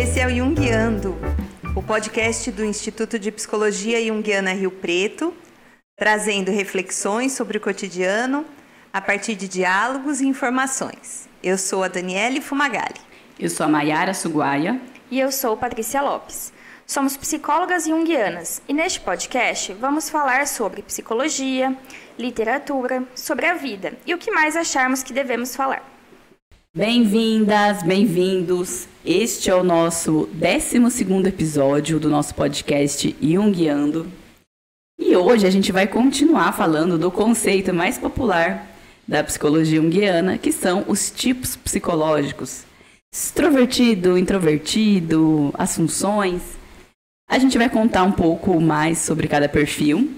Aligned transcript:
Esse 0.00 0.18
é 0.18 0.26
o 0.26 0.34
Jungiando, 0.34 1.14
o 1.76 1.82
podcast 1.82 2.50
do 2.50 2.64
Instituto 2.64 3.18
de 3.18 3.30
Psicologia 3.30 4.02
Jungiana 4.02 4.54
Rio 4.54 4.70
Preto, 4.70 5.34
trazendo 5.94 6.50
reflexões 6.50 7.32
sobre 7.32 7.58
o 7.58 7.60
cotidiano 7.60 8.46
a 8.90 9.02
partir 9.02 9.34
de 9.34 9.46
diálogos 9.46 10.22
e 10.22 10.26
informações. 10.26 11.28
Eu 11.42 11.58
sou 11.58 11.84
a 11.84 11.88
Daniele 11.88 12.40
Fumagalli. 12.40 12.98
Eu 13.38 13.50
sou 13.50 13.66
a 13.66 13.68
Maiara 13.68 14.14
Suguaia. 14.14 14.80
E 15.10 15.20
eu 15.20 15.30
sou 15.30 15.54
Patrícia 15.54 16.00
Lopes. 16.00 16.50
Somos 16.86 17.14
psicólogas 17.18 17.84
junguianas 17.84 18.62
e 18.66 18.72
neste 18.72 19.00
podcast 19.00 19.74
vamos 19.74 20.08
falar 20.08 20.48
sobre 20.48 20.80
psicologia, 20.80 21.76
literatura, 22.18 23.04
sobre 23.14 23.44
a 23.44 23.52
vida 23.52 23.92
e 24.06 24.14
o 24.14 24.18
que 24.18 24.30
mais 24.30 24.56
acharmos 24.56 25.02
que 25.02 25.12
devemos 25.12 25.54
falar. 25.54 25.99
Bem-vindas, 26.72 27.82
bem-vindos. 27.82 28.86
Este 29.04 29.50
é 29.50 29.54
o 29.56 29.64
nosso 29.64 30.28
12 30.32 30.76
episódio 31.26 31.98
do 31.98 32.08
nosso 32.08 32.32
podcast 32.32 33.16
Junguiando. 33.20 34.06
E 34.96 35.16
hoje 35.16 35.48
a 35.48 35.50
gente 35.50 35.72
vai 35.72 35.88
continuar 35.88 36.52
falando 36.52 36.96
do 36.96 37.10
conceito 37.10 37.74
mais 37.74 37.98
popular 37.98 38.70
da 39.06 39.24
psicologia 39.24 39.82
junguiana, 39.82 40.38
que 40.38 40.52
são 40.52 40.84
os 40.86 41.10
tipos 41.10 41.56
psicológicos. 41.56 42.62
Extrovertido, 43.12 44.16
introvertido, 44.16 45.52
as 45.54 45.74
funções. 45.74 46.56
A 47.28 47.36
gente 47.40 47.58
vai 47.58 47.68
contar 47.68 48.04
um 48.04 48.12
pouco 48.12 48.60
mais 48.60 48.98
sobre 48.98 49.26
cada 49.26 49.48
perfil 49.48 50.08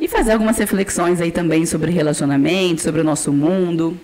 e 0.00 0.08
fazer 0.08 0.32
algumas 0.32 0.56
reflexões 0.56 1.20
aí 1.20 1.30
também 1.30 1.66
sobre 1.66 1.90
relacionamento, 1.90 2.80
sobre 2.80 3.02
o 3.02 3.04
nosso 3.04 3.30
mundo. 3.30 4.00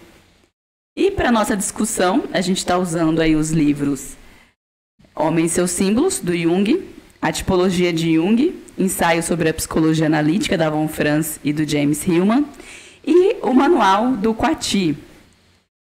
E 0.97 1.11
para 1.11 1.31
nossa 1.31 1.57
discussão, 1.57 2.25
a 2.33 2.41
gente 2.41 2.59
está 2.59 2.77
usando 2.77 3.21
aí 3.21 3.37
os 3.37 3.51
livros 3.51 4.17
Homem 5.15 5.45
e 5.45 5.49
seus 5.49 5.71
símbolos, 5.71 6.19
do 6.19 6.37
Jung, 6.37 6.83
A 7.21 7.31
Tipologia 7.31 7.93
de 7.93 8.15
Jung, 8.15 8.55
Ensaio 8.79 9.23
sobre 9.23 9.49
a 9.49 9.55
Psicologia 9.55 10.07
Analítica, 10.07 10.57
da 10.57 10.71
Von 10.71 10.89
Franz 10.89 11.39
e 11.45 11.53
do 11.53 11.69
James 11.69 12.07
Hillman, 12.07 12.47
e 13.07 13.37
o 13.43 13.53
Manual 13.53 14.13
do 14.13 14.35
Quati, 14.35 14.97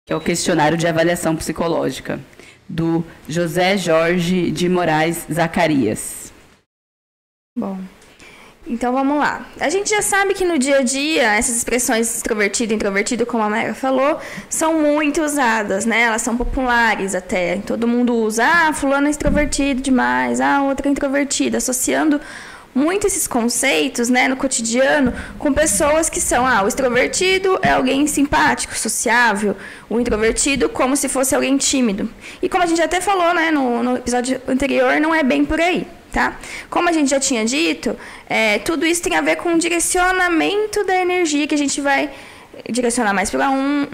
que 0.04 0.12
é 0.12 0.16
o 0.16 0.20
Questionário 0.20 0.76
de 0.76 0.86
Avaliação 0.86 1.36
Psicológica, 1.36 2.20
do 2.68 3.04
José 3.28 3.78
Jorge 3.78 4.50
de 4.50 4.68
Moraes 4.68 5.26
Zacarias. 5.32 6.32
Bom, 7.56 7.78
então 8.68 8.92
vamos 8.92 9.18
lá. 9.18 9.46
A 9.58 9.70
gente 9.70 9.88
já 9.88 10.02
sabe 10.02 10.34
que 10.34 10.44
no 10.44 10.58
dia 10.58 10.78
a 10.78 10.82
dia 10.82 11.34
essas 11.34 11.56
expressões 11.56 12.14
extrovertido 12.14 12.72
e 12.72 12.76
introvertido, 12.76 13.24
como 13.24 13.42
a 13.42 13.48
Mara 13.48 13.74
falou, 13.74 14.18
são 14.50 14.74
muito 14.74 15.22
usadas, 15.22 15.86
né? 15.86 16.02
Elas 16.02 16.22
são 16.22 16.36
populares 16.36 17.14
até. 17.14 17.56
Todo 17.66 17.88
mundo 17.88 18.14
usa, 18.14 18.44
ah, 18.44 18.72
fulano 18.72 19.06
é 19.06 19.10
extrovertido 19.10 19.80
demais, 19.80 20.40
ah, 20.40 20.62
outra 20.62 20.88
é 20.88 20.90
introvertida, 20.90 21.58
associando 21.58 22.20
muito 22.74 23.06
esses 23.06 23.26
conceitos, 23.26 24.08
né, 24.08 24.28
no 24.28 24.36
cotidiano, 24.36 25.12
com 25.38 25.52
pessoas 25.52 26.08
que 26.08 26.20
são, 26.20 26.46
ah, 26.46 26.62
o 26.62 26.68
extrovertido 26.68 27.58
é 27.60 27.70
alguém 27.70 28.06
simpático, 28.06 28.78
sociável, 28.78 29.56
o 29.88 29.98
introvertido 29.98 30.68
como 30.68 30.94
se 30.94 31.08
fosse 31.08 31.34
alguém 31.34 31.56
tímido. 31.56 32.08
E 32.40 32.48
como 32.48 32.62
a 32.62 32.66
gente 32.66 32.80
até 32.80 33.00
falou, 33.00 33.34
né, 33.34 33.50
no, 33.50 33.82
no 33.82 33.96
episódio 33.96 34.40
anterior, 34.46 35.00
não 35.00 35.12
é 35.12 35.24
bem 35.24 35.44
por 35.44 35.60
aí 35.60 35.86
tá? 36.18 36.36
Como 36.68 36.88
a 36.88 36.92
gente 36.92 37.10
já 37.10 37.20
tinha 37.20 37.44
dito, 37.44 37.96
é, 38.28 38.58
tudo 38.58 38.84
isso 38.84 39.00
tem 39.00 39.14
a 39.14 39.20
ver 39.20 39.36
com 39.36 39.54
o 39.54 39.58
direcionamento 39.58 40.82
da 40.84 40.96
energia 41.00 41.46
que 41.46 41.54
a 41.54 41.58
gente 41.58 41.80
vai 41.80 42.10
direcionar 42.68 43.14
mais 43.14 43.30
para 43.30 43.48
um, 43.50 43.86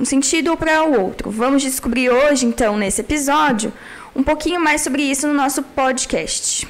um 0.00 0.04
sentido 0.04 0.50
ou 0.50 0.56
para 0.56 0.82
o 0.82 1.00
outro. 1.00 1.30
Vamos 1.30 1.62
descobrir 1.62 2.10
hoje, 2.10 2.44
então, 2.44 2.76
nesse 2.76 3.00
episódio, 3.02 3.72
um 4.16 4.22
pouquinho 4.24 4.60
mais 4.60 4.80
sobre 4.80 5.02
isso 5.02 5.28
no 5.28 5.34
nosso 5.34 5.62
podcast. 5.62 6.66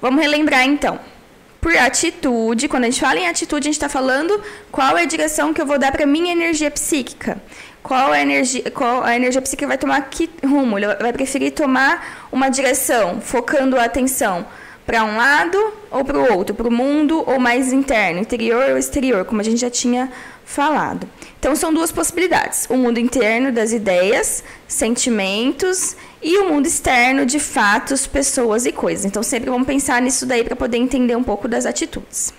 Vamos 0.00 0.22
relembrar, 0.22 0.64
então. 0.64 0.98
Por 1.60 1.76
atitude, 1.76 2.66
quando 2.68 2.84
a 2.84 2.90
gente 2.90 3.00
fala 3.00 3.20
em 3.20 3.28
atitude, 3.28 3.68
a 3.68 3.70
gente 3.70 3.74
está 3.74 3.88
falando 3.88 4.40
qual 4.72 4.96
é 4.96 5.02
a 5.02 5.04
direção 5.04 5.52
que 5.52 5.60
eu 5.60 5.66
vou 5.66 5.78
dar 5.78 5.92
para 5.92 6.06
minha 6.06 6.32
energia 6.32 6.70
psíquica 6.70 7.40
qual 7.82 8.12
a 8.12 8.20
energia, 8.20 8.70
qual 8.70 9.02
a 9.02 9.16
energia 9.16 9.42
psíquica 9.42 9.66
vai 9.66 9.78
tomar 9.78 10.00
que 10.02 10.30
rumo? 10.44 10.78
Ele 10.78 10.86
vai 10.94 11.12
preferir 11.12 11.52
tomar 11.52 12.28
uma 12.30 12.48
direção, 12.48 13.20
focando 13.20 13.76
a 13.76 13.84
atenção 13.84 14.46
para 14.86 15.04
um 15.04 15.16
lado 15.16 15.58
ou 15.90 16.04
para 16.04 16.18
o 16.18 16.32
outro, 16.36 16.54
para 16.54 16.68
o 16.68 16.72
mundo 16.72 17.22
ou 17.26 17.38
mais 17.38 17.72
interno, 17.72 18.20
interior 18.20 18.70
ou 18.70 18.78
exterior, 18.78 19.24
como 19.24 19.40
a 19.40 19.44
gente 19.44 19.60
já 19.60 19.70
tinha 19.70 20.10
falado. 20.44 21.08
Então 21.38 21.56
são 21.56 21.72
duas 21.72 21.90
possibilidades: 21.90 22.66
o 22.70 22.76
mundo 22.76 22.98
interno 22.98 23.50
das 23.50 23.72
ideias, 23.72 24.44
sentimentos 24.68 25.96
e 26.22 26.38
o 26.38 26.48
mundo 26.48 26.66
externo 26.66 27.26
de 27.26 27.40
fatos, 27.40 28.06
pessoas 28.06 28.64
e 28.66 28.72
coisas. 28.72 29.04
Então 29.04 29.22
sempre 29.22 29.50
vamos 29.50 29.66
pensar 29.66 30.00
nisso 30.00 30.24
daí 30.26 30.44
para 30.44 30.56
poder 30.56 30.78
entender 30.78 31.16
um 31.16 31.24
pouco 31.24 31.48
das 31.48 31.66
atitudes. 31.66 32.32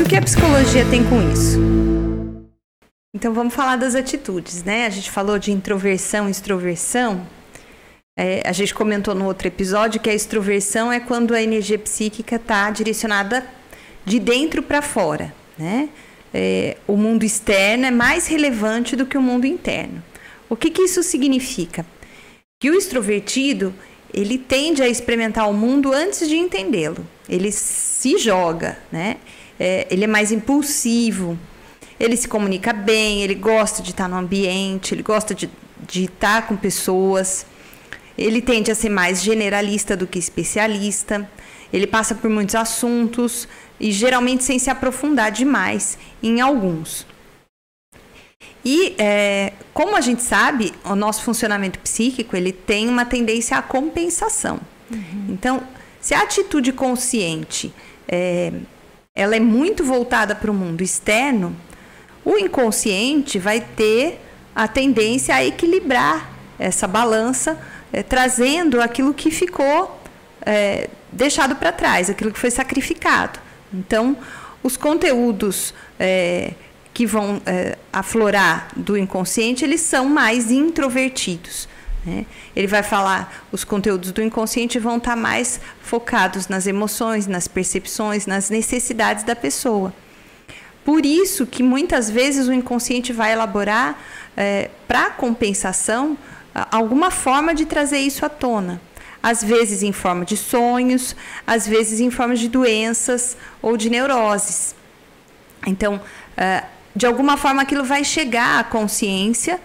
O 0.00 0.08
que 0.08 0.16
a 0.16 0.22
psicologia 0.22 0.84
tem 0.88 1.04
com 1.04 1.20
isso? 1.30 1.58
Então 3.14 3.34
vamos 3.34 3.52
falar 3.52 3.76
das 3.76 3.94
atitudes, 3.94 4.64
né? 4.64 4.86
A 4.86 4.90
gente 4.90 5.10
falou 5.10 5.38
de 5.38 5.52
introversão 5.52 6.28
e 6.28 6.30
extroversão. 6.30 7.26
É, 8.18 8.42
a 8.46 8.52
gente 8.52 8.74
comentou 8.74 9.14
no 9.14 9.26
outro 9.26 9.48
episódio 9.48 10.00
que 10.00 10.08
a 10.08 10.14
extroversão 10.14 10.90
é 10.90 10.98
quando 10.98 11.34
a 11.34 11.42
energia 11.42 11.78
psíquica 11.78 12.36
está 12.36 12.70
direcionada 12.70 13.46
de 14.04 14.18
dentro 14.18 14.62
para 14.62 14.80
fora, 14.80 15.34
né? 15.58 15.88
É, 16.32 16.78
o 16.86 16.96
mundo 16.96 17.24
externo 17.24 17.84
é 17.84 17.90
mais 17.90 18.26
relevante 18.26 18.96
do 18.96 19.04
que 19.04 19.18
o 19.18 19.22
mundo 19.22 19.46
interno. 19.46 20.02
O 20.48 20.56
que, 20.56 20.70
que 20.70 20.82
isso 20.82 21.02
significa? 21.02 21.84
Que 22.58 22.70
o 22.70 22.74
extrovertido 22.74 23.74
ele 24.12 24.38
tende 24.38 24.82
a 24.82 24.88
experimentar 24.88 25.48
o 25.48 25.52
mundo 25.52 25.92
antes 25.92 26.28
de 26.28 26.36
entendê-lo. 26.36 27.06
Ele 27.28 27.50
se 27.52 28.18
joga, 28.18 28.78
né? 28.90 29.16
É, 29.64 29.86
ele 29.88 30.02
é 30.02 30.08
mais 30.08 30.32
impulsivo, 30.32 31.38
ele 32.00 32.16
se 32.16 32.26
comunica 32.26 32.72
bem, 32.72 33.22
ele 33.22 33.36
gosta 33.36 33.80
de 33.80 33.92
estar 33.92 34.08
no 34.08 34.16
ambiente, 34.16 34.92
ele 34.92 35.04
gosta 35.04 35.32
de, 35.36 35.48
de 35.86 36.06
estar 36.06 36.48
com 36.48 36.56
pessoas, 36.56 37.46
ele 38.18 38.42
tende 38.42 38.72
a 38.72 38.74
ser 38.74 38.88
mais 38.88 39.22
generalista 39.22 39.96
do 39.96 40.04
que 40.04 40.18
especialista, 40.18 41.30
ele 41.72 41.86
passa 41.86 42.12
por 42.12 42.28
muitos 42.28 42.56
assuntos 42.56 43.46
e 43.78 43.92
geralmente 43.92 44.42
sem 44.42 44.58
se 44.58 44.68
aprofundar 44.68 45.30
demais 45.30 45.96
em 46.20 46.40
alguns. 46.40 47.06
E 48.64 48.96
é, 48.98 49.52
como 49.72 49.94
a 49.94 50.00
gente 50.00 50.22
sabe, 50.22 50.72
o 50.84 50.96
nosso 50.96 51.22
funcionamento 51.22 51.78
psíquico 51.78 52.36
ele 52.36 52.50
tem 52.50 52.88
uma 52.88 53.04
tendência 53.04 53.56
à 53.56 53.62
compensação. 53.62 54.58
Uhum. 54.90 55.26
Então, 55.28 55.62
se 56.00 56.14
a 56.14 56.22
atitude 56.22 56.72
consciente 56.72 57.72
é, 58.08 58.52
ela 59.14 59.36
é 59.36 59.40
muito 59.40 59.84
voltada 59.84 60.34
para 60.34 60.50
o 60.50 60.54
mundo 60.54 60.82
externo, 60.82 61.54
o 62.24 62.38
inconsciente 62.38 63.38
vai 63.38 63.60
ter 63.60 64.20
a 64.54 64.66
tendência 64.66 65.34
a 65.34 65.44
equilibrar 65.44 66.30
essa 66.58 66.86
balança, 66.86 67.60
é, 67.92 68.02
trazendo 68.02 68.80
aquilo 68.80 69.12
que 69.12 69.30
ficou 69.30 70.00
é, 70.46 70.88
deixado 71.10 71.56
para 71.56 71.72
trás, 71.72 72.08
aquilo 72.08 72.32
que 72.32 72.38
foi 72.38 72.50
sacrificado. 72.50 73.38
Então, 73.72 74.16
os 74.62 74.76
conteúdos 74.76 75.74
é, 75.98 76.52
que 76.94 77.06
vão 77.06 77.40
aflorar 77.90 78.68
do 78.76 78.98
inconsciente, 78.98 79.64
eles 79.64 79.80
são 79.80 80.06
mais 80.06 80.50
introvertidos. 80.50 81.66
Né? 82.04 82.26
Ele 82.54 82.66
vai 82.66 82.82
falar, 82.82 83.46
os 83.50 83.64
conteúdos 83.64 84.12
do 84.12 84.22
inconsciente 84.22 84.78
vão 84.78 84.98
estar 84.98 85.12
tá 85.12 85.16
mais 85.16 85.60
focados 85.80 86.48
nas 86.48 86.66
emoções, 86.66 87.26
nas 87.26 87.48
percepções, 87.48 88.26
nas 88.26 88.50
necessidades 88.50 89.24
da 89.24 89.34
pessoa. 89.34 89.92
Por 90.84 91.06
isso 91.06 91.46
que 91.46 91.62
muitas 91.62 92.10
vezes 92.10 92.48
o 92.48 92.52
inconsciente 92.52 93.12
vai 93.12 93.32
elaborar, 93.32 93.98
é, 94.36 94.70
para 94.86 95.10
compensação, 95.10 96.18
alguma 96.70 97.10
forma 97.10 97.54
de 97.54 97.64
trazer 97.64 97.98
isso 97.98 98.26
à 98.26 98.28
tona. 98.28 98.80
Às 99.22 99.42
vezes 99.42 99.82
em 99.82 99.92
forma 99.92 100.24
de 100.24 100.36
sonhos, 100.36 101.14
às 101.46 101.66
vezes 101.66 102.00
em 102.00 102.10
forma 102.10 102.34
de 102.34 102.48
doenças 102.48 103.36
ou 103.60 103.76
de 103.76 103.88
neuroses. 103.88 104.74
Então, 105.64 106.00
é, 106.36 106.64
de 106.94 107.06
alguma 107.06 107.36
forma 107.36 107.62
aquilo 107.62 107.84
vai 107.84 108.04
chegar 108.04 108.58
à 108.58 108.64
consciência, 108.64 109.60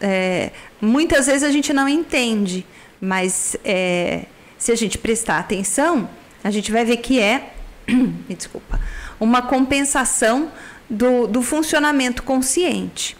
é, 0.00 0.50
muitas 0.80 1.26
vezes 1.26 1.42
a 1.42 1.50
gente 1.50 1.72
não 1.72 1.88
entende, 1.88 2.66
mas 3.00 3.56
é, 3.64 4.24
se 4.58 4.72
a 4.72 4.76
gente 4.76 4.98
prestar 4.98 5.38
atenção, 5.38 6.08
a 6.42 6.50
gente 6.50 6.70
vai 6.72 6.84
ver 6.84 6.98
que 6.98 7.20
é, 7.20 7.52
me 7.88 8.34
desculpa, 8.34 8.80
uma 9.18 9.42
compensação 9.42 10.50
do, 10.88 11.26
do 11.26 11.42
funcionamento 11.42 12.22
consciente. 12.22 13.16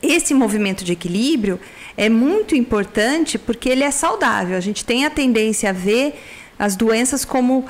Esse 0.00 0.32
movimento 0.32 0.84
de 0.84 0.92
equilíbrio 0.92 1.58
é 1.96 2.08
muito 2.08 2.54
importante 2.54 3.38
porque 3.38 3.68
ele 3.68 3.82
é 3.82 3.90
saudável. 3.90 4.56
A 4.56 4.60
gente 4.60 4.84
tem 4.84 5.04
a 5.04 5.10
tendência 5.10 5.70
a 5.70 5.72
ver 5.72 6.20
as 6.58 6.76
doenças 6.76 7.24
como 7.24 7.60
uh, 7.60 7.66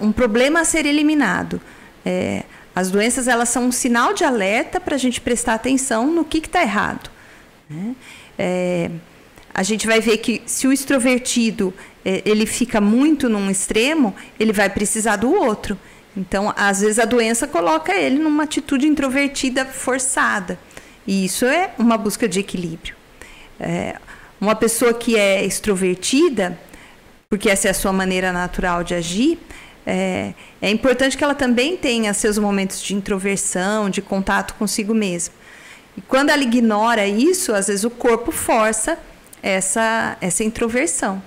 um 0.00 0.10
problema 0.12 0.60
a 0.60 0.64
ser 0.64 0.86
eliminado. 0.86 1.60
É, 2.04 2.44
As 2.74 2.90
doenças 2.90 3.26
elas 3.26 3.48
são 3.48 3.66
um 3.66 3.72
sinal 3.72 4.14
de 4.14 4.22
alerta 4.24 4.78
para 4.78 4.94
a 4.94 4.98
gente 4.98 5.20
prestar 5.20 5.54
atenção 5.54 6.06
no 6.06 6.24
que 6.24 6.38
está 6.38 6.62
errado. 6.62 7.10
Né? 7.68 7.94
É, 8.38 8.90
a 9.52 9.62
gente 9.62 9.86
vai 9.86 10.00
ver 10.00 10.18
que 10.18 10.42
se 10.46 10.66
o 10.66 10.72
extrovertido 10.72 11.74
é, 12.04 12.22
ele 12.24 12.46
fica 12.46 12.80
muito 12.80 13.28
num 13.28 13.50
extremo, 13.50 14.14
ele 14.38 14.52
vai 14.52 14.70
precisar 14.70 15.16
do 15.16 15.32
outro. 15.32 15.78
Então, 16.16 16.52
às 16.56 16.80
vezes 16.80 16.98
a 16.98 17.04
doença 17.04 17.46
coloca 17.46 17.94
ele 17.94 18.18
numa 18.18 18.44
atitude 18.44 18.86
introvertida 18.86 19.64
forçada. 19.64 20.58
E 21.06 21.24
isso 21.24 21.44
é 21.44 21.72
uma 21.78 21.96
busca 21.96 22.28
de 22.28 22.40
equilíbrio. 22.40 22.94
É, 23.60 23.96
uma 24.40 24.54
pessoa 24.54 24.94
que 24.94 25.16
é 25.16 25.44
extrovertida, 25.44 26.58
porque 27.28 27.50
essa 27.50 27.68
é 27.68 27.70
a 27.70 27.74
sua 27.74 27.92
maneira 27.92 28.32
natural 28.32 28.82
de 28.82 28.94
agir, 28.94 29.38
é, 29.86 30.34
é 30.60 30.70
importante 30.70 31.16
que 31.16 31.24
ela 31.24 31.34
também 31.34 31.76
tenha 31.76 32.12
seus 32.12 32.38
momentos 32.38 32.82
de 32.82 32.94
introversão, 32.94 33.88
de 33.88 34.02
contato 34.02 34.54
consigo 34.54 34.94
mesma. 34.94 35.34
E 35.98 36.00
quando 36.02 36.30
ela 36.30 36.44
ignora 36.44 37.08
isso, 37.08 37.52
às 37.52 37.66
vezes 37.66 37.82
o 37.82 37.90
corpo 37.90 38.30
força 38.30 38.96
essa, 39.42 40.16
essa 40.20 40.44
introversão. 40.44 41.20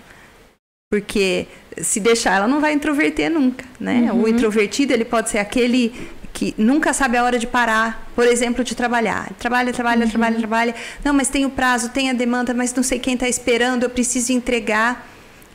Porque 0.90 1.46
se 1.82 2.00
deixar, 2.00 2.38
ela 2.38 2.48
não 2.48 2.62
vai 2.62 2.72
introverter 2.72 3.30
nunca, 3.30 3.66
né? 3.78 4.10
Uhum. 4.14 4.24
O 4.24 4.28
introvertido, 4.30 4.94
ele 4.94 5.04
pode 5.04 5.30
ser 5.30 5.40
aquele 5.40 5.94
que 6.32 6.56
nunca 6.58 6.94
sabe 6.94 7.18
a 7.18 7.24
hora 7.26 7.38
de 7.38 7.48
parar, 7.48 8.10
por 8.16 8.26
exemplo, 8.26 8.64
de 8.64 8.74
trabalhar. 8.74 9.30
Trabalha, 9.38 9.74
trabalha, 9.74 10.06
uhum. 10.06 10.10
trabalha, 10.10 10.38
trabalha. 10.38 10.76
Não, 11.04 11.14
mas 11.14 11.28
tem 11.28 11.46
o 11.46 11.50
prazo, 11.50 11.90
tem 11.90 12.10
a 12.10 12.14
demanda, 12.14 12.54
mas 12.54 12.74
não 12.74 12.82
sei 12.82 12.98
quem 12.98 13.16
está 13.16 13.28
esperando, 13.28 13.84
eu 13.84 13.90
preciso 13.90 14.32
entregar. 14.32 15.06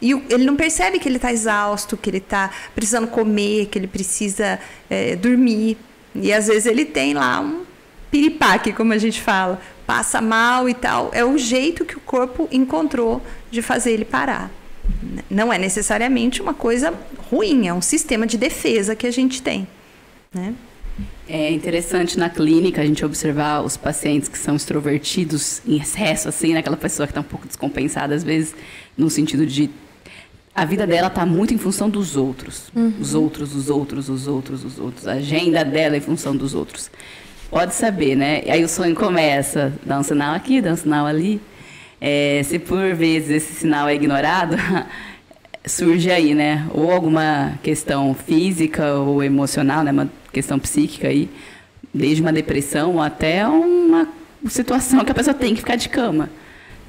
E 0.03 0.13
ele 0.29 0.45
não 0.45 0.57
percebe 0.57 0.99
que 0.99 1.09
ele 1.09 1.17
está 1.17 1.33
exausto, 1.33 1.97
que 1.97 2.11
ele 2.11 2.19
está 2.19 2.51
precisando 2.75 3.07
comer, 3.07 3.69
que 3.69 3.79
ele 3.79 3.87
precisa 3.87 4.61
é, 4.91 5.17
dormir. 5.17 5.79
E 6.15 6.35
às 6.35 6.49
vezes 6.49 6.67
ele 6.67 6.85
tem 6.85 7.15
lá 7.15 7.41
um 7.41 7.65
piripaque, 8.17 8.73
como 8.73 8.95
a 8.95 8.99
gente 8.99 9.21
fala, 9.21 9.61
passa 9.87 10.23
mal 10.23 10.69
e 10.69 10.75
tal. 10.75 11.11
É 11.13 11.23
o 11.23 11.37
jeito 11.37 11.85
que 11.85 11.99
o 11.99 12.01
corpo 12.01 12.49
encontrou 12.51 13.21
de 13.51 13.61
fazer 13.61 13.93
ele 13.93 14.07
parar. 14.07 14.51
Não 15.29 15.53
é 15.53 15.59
necessariamente 15.59 16.41
uma 16.41 16.55
coisa 16.55 16.95
ruim, 17.31 17.69
é 17.69 17.75
um 17.75 17.83
sistema 17.83 18.27
de 18.27 18.39
defesa 18.39 18.97
que 18.97 19.07
a 19.07 19.11
gente 19.11 19.43
tem. 19.43 19.69
Né? 20.33 20.55
É 21.29 21.53
interessante 21.53 22.19
na 22.19 22.31
clínica 22.31 22.81
a 22.81 22.87
gente 22.87 23.05
observar 23.05 23.63
os 23.63 23.77
pacientes 23.77 24.31
que 24.31 24.39
são 24.39 24.57
extrovertidos 24.57 25.61
em 25.67 25.77
excesso, 25.77 26.29
assim, 26.29 26.55
né? 26.55 26.61
aquela 26.61 26.77
pessoa 26.77 27.07
que 27.07 27.11
está 27.11 27.21
um 27.21 27.25
pouco 27.25 27.47
descompensada, 27.47 28.15
às 28.15 28.25
vezes, 28.25 28.55
no 28.97 29.11
sentido 29.11 29.45
de 29.45 29.69
a 30.55 30.65
vida 30.65 30.87
dela 30.87 31.09
está 31.09 31.27
muito 31.27 31.53
em 31.53 31.59
função 31.59 31.91
dos 31.91 32.17
outros. 32.17 32.71
Uhum. 32.75 32.95
Os 32.99 33.13
outros, 33.13 33.55
os 33.55 33.69
outros, 33.69 34.09
os 34.09 34.27
outros, 34.27 34.65
os 34.65 34.79
outros. 34.79 35.07
A 35.07 35.15
agenda 35.15 35.63
dela 35.63 35.97
é 35.97 35.99
em 35.99 36.01
função 36.01 36.35
dos 36.35 36.55
outros. 36.55 36.91
Pode 37.51 37.75
saber, 37.75 38.17
né? 38.17 38.43
Aí 38.49 38.65
o 38.65 38.69
sonho 38.69 38.95
começa, 38.95 39.73
dá 39.85 39.99
um 39.99 40.03
sinal 40.03 40.35
aqui, 40.35 40.61
dá 40.61 40.73
um 40.73 40.77
sinal 40.77 41.07
ali. 41.07 41.41
É, 42.01 42.43
se 42.45 42.59
por 42.59 42.95
vezes 42.95 43.31
esse 43.31 43.55
sinal 43.55 43.89
é 43.89 43.95
ignorado, 43.95 44.57
surge 45.65 46.11
aí, 46.11 46.35
né? 46.35 46.67
Ou 46.73 46.91
alguma 46.91 47.59
questão 47.63 48.15
física 48.15 48.95
ou 48.95 49.23
emocional, 49.23 49.83
né? 49.83 49.93
Uma 49.93 50.09
questão 50.33 50.59
psíquica 50.59 51.09
aí, 51.09 51.31
desde 51.95 52.21
uma 52.21 52.33
depressão 52.33 53.01
até 53.01 53.47
uma 53.47 54.09
situação 54.49 55.05
que 55.05 55.13
a 55.13 55.15
pessoa 55.15 55.35
tem 55.35 55.55
que 55.55 55.61
ficar 55.61 55.77
de 55.77 55.89
cama 55.89 56.29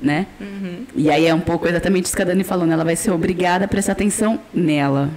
né? 0.01 0.27
Uhum. 0.39 0.85
E 0.95 1.09
aí 1.09 1.25
é 1.25 1.33
um 1.33 1.39
pouco 1.39 1.67
exatamente 1.67 2.05
isso 2.05 2.15
que 2.15 2.21
a 2.21 2.25
Dani 2.25 2.43
falou, 2.43 2.65
né? 2.65 2.73
Ela 2.73 2.83
vai 2.83 2.95
ser 2.95 3.11
obrigada 3.11 3.65
a 3.65 3.67
prestar 3.67 3.93
atenção 3.93 4.39
nela, 4.53 5.09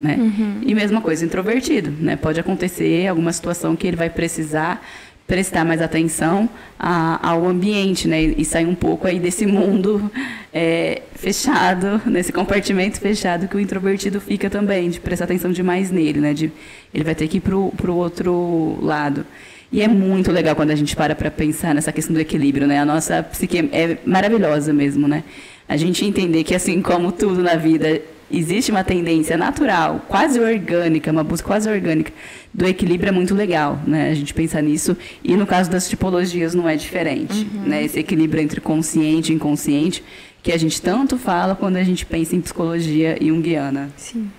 né? 0.00 0.16
Uhum. 0.18 0.60
E 0.62 0.74
mesma 0.74 1.00
coisa, 1.02 1.24
introvertido, 1.24 1.90
né? 1.90 2.16
Pode 2.16 2.40
acontecer 2.40 3.06
alguma 3.06 3.32
situação 3.32 3.76
que 3.76 3.86
ele 3.86 3.96
vai 3.96 4.08
precisar 4.08 4.84
prestar 5.26 5.64
mais 5.64 5.80
atenção 5.80 6.48
a, 6.76 7.28
ao 7.30 7.46
ambiente, 7.46 8.08
né? 8.08 8.20
E 8.20 8.44
sair 8.44 8.66
um 8.66 8.74
pouco 8.74 9.06
aí 9.06 9.20
desse 9.20 9.46
mundo 9.46 10.10
é, 10.52 11.02
fechado, 11.14 12.00
nesse 12.06 12.32
compartimento 12.32 12.98
fechado 12.98 13.46
que 13.46 13.56
o 13.56 13.60
introvertido 13.60 14.20
fica 14.20 14.48
também, 14.48 14.88
de 14.88 14.98
prestar 14.98 15.26
atenção 15.26 15.52
demais 15.52 15.90
nele, 15.90 16.18
né? 16.18 16.32
De, 16.32 16.50
ele 16.92 17.04
vai 17.04 17.14
ter 17.14 17.28
que 17.28 17.36
ir 17.36 17.40
para 17.40 17.54
o 17.54 17.94
outro 17.94 18.78
lado. 18.80 19.24
E 19.70 19.82
é 19.82 19.86
muito 19.86 20.32
legal 20.32 20.56
quando 20.56 20.70
a 20.70 20.74
gente 20.74 20.96
para 20.96 21.14
para 21.14 21.30
pensar 21.30 21.74
nessa 21.74 21.92
questão 21.92 22.14
do 22.14 22.20
equilíbrio, 22.20 22.66
né? 22.66 22.80
A 22.80 22.84
nossa 22.86 23.22
psique 23.22 23.68
é 23.70 23.98
maravilhosa 24.04 24.72
mesmo, 24.72 25.06
né? 25.06 25.22
A 25.68 25.76
gente 25.76 26.04
entender 26.04 26.42
que, 26.42 26.54
assim 26.54 26.82
como 26.82 27.12
tudo 27.12 27.40
na 27.42 27.54
vida, 27.54 28.00
existe 28.30 28.70
uma 28.70 28.84
tendência 28.84 29.36
natural, 29.36 30.04
quase 30.08 30.38
orgânica, 30.38 31.10
uma 31.10 31.24
busca 31.24 31.46
quase 31.46 31.68
orgânica 31.68 32.12
do 32.52 32.66
equilíbrio 32.66 33.08
é 33.08 33.12
muito 33.12 33.34
legal, 33.34 33.78
né? 33.86 34.10
A 34.10 34.14
gente 34.14 34.34
pensar 34.34 34.62
nisso. 34.62 34.96
E 35.22 35.36
no 35.36 35.46
caso 35.46 35.70
das 35.70 35.88
tipologias 35.88 36.54
não 36.54 36.68
é 36.68 36.76
diferente, 36.76 37.48
uhum. 37.54 37.62
né? 37.66 37.84
Esse 37.84 37.98
equilíbrio 37.98 38.42
entre 38.42 38.60
consciente 38.60 39.32
e 39.32 39.36
inconsciente 39.36 40.02
que 40.42 40.52
a 40.52 40.58
gente 40.58 40.80
tanto 40.80 41.18
fala 41.18 41.54
quando 41.54 41.76
a 41.76 41.84
gente 41.84 42.06
pensa 42.06 42.34
em 42.34 42.40
psicologia 42.40 43.16
junguiana. 43.20 43.90
Sim. 43.96 44.30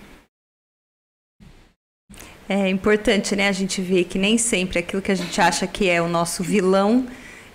É 2.49 2.67
importante, 2.67 3.33
né, 3.35 3.47
a 3.47 3.51
gente 3.53 3.81
ver 3.81 4.03
que 4.03 4.19
nem 4.19 4.37
sempre 4.37 4.79
aquilo 4.79 5.01
que 5.01 5.11
a 5.11 5.15
gente 5.15 5.39
acha 5.39 5.65
que 5.65 5.87
é 5.87 6.01
o 6.01 6.09
nosso 6.09 6.43
vilão 6.43 7.07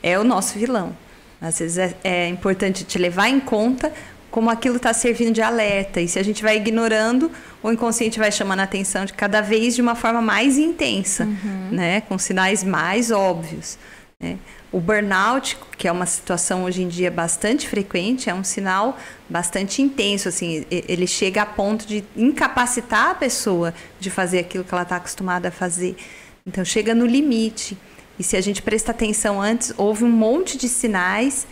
é 0.02 0.18
o 0.18 0.24
nosso 0.24 0.58
vilão. 0.58 0.96
Às 1.40 1.58
vezes 1.58 1.78
é, 1.78 1.94
é 2.02 2.28
importante 2.28 2.84
te 2.84 2.96
levar 2.96 3.28
em 3.28 3.40
conta 3.40 3.92
como 4.36 4.50
aquilo 4.50 4.76
está 4.76 4.92
servindo 4.92 5.32
de 5.32 5.40
alerta. 5.40 5.98
E 5.98 6.06
se 6.06 6.18
a 6.18 6.22
gente 6.22 6.42
vai 6.42 6.58
ignorando, 6.58 7.32
o 7.62 7.72
inconsciente 7.72 8.18
vai 8.18 8.30
chamando 8.30 8.60
a 8.60 8.64
atenção 8.64 9.06
de 9.06 9.14
cada 9.14 9.40
vez 9.40 9.74
de 9.74 9.80
uma 9.80 9.94
forma 9.94 10.20
mais 10.20 10.58
intensa, 10.58 11.24
uhum. 11.24 11.68
né? 11.70 12.02
com 12.02 12.18
sinais 12.18 12.62
mais 12.62 13.10
óbvios. 13.10 13.78
Né? 14.20 14.36
O 14.70 14.78
burnout, 14.78 15.56
que 15.78 15.88
é 15.88 15.90
uma 15.90 16.04
situação 16.04 16.64
hoje 16.64 16.82
em 16.82 16.88
dia 16.88 17.10
bastante 17.10 17.66
frequente, 17.66 18.28
é 18.28 18.34
um 18.34 18.44
sinal 18.44 18.98
bastante 19.26 19.80
intenso. 19.80 20.28
Assim, 20.28 20.66
ele 20.70 21.06
chega 21.06 21.40
a 21.40 21.46
ponto 21.46 21.86
de 21.86 22.04
incapacitar 22.14 23.12
a 23.12 23.14
pessoa 23.14 23.72
de 23.98 24.10
fazer 24.10 24.40
aquilo 24.40 24.64
que 24.64 24.74
ela 24.74 24.82
está 24.82 24.96
acostumada 24.96 25.48
a 25.48 25.50
fazer. 25.50 25.96
Então, 26.46 26.62
chega 26.62 26.94
no 26.94 27.06
limite. 27.06 27.78
E 28.18 28.22
se 28.22 28.36
a 28.36 28.42
gente 28.42 28.60
presta 28.60 28.90
atenção 28.90 29.40
antes, 29.40 29.72
houve 29.78 30.04
um 30.04 30.10
monte 30.10 30.58
de 30.58 30.68
sinais 30.68 31.46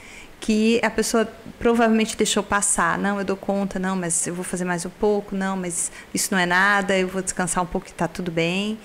que 0.44 0.78
a 0.82 0.90
pessoa 0.90 1.26
provavelmente 1.58 2.18
deixou 2.18 2.42
passar. 2.42 2.98
Não, 2.98 3.18
eu 3.18 3.24
dou 3.24 3.34
conta, 3.34 3.78
não, 3.78 3.96
mas 3.96 4.26
eu 4.26 4.34
vou 4.34 4.44
fazer 4.44 4.66
mais 4.66 4.84
um 4.84 4.90
pouco, 4.90 5.34
não, 5.34 5.56
mas 5.56 5.90
isso 6.12 6.28
não 6.32 6.38
é 6.38 6.44
nada, 6.44 6.98
eu 6.98 7.08
vou 7.08 7.22
descansar 7.22 7.64
um 7.64 7.66
pouco 7.66 7.86
e 7.86 7.90
está 7.90 8.06
tudo 8.06 8.30
bem. 8.30 8.78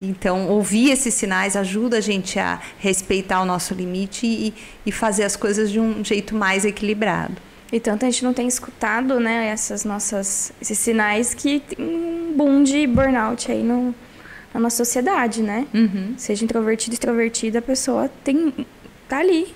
Então, 0.00 0.48
ouvir 0.48 0.90
esses 0.90 1.12
sinais 1.12 1.54
ajuda 1.54 1.98
a 1.98 2.00
gente 2.00 2.38
a 2.38 2.58
respeitar 2.78 3.42
o 3.42 3.44
nosso 3.44 3.74
limite 3.74 4.26
e, 4.26 4.54
e 4.86 4.90
fazer 4.90 5.24
as 5.24 5.36
coisas 5.36 5.70
de 5.70 5.78
um 5.78 6.02
jeito 6.02 6.34
mais 6.34 6.64
equilibrado. 6.64 7.36
E 7.70 7.78
tanto 7.78 8.06
a 8.06 8.10
gente 8.10 8.24
não 8.24 8.32
tem 8.32 8.48
escutado, 8.48 9.20
né, 9.20 9.48
essas 9.48 9.84
nossas, 9.84 10.50
esses 10.62 10.78
sinais 10.78 11.34
que 11.34 11.60
tem 11.60 11.84
um 11.84 12.32
boom 12.34 12.62
de 12.62 12.86
burnout 12.86 13.52
aí 13.52 13.62
no, 13.62 13.94
na 14.54 14.60
nossa 14.60 14.78
sociedade, 14.78 15.42
né? 15.42 15.66
Uhum. 15.74 16.14
Seja 16.16 16.42
introvertido, 16.42 16.94
extrovertida, 16.94 17.58
a 17.58 17.62
pessoa 17.62 18.08
tem 18.24 18.66
tá 19.06 19.18
ali 19.18 19.54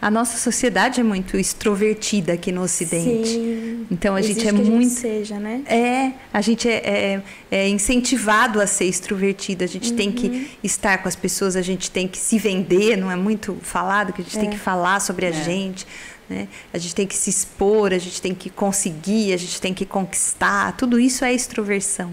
a 0.00 0.10
nossa 0.10 0.38
sociedade 0.38 1.00
é 1.00 1.02
muito 1.02 1.36
extrovertida 1.36 2.32
aqui 2.32 2.50
no 2.50 2.62
Ocidente. 2.62 3.28
Sim. 3.28 3.86
Então 3.90 4.14
a 4.14 4.22
gente 4.22 4.46
é 4.46 4.52
muito. 4.52 4.76
A 4.76 4.80
gente 4.80 4.92
seja, 4.92 5.38
né? 5.38 5.62
É, 5.66 6.12
a 6.32 6.40
gente 6.40 6.68
é, 6.68 6.74
é, 6.84 7.22
é 7.50 7.68
incentivado 7.68 8.60
a 8.60 8.66
ser 8.66 8.86
extrovertido. 8.86 9.64
A 9.64 9.66
gente 9.66 9.90
uhum. 9.90 9.96
tem 9.96 10.12
que 10.12 10.28
uhum. 10.28 10.46
estar 10.62 10.98
com 10.98 11.08
as 11.08 11.16
pessoas, 11.16 11.56
a 11.56 11.62
gente 11.62 11.90
tem 11.90 12.08
que 12.08 12.18
se 12.18 12.38
vender, 12.38 12.96
não 12.96 13.10
é 13.10 13.16
muito 13.16 13.56
falado 13.62 14.12
que 14.12 14.22
a 14.22 14.24
gente 14.24 14.38
é. 14.38 14.40
tem 14.40 14.50
que 14.50 14.58
falar 14.58 15.00
sobre 15.00 15.26
a 15.26 15.30
é. 15.30 15.44
gente. 15.44 15.86
Né? 16.28 16.48
A 16.72 16.78
gente 16.78 16.94
tem 16.94 17.06
que 17.06 17.14
se 17.14 17.30
expor, 17.30 17.92
a 17.92 17.98
gente 17.98 18.20
tem 18.20 18.34
que 18.34 18.50
conseguir, 18.50 19.32
a 19.32 19.36
gente 19.36 19.60
tem 19.60 19.72
que 19.72 19.84
conquistar. 19.84 20.76
Tudo 20.76 20.98
isso 20.98 21.24
é 21.24 21.32
extroversão. 21.32 22.12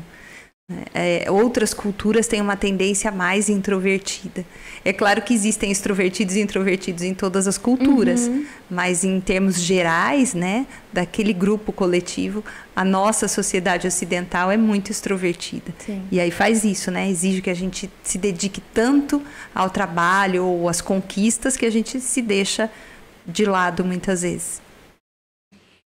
É, 0.93 1.29
outras 1.29 1.73
culturas 1.73 2.25
têm 2.25 2.39
uma 2.39 2.55
tendência 2.55 3.11
mais 3.11 3.49
introvertida. 3.49 4.45
É 4.85 4.93
claro 4.93 5.21
que 5.21 5.33
existem 5.33 5.69
extrovertidos 5.69 6.37
e 6.37 6.41
introvertidos 6.41 7.03
em 7.03 7.13
todas 7.13 7.49
as 7.49 7.57
culturas, 7.57 8.27
uhum. 8.27 8.45
mas 8.69 9.03
em 9.03 9.19
termos 9.19 9.59
gerais, 9.59 10.33
né, 10.33 10.65
daquele 10.93 11.33
grupo 11.33 11.73
coletivo, 11.73 12.45
a 12.73 12.85
nossa 12.85 13.27
sociedade 13.27 13.85
ocidental 13.87 14.49
é 14.49 14.55
muito 14.55 14.89
extrovertida. 14.89 15.73
Sim. 15.85 16.01
E 16.09 16.17
aí 16.17 16.31
faz 16.31 16.63
isso, 16.63 16.89
né? 16.89 17.09
Exige 17.09 17.41
que 17.41 17.49
a 17.49 17.55
gente 17.55 17.91
se 18.01 18.17
dedique 18.17 18.61
tanto 18.73 19.21
ao 19.53 19.69
trabalho 19.69 20.45
ou 20.45 20.69
às 20.69 20.79
conquistas 20.79 21.57
que 21.57 21.65
a 21.65 21.71
gente 21.71 21.99
se 21.99 22.21
deixa 22.21 22.69
de 23.27 23.43
lado 23.43 23.83
muitas 23.83 24.21
vezes. 24.21 24.61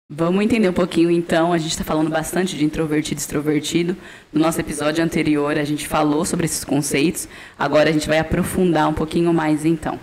Vamos 0.10 0.42
entender 0.42 0.70
um 0.70 0.74
pouquinho 0.74 1.12
então. 1.12 1.52
A 1.52 1.58
gente 1.58 1.72
está 1.72 1.84
falando 1.84 2.10
bastante 2.10 2.56
de 2.56 2.64
introvertido 2.64 3.20
e 3.20 3.22
extrovertido. 3.22 3.96
No 4.32 4.40
nosso 4.40 4.60
episódio 4.60 5.04
anterior, 5.04 5.58
a 5.58 5.66
gente 5.66 5.86
falou 5.86 6.24
sobre 6.24 6.46
esses 6.46 6.64
conceitos. 6.64 7.28
Agora 7.60 7.90
a 7.90 7.92
gente 7.92 8.08
vai 8.08 8.18
aprofundar 8.18 8.88
um 8.88 8.94
pouquinho 8.94 9.34
mais 9.34 9.66
então. 9.66 10.00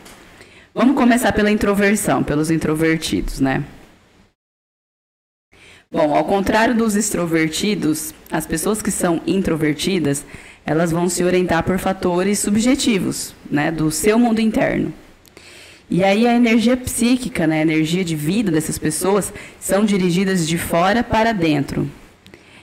Vamos 0.75 0.94
começar 0.94 1.32
pela 1.32 1.50
introversão, 1.50 2.23
pelos 2.23 2.50
introvertidos, 2.50 3.40
né? 3.40 3.64
Bom, 5.90 6.14
ao 6.14 6.25
contrário 6.25 6.75
dos 6.75 6.96
extrovertidos, 6.96 8.12
as 8.30 8.46
pessoas 8.46 8.82
que 8.82 8.90
são 8.90 9.23
introvertidas, 9.26 10.26
elas 10.66 10.90
vão 10.90 11.08
se 11.08 11.25
orientar 11.25 11.62
por 11.62 11.78
fatores 11.78 12.40
subjetivos, 12.40 13.34
né, 13.50 13.70
do 13.70 13.90
seu 13.90 14.18
mundo 14.18 14.40
interno. 14.40 14.92
E 15.90 16.02
aí 16.02 16.26
a 16.26 16.34
energia 16.34 16.76
psíquica, 16.76 17.46
né, 17.46 17.58
a 17.58 17.62
energia 17.62 18.04
de 18.04 18.16
vida 18.16 18.50
dessas 18.50 18.78
pessoas 18.78 19.32
são 19.60 19.84
dirigidas 19.84 20.48
de 20.48 20.56
fora 20.56 21.02
para 21.02 21.32
dentro. 21.32 21.88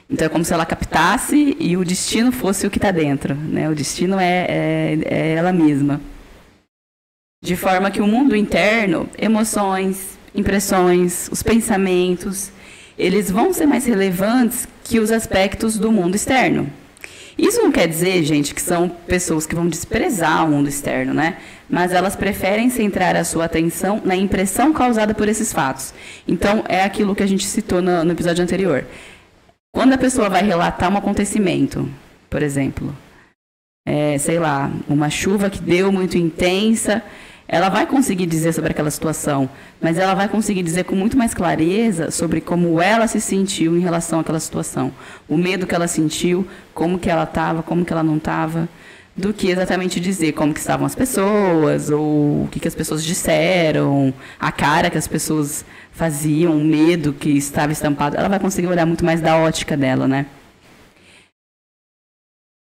Então 0.10 0.26
é 0.26 0.30
como 0.30 0.44
se 0.44 0.54
ela 0.54 0.66
captasse 0.66 1.56
e 1.58 1.78
o 1.78 1.86
destino 1.86 2.32
fosse 2.32 2.68
o 2.68 2.70
que 2.70 2.78
está 2.78 2.92
dentro, 2.92 3.34
né? 3.34 3.70
O 3.70 3.76
destino 3.76 4.20
é, 4.20 4.46
é, 4.50 5.00
é 5.06 5.36
ela 5.36 5.54
mesma. 5.54 6.02
De 7.42 7.56
forma 7.56 7.90
que 7.90 8.02
o 8.02 8.08
mundo 8.08 8.36
interno, 8.36 9.10
emoções, 9.18 10.20
impressões, 10.36 11.30
os 11.32 11.42
pensamentos, 11.42 12.52
eles 13.00 13.32
vão 13.32 13.54
ser 13.54 13.66
mais 13.66 13.86
relevantes 13.86 14.68
que 14.84 15.00
os 15.00 15.12
aspectos 15.12 15.78
do 15.78 15.92
mundo 15.92 16.16
externo. 16.16 16.70
Isso 17.42 17.60
não 17.60 17.72
quer 17.72 17.88
dizer, 17.88 18.22
gente, 18.22 18.54
que 18.54 18.62
são 18.62 18.88
pessoas 18.88 19.48
que 19.48 19.56
vão 19.56 19.68
desprezar 19.68 20.46
o 20.46 20.50
mundo 20.50 20.70
externo, 20.70 21.12
né? 21.12 21.40
Mas 21.68 21.92
elas 21.92 22.16
preferem 22.16 22.70
centrar 22.70 23.16
a 23.16 23.24
sua 23.24 23.46
atenção 23.46 24.00
na 24.06 24.16
impressão 24.16 24.72
causada 24.72 25.16
por 25.16 25.28
esses 25.28 25.52
fatos. 25.52 25.92
Então, 26.28 26.64
é 26.70 26.84
aquilo 26.84 27.16
que 27.16 27.24
a 27.24 27.28
gente 27.28 27.48
citou 27.48 27.82
no, 27.82 28.04
no 28.04 28.12
episódio 28.12 28.44
anterior. 28.44 28.86
Quando 29.74 29.94
a 29.94 29.98
pessoa 29.98 30.30
vai 30.30 30.44
relatar 30.44 30.94
um 30.94 30.98
acontecimento, 30.98 31.90
por 32.30 32.44
exemplo, 32.44 32.96
é, 33.88 34.20
sei 34.20 34.38
lá, 34.38 34.72
uma 34.88 35.10
chuva 35.10 35.50
que 35.50 35.64
deu 35.64 35.92
muito 35.92 36.20
intensa 36.20 37.02
ela 37.52 37.68
vai 37.68 37.86
conseguir 37.86 38.26
dizer 38.28 38.54
sobre 38.54 38.72
aquela 38.72 38.90
situação, 38.90 39.50
mas 39.82 39.98
ela 39.98 40.14
vai 40.14 40.30
conseguir 40.30 40.64
dizer 40.64 40.86
com 40.86 40.96
muito 40.96 41.18
mais 41.18 41.34
clareza 41.34 42.10
sobre 42.10 42.40
como 42.40 42.82
ela 42.82 43.08
se 43.08 43.20
sentiu 43.20 43.76
em 43.76 43.82
relação 43.82 44.22
àquela 44.22 44.40
situação, 44.40 44.90
o 45.28 45.38
medo 45.38 45.68
que 45.68 45.76
ela 45.76 45.86
sentiu, 45.86 46.48
como 46.74 46.98
que 46.98 47.10
ela 47.10 47.24
estava, 47.24 47.62
como 47.62 47.84
que 47.84 47.92
ela 47.92 48.04
não 48.04 48.16
estava, 48.16 48.70
do 49.18 49.34
que 49.34 49.50
exatamente 49.50 50.00
dizer 50.00 50.32
como 50.32 50.54
que 50.54 50.62
estavam 50.62 50.86
as 50.86 50.96
pessoas 50.96 51.90
ou 51.90 52.46
o 52.46 52.48
que, 52.50 52.58
que 52.58 52.70
as 52.70 52.74
pessoas 52.74 53.04
disseram, 53.04 54.14
a 54.40 54.50
cara 54.50 54.90
que 54.90 54.98
as 54.98 55.06
pessoas 55.06 55.66
faziam, 55.92 56.58
o 56.58 56.64
medo 56.64 57.12
que 57.12 57.32
estava 57.32 57.74
estampado. 57.74 58.16
Ela 58.16 58.30
vai 58.30 58.40
conseguir 58.40 58.68
olhar 58.68 58.86
muito 58.86 59.04
mais 59.04 59.20
da 59.20 59.36
ótica 59.36 59.76
dela, 59.76 60.08
né? 60.08 60.26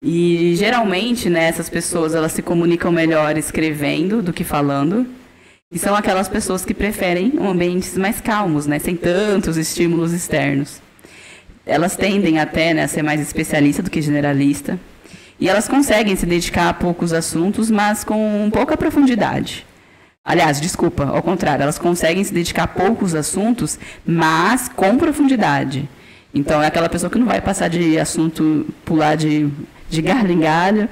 E 0.04 0.56
geralmente, 0.56 1.30
né, 1.30 1.46
essas 1.46 1.70
pessoas 1.70 2.14
elas 2.14 2.32
se 2.32 2.42
comunicam 2.42 2.92
melhor 2.92 3.38
escrevendo 3.38 4.22
do 4.22 4.34
que 4.34 4.44
falando. 4.44 5.08
E 5.72 5.80
são 5.80 5.96
aquelas 5.96 6.30
pessoas 6.30 6.64
que 6.64 6.74
preferem 6.74 7.34
ambientes 7.40 7.98
mais 7.98 8.22
calmos, 8.22 8.68
né, 8.68 8.80
sem 8.80 8.96
tantos 8.96 9.58
estímulos 9.58 10.14
externos. 10.14 10.82
Elas 11.66 11.96
tendem 11.96 12.40
até 12.40 12.74
né, 12.74 12.84
a 12.84 12.88
ser 12.88 13.02
mais 13.02 13.20
especialista 13.20 13.82
do 13.82 13.90
que 13.90 14.02
generalista. 14.02 14.80
E 15.40 15.50
elas 15.50 15.68
conseguem 15.68 16.16
se 16.16 16.26
dedicar 16.26 16.70
a 16.70 16.74
poucos 16.74 17.12
assuntos, 17.12 17.70
mas 17.70 18.04
com 18.04 18.50
pouca 18.54 18.78
profundidade. 18.78 19.66
Aliás, 20.24 20.62
desculpa, 20.62 21.06
ao 21.06 21.22
contrário, 21.22 21.64
elas 21.64 21.78
conseguem 21.78 22.24
se 22.24 22.34
dedicar 22.34 22.64
a 22.64 22.68
poucos 22.68 23.14
assuntos, 23.14 23.78
mas 24.06 24.70
com 24.70 24.98
profundidade. 24.98 25.88
Então 26.34 26.62
é 26.62 26.68
aquela 26.68 26.90
pessoa 26.90 27.10
que 27.10 27.20
não 27.20 27.28
vai 27.28 27.42
passar 27.42 27.70
de 27.70 28.00
assunto, 28.00 28.66
pular 28.84 29.16
de 29.16 29.50
de 29.90 30.02
galho 30.02 30.32
em 30.32 30.40
galho, 30.40 30.90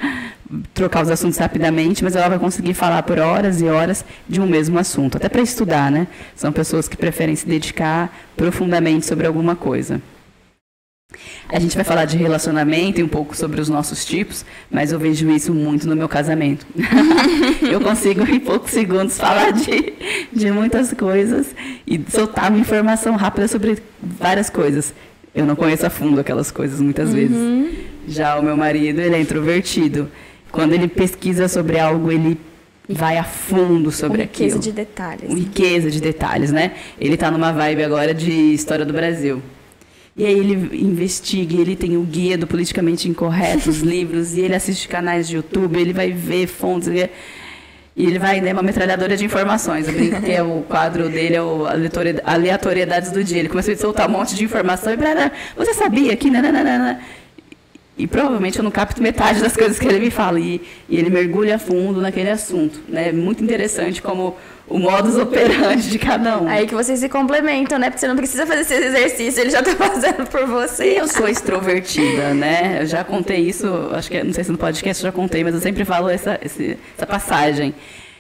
trocar 0.74 1.04
os 1.04 1.10
assuntos 1.10 1.38
rapidamente, 1.38 2.04
mas 2.04 2.16
ela 2.16 2.30
vai 2.30 2.40
conseguir 2.40 2.74
falar 2.74 3.04
por 3.04 3.20
horas 3.20 3.62
e 3.62 3.66
horas 3.66 4.06
de 4.28 4.40
um 4.40 4.48
mesmo 4.48 4.78
assunto, 4.78 5.18
até 5.18 5.30
para 5.30 5.42
estudar, 5.42 5.92
né? 5.92 6.08
São 6.36 6.52
pessoas 6.52 6.88
que 6.88 6.98
preferem 6.98 7.36
se 7.36 7.48
dedicar 7.48 8.14
profundamente 8.36 9.06
sobre 9.06 9.26
alguma 9.26 9.56
coisa. 9.56 10.02
A 11.48 11.60
gente 11.60 11.76
vai 11.76 11.84
falar 11.84 12.06
de 12.06 12.18
relacionamento 12.18 13.00
e 13.00 13.04
um 13.04 13.08
pouco 13.08 13.36
sobre 13.36 13.62
os 13.62 13.70
nossos 13.70 14.04
tipos, 14.04 14.44
mas 14.72 14.92
eu 14.92 14.98
vejo 14.98 15.30
isso 15.30 15.54
muito 15.54 15.88
no 15.88 15.96
meu 15.96 16.10
casamento. 16.10 16.66
eu 17.62 17.80
consigo, 17.80 18.24
em 18.24 18.40
poucos 18.40 18.72
segundos, 18.72 19.18
falar 19.18 19.52
de, 19.52 19.94
de 20.32 20.52
muitas 20.52 20.92
coisas 20.94 21.54
e 21.86 22.02
soltar 22.10 22.50
uma 22.50 22.60
informação 22.60 23.16
rápida 23.16 23.48
sobre 23.48 23.78
várias 24.02 24.50
coisas. 24.50 24.94
Eu 25.36 25.46
não 25.46 25.56
conheço 25.56 25.86
a 25.86 25.90
fundo 25.90 26.20
aquelas 26.20 26.52
coisas 26.52 26.80
muitas 26.80 27.10
uhum. 27.10 27.16
vezes. 27.16 27.78
Já 28.08 28.38
o 28.38 28.44
meu 28.44 28.56
marido, 28.56 29.00
ele 29.00 29.16
é 29.16 29.22
introvertido. 29.22 30.10
Quando 30.52 30.74
ele 30.74 30.88
pesquisa 30.88 31.48
sobre 31.48 31.80
algo, 31.80 32.12
ele 32.12 32.38
vai 32.88 33.18
a 33.18 33.24
fundo 33.24 33.92
sobre 33.92 34.18
Com 34.18 34.24
riqueza 34.24 34.58
aquilo. 34.58 34.62
de 34.62 34.72
detalhes. 34.72 35.28
Com 35.28 35.36
riqueza 35.36 35.90
de 35.90 36.02
detalhes, 36.02 36.52
né? 36.52 36.74
Ele 37.00 37.16
está 37.16 37.32
numa 37.32 37.52
vibe 37.52 37.84
agora 37.84 38.14
de 38.14 38.32
história 38.54 38.86
do 38.86 38.94
Brasil. 38.94 39.42
E 40.16 40.26
aí 40.26 40.38
ele 40.38 40.78
investiga, 40.80 41.56
ele 41.60 41.76
tem 41.76 41.98
o 41.98 42.02
guia 42.02 42.38
do 42.38 42.46
politicamente 42.46 43.10
incorreto, 43.10 43.70
os 43.70 43.80
livros, 43.82 44.36
e 44.36 44.42
ele 44.42 44.54
assiste 44.54 44.88
canais 44.88 45.28
de 45.28 45.38
YouTube, 45.38 45.80
ele 45.80 45.94
vai 45.94 46.12
ver 46.12 46.46
fontes. 46.46 46.88
Ele... 46.88 47.10
E 47.96 48.06
ele 48.08 48.18
vai, 48.18 48.42
né, 48.42 48.54
uma 48.54 48.64
metralhadora 48.64 49.16
de 49.16 49.24
informações. 49.24 49.88
Eu 49.88 49.94
brinco 49.94 50.22
que 50.22 50.32
é 50.32 50.42
o 50.42 50.64
quadro 50.64 51.10
dele, 51.10 51.36
é 51.36 51.42
o 51.42 51.66
aleatoriedades 52.24 53.12
do 53.12 53.24
dia. 53.24 53.40
Ele 53.40 53.50
começou 53.50 53.74
a 53.74 53.78
soltar 53.78 54.10
um 54.10 54.12
monte 54.12 54.36
de 54.36 54.44
informação 54.44 54.94
e, 54.94 54.98
você 55.56 55.74
sabia 55.74 56.16
que, 56.16 56.30
nananana. 56.30 57.00
E 57.96 58.08
provavelmente 58.08 58.58
eu 58.58 58.64
não 58.64 58.72
capto 58.72 59.02
metade 59.02 59.40
das 59.40 59.56
coisas 59.56 59.78
que 59.78 59.88
ele 59.88 60.00
me 60.00 60.10
fala. 60.10 60.40
E, 60.40 60.60
e 60.90 60.98
ele 60.98 61.12
mergulha 61.12 61.60
fundo 61.60 62.02
naquele 62.02 62.32
assunto. 62.32 62.80
Né? 62.90 63.12
Muito 63.12 63.44
interessante 63.44 64.02
como 64.02 64.36
o 64.74 64.80
modus 64.80 65.16
operandi 65.18 65.88
de 65.88 66.00
cada 66.00 66.42
um. 66.42 66.48
Aí 66.48 66.66
que 66.66 66.74
vocês 66.74 67.00
se 67.00 67.08
complementam, 67.08 67.78
né? 67.78 67.92
Porque 67.92 68.00
você 68.00 68.08
não 68.08 68.16
precisa 68.16 68.44
fazer 68.48 68.62
esse 68.62 68.74
exercício, 68.74 69.42
ele 69.42 69.52
já 69.52 69.60
está 69.60 69.76
fazendo 69.78 70.26
por 70.26 70.48
você. 70.48 71.00
Eu 71.00 71.08
sou 71.08 71.28
extrovertida, 71.28 72.34
né? 72.34 72.80
Eu 72.82 72.88
já 72.88 73.04
contei 73.04 73.38
isso, 73.38 73.68
acho 73.92 74.10
que 74.10 74.24
não 74.24 74.34
sei 74.34 74.44
se 74.44 74.52
no 74.52 74.58
podcast 74.58 75.04
eu 75.04 75.12
já 75.12 75.16
contei, 75.16 75.44
mas 75.44 75.54
eu 75.54 75.62
sempre 75.62 75.86
falo 75.86 76.10
essa, 76.10 76.40
essa 76.44 77.06
passagem. 77.06 77.76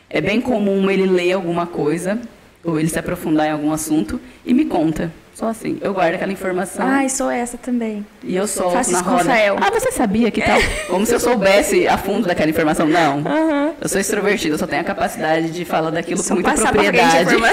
É 0.08 0.22
bem 0.22 0.40
comum 0.40 0.92
ele 0.92 1.08
ler 1.08 1.32
alguma 1.32 1.66
coisa, 1.66 2.22
ou 2.64 2.80
ele 2.80 2.88
se 2.88 3.00
aprofundar 3.00 3.48
em 3.48 3.52
algum 3.52 3.72
assunto, 3.72 4.22
e 4.46 4.54
me 4.54 4.66
conta. 4.66 5.12
Só 5.34 5.48
assim, 5.48 5.80
eu 5.82 5.94
guardo 5.94 6.16
aquela 6.16 6.32
informação. 6.32 6.86
Ai, 6.86 7.10
sou 7.10 7.30
essa 7.30 7.58
também. 7.58 8.06
E 8.24 8.36
eu 8.36 8.46
sou 8.46 8.72
na 8.72 9.02
roda. 9.02 9.24
Rafael. 9.24 9.56
Ah, 9.60 9.72
você 9.72 9.92
sabia 9.92 10.30
que 10.30 10.42
tal? 10.42 10.60
Como 10.88 11.06
se 11.06 11.14
eu 11.14 11.20
soubesse 11.20 11.88
a 11.88 11.98
fundo 11.98 12.28
daquela 12.28 12.50
informação. 12.50 12.86
Não. 12.86 13.18
Uhum. 13.18 13.74
Eu 13.82 13.90
sou 13.90 14.00
extrovertida, 14.00 14.54
eu 14.54 14.60
só 14.60 14.68
tenho 14.68 14.82
a 14.82 14.86
capacidade 14.86 15.50
de 15.50 15.66
falar 15.66 15.90
daquilo 15.90 16.22
só 16.22 16.36
com 16.36 16.42
muita 16.42 16.54
propriedade. 16.54 17.36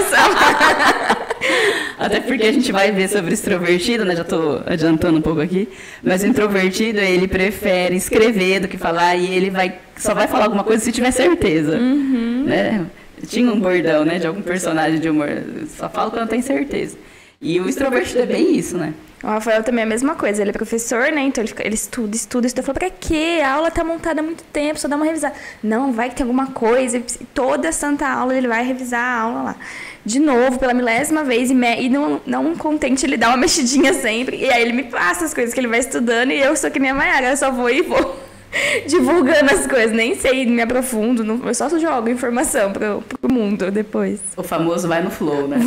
Até 1.99 2.21
porque 2.21 2.45
a 2.45 2.53
gente 2.53 2.71
vai 2.73 2.93
ver 2.93 3.09
sobre 3.09 3.33
extrovertido, 3.33 4.05
né? 4.05 4.15
Já 4.15 4.23
estou 4.23 4.63
adiantando 4.67 5.19
um 5.19 5.23
pouco 5.23 5.41
aqui. 5.41 5.69
Mas 6.03 6.23
o 6.23 6.27
introvertido, 6.27 6.99
ele 6.99 7.29
prefere 7.29 7.97
escrever 7.97 8.61
do 8.61 8.69
que 8.69 8.77
falar 8.79 9.17
e 9.17 9.35
ele 9.35 9.51
vai 9.51 9.75
só 9.97 10.15
vai 10.15 10.27
falar 10.27 10.45
alguma 10.45 10.65
coisa 10.65 10.83
se 10.83 10.93
tiver 10.93 11.11
certeza. 11.11 11.77
Uhum. 11.77 12.45
Né? 12.47 12.87
Tinha 13.27 13.53
um 13.53 13.61
bordão, 13.61 14.05
né, 14.05 14.19
de 14.19 14.27
algum 14.27 14.41
personagem 14.41 14.99
de 14.99 15.11
humor. 15.11 15.29
Só 15.77 15.91
falo 15.91 16.11
quando 16.11 16.29
tem 16.29 16.41
certeza. 16.41 16.97
E 17.43 17.59
o 17.59 17.67
extrovertido 17.67 18.21
é 18.21 18.27
bem 18.27 18.55
isso, 18.55 18.77
né? 18.77 18.93
O 19.23 19.27
Rafael 19.27 19.63
também 19.63 19.83
é 19.83 19.87
a 19.87 19.89
mesma 19.89 20.15
coisa, 20.15 20.43
ele 20.43 20.51
é 20.51 20.53
professor, 20.53 21.11
né? 21.11 21.23
Então 21.23 21.43
ele, 21.43 21.49
fica, 21.49 21.67
ele 21.67 21.75
estuda, 21.75 22.15
estuda, 22.15 22.47
estuda. 22.47 22.63
Fala, 22.63 22.79
pra 22.79 22.91
quê? 22.91 23.41
A 23.43 23.53
aula 23.53 23.71
tá 23.71 23.83
montada 23.83 24.21
há 24.21 24.23
muito 24.23 24.43
tempo, 24.45 24.79
só 24.79 24.87
dá 24.87 24.97
uma 24.97 25.07
revisada. 25.07 25.35
Não, 25.63 25.91
vai 25.91 26.11
que 26.11 26.17
tem 26.17 26.25
alguma 26.25 26.49
coisa. 26.49 27.03
Toda 27.33 27.73
santa 27.73 28.07
aula 28.07 28.37
ele 28.37 28.47
vai 28.47 28.63
revisar 28.63 29.03
a 29.03 29.21
aula 29.21 29.43
lá. 29.43 29.57
De 30.05 30.19
novo, 30.19 30.59
pela 30.59 30.75
milésima 30.75 31.25
vez, 31.25 31.51
e, 31.51 31.55
me, 31.55 31.83
e 31.83 31.89
não, 31.89 32.21
não 32.27 32.55
contente, 32.55 33.07
ele 33.07 33.17
dá 33.17 33.29
uma 33.29 33.37
mexidinha 33.39 33.95
sempre. 33.95 34.37
E 34.37 34.51
aí 34.51 34.61
ele 34.61 34.75
me 34.75 34.85
passa 34.85 35.25
as 35.25 35.33
coisas 35.33 35.55
que 35.55 35.61
ele 35.61 35.69
vai 35.69 35.81
estudando 35.81 36.33
e 36.33 36.41
eu 36.41 36.55
sou 36.57 36.71
que 36.71 36.79
nem 36.79 36.91
a 36.91 36.95
Mayara, 36.95 37.31
eu 37.31 37.37
só 37.39 37.51
vou 37.51 37.71
e 37.71 37.81
vou 37.81 38.21
divulgando 38.87 39.51
as 39.51 39.67
coisas. 39.67 39.93
Nem 39.93 40.15
sei, 40.15 40.45
me 40.45 40.61
aprofundo, 40.61 41.25
não, 41.25 41.41
eu 41.47 41.55
só 41.55 41.71
jogo 41.79 42.11
informação 42.11 42.71
pro, 42.71 43.03
pro 43.03 43.33
mundo 43.33 43.71
depois. 43.71 44.21
O 44.37 44.43
famoso 44.43 44.87
vai 44.87 45.03
no 45.03 45.11
flow, 45.11 45.49
né? 45.49 45.59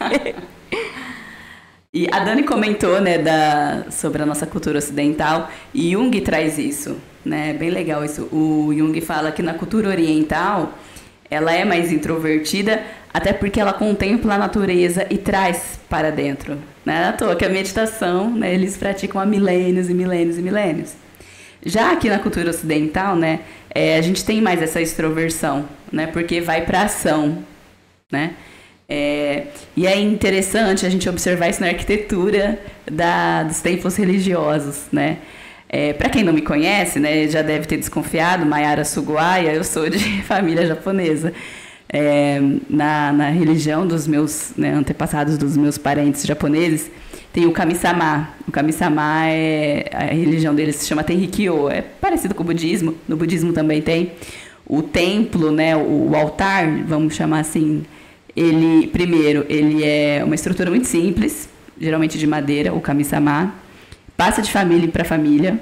E 1.94 2.08
a 2.10 2.20
Dani 2.20 2.42
comentou, 2.42 3.02
né, 3.02 3.18
da, 3.18 3.84
sobre 3.90 4.22
a 4.22 4.26
nossa 4.26 4.46
cultura 4.46 4.78
ocidental, 4.78 5.50
e 5.74 5.92
Jung 5.92 6.18
traz 6.22 6.56
isso, 6.56 6.96
né, 7.22 7.52
bem 7.52 7.68
legal 7.68 8.02
isso. 8.02 8.30
O 8.32 8.72
Jung 8.74 8.98
fala 9.02 9.30
que 9.30 9.42
na 9.42 9.52
cultura 9.52 9.90
oriental, 9.90 10.72
ela 11.30 11.52
é 11.52 11.66
mais 11.66 11.92
introvertida, 11.92 12.82
até 13.12 13.34
porque 13.34 13.60
ela 13.60 13.74
contempla 13.74 14.36
a 14.36 14.38
natureza 14.38 15.06
e 15.10 15.18
traz 15.18 15.78
para 15.86 16.10
dentro. 16.10 16.56
Né? 16.82 17.08
À 17.10 17.12
toa 17.12 17.36
que 17.36 17.44
a 17.44 17.50
meditação, 17.50 18.30
né, 18.30 18.54
eles 18.54 18.74
praticam 18.74 19.20
há 19.20 19.26
milênios 19.26 19.90
e 19.90 19.92
milênios 19.92 20.38
e 20.38 20.40
milênios. 20.40 20.94
Já 21.62 21.92
aqui 21.92 22.08
na 22.08 22.18
cultura 22.20 22.48
ocidental, 22.48 23.16
né, 23.16 23.40
é, 23.68 23.98
a 23.98 24.00
gente 24.00 24.24
tem 24.24 24.40
mais 24.40 24.62
essa 24.62 24.80
extroversão, 24.80 25.68
né, 25.92 26.06
porque 26.06 26.40
vai 26.40 26.64
para 26.64 26.84
ação, 26.84 27.44
né? 28.10 28.32
É, 28.94 29.46
e 29.74 29.86
é 29.86 29.98
interessante 29.98 30.84
a 30.84 30.90
gente 30.90 31.08
observar 31.08 31.48
isso 31.48 31.62
na 31.62 31.68
arquitetura 31.68 32.58
da, 32.84 33.42
dos 33.42 33.60
templos 33.60 33.96
religiosos, 33.96 34.82
né? 34.92 35.16
É, 35.66 35.94
Para 35.94 36.10
quem 36.10 36.22
não 36.22 36.34
me 36.34 36.42
conhece, 36.42 37.00
né, 37.00 37.26
já 37.26 37.40
deve 37.40 37.64
ter 37.64 37.78
desconfiado, 37.78 38.44
Mayara 38.44 38.84
Suguaya, 38.84 39.54
eu 39.54 39.64
sou 39.64 39.88
de 39.88 39.98
família 40.24 40.66
japonesa. 40.66 41.32
É, 41.88 42.38
na, 42.68 43.12
na 43.14 43.30
religião 43.30 43.86
dos 43.86 44.06
meus 44.06 44.52
né, 44.58 44.74
antepassados, 44.74 45.38
dos 45.38 45.56
meus 45.56 45.78
parentes 45.78 46.24
japoneses, 46.24 46.90
tem 47.32 47.46
o 47.46 47.52
Kami-sama. 47.52 48.28
O 48.46 48.52
Kami-sama 48.52 49.26
é 49.26 49.88
a 49.90 50.04
religião 50.12 50.54
deles 50.54 50.76
se 50.76 50.86
chama 50.86 51.02
Tenrikyo, 51.02 51.70
é 51.70 51.80
parecido 51.80 52.34
com 52.34 52.42
o 52.42 52.46
budismo. 52.46 52.94
No 53.08 53.16
budismo 53.16 53.54
também 53.54 53.80
tem 53.80 54.12
o 54.66 54.82
templo, 54.82 55.50
né, 55.50 55.74
o, 55.74 56.10
o 56.10 56.14
altar, 56.14 56.66
vamos 56.84 57.14
chamar 57.14 57.40
assim. 57.40 57.84
Ele 58.36 58.86
primeiro, 58.86 59.44
ele 59.48 59.84
é 59.84 60.22
uma 60.24 60.34
estrutura 60.34 60.70
muito 60.70 60.86
simples, 60.86 61.48
geralmente 61.78 62.18
de 62.18 62.26
madeira, 62.26 62.72
o 62.72 62.80
Kami-sama. 62.80 63.54
Passa 64.16 64.40
de 64.40 64.50
família 64.50 64.88
para 64.88 65.04
família. 65.04 65.58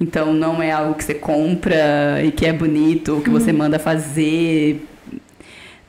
Então 0.00 0.32
não 0.34 0.62
é 0.62 0.72
algo 0.72 0.94
que 0.94 1.04
você 1.04 1.14
compra 1.14 2.22
e 2.24 2.32
que 2.32 2.44
é 2.44 2.52
bonito, 2.52 3.20
que 3.22 3.30
você 3.30 3.50
uhum. 3.50 3.58
manda 3.58 3.78
fazer. 3.78 4.84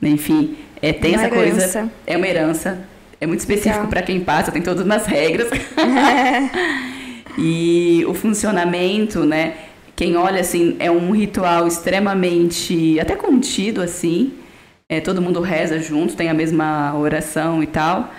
Enfim, 0.00 0.56
é, 0.80 0.92
tem 0.92 1.16
uma 1.16 1.24
essa 1.24 1.34
herança. 1.34 1.78
coisa. 1.78 1.92
É 2.06 2.16
uma 2.16 2.26
herança 2.26 2.86
é 3.20 3.26
muito 3.26 3.40
específico 3.40 3.86
para 3.88 4.02
quem 4.02 4.20
passa, 4.20 4.52
tem 4.52 4.62
todas 4.62 4.88
as 4.88 5.06
regras. 5.06 5.48
e 7.38 8.04
o 8.06 8.14
funcionamento, 8.14 9.24
né? 9.24 9.54
Quem 9.94 10.16
olha 10.16 10.40
assim, 10.40 10.76
é 10.78 10.90
um 10.90 11.10
ritual 11.12 11.66
extremamente 11.66 13.00
até 13.00 13.16
contido 13.16 13.80
assim. 13.80 14.32
É, 14.88 15.00
todo 15.00 15.20
mundo 15.20 15.40
reza 15.40 15.80
junto, 15.80 16.14
tem 16.14 16.28
a 16.28 16.34
mesma 16.34 16.96
oração 16.96 17.60
e 17.62 17.66
tal, 17.66 18.14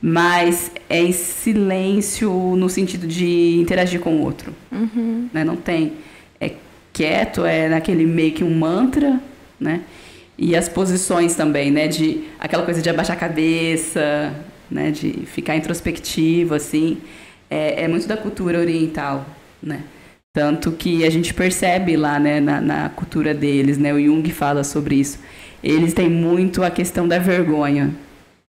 mas 0.00 0.70
é 0.88 1.00
em 1.00 1.12
silêncio 1.12 2.30
no 2.56 2.68
sentido 2.68 3.06
de 3.06 3.56
interagir 3.58 4.00
com 4.00 4.16
o 4.16 4.22
outro. 4.22 4.54
Uhum. 4.70 5.28
Né? 5.32 5.42
Não 5.44 5.56
tem. 5.56 5.94
É 6.40 6.52
quieto, 6.92 7.44
é 7.44 7.68
naquele 7.68 8.06
meio 8.06 8.32
que 8.32 8.44
um 8.44 8.56
mantra, 8.56 9.20
né? 9.58 9.82
E 10.38 10.56
as 10.56 10.68
posições 10.68 11.34
também, 11.34 11.70
né? 11.70 11.88
De 11.88 12.24
aquela 12.38 12.64
coisa 12.64 12.80
de 12.80 12.88
abaixar 12.88 13.16
a 13.16 13.20
cabeça, 13.20 14.32
né? 14.70 14.90
De 14.90 15.26
ficar 15.26 15.56
introspectivo, 15.56 16.54
assim. 16.54 16.98
É, 17.50 17.82
é 17.84 17.88
muito 17.88 18.06
da 18.06 18.16
cultura 18.16 18.58
oriental, 18.58 19.26
né? 19.62 19.82
Tanto 20.32 20.72
que 20.72 21.04
a 21.04 21.10
gente 21.10 21.34
percebe 21.34 21.94
lá, 21.94 22.18
né, 22.18 22.40
na, 22.40 22.58
na, 22.58 22.88
cultura 22.88 23.34
deles, 23.34 23.76
né? 23.76 23.92
O 23.92 24.00
Jung 24.02 24.28
fala 24.30 24.64
sobre 24.64 24.94
isso. 24.94 25.18
Eles 25.62 25.94
têm 25.94 26.08
muito 26.08 26.62
a 26.62 26.70
questão 26.70 27.06
da 27.06 27.18
vergonha, 27.18 27.90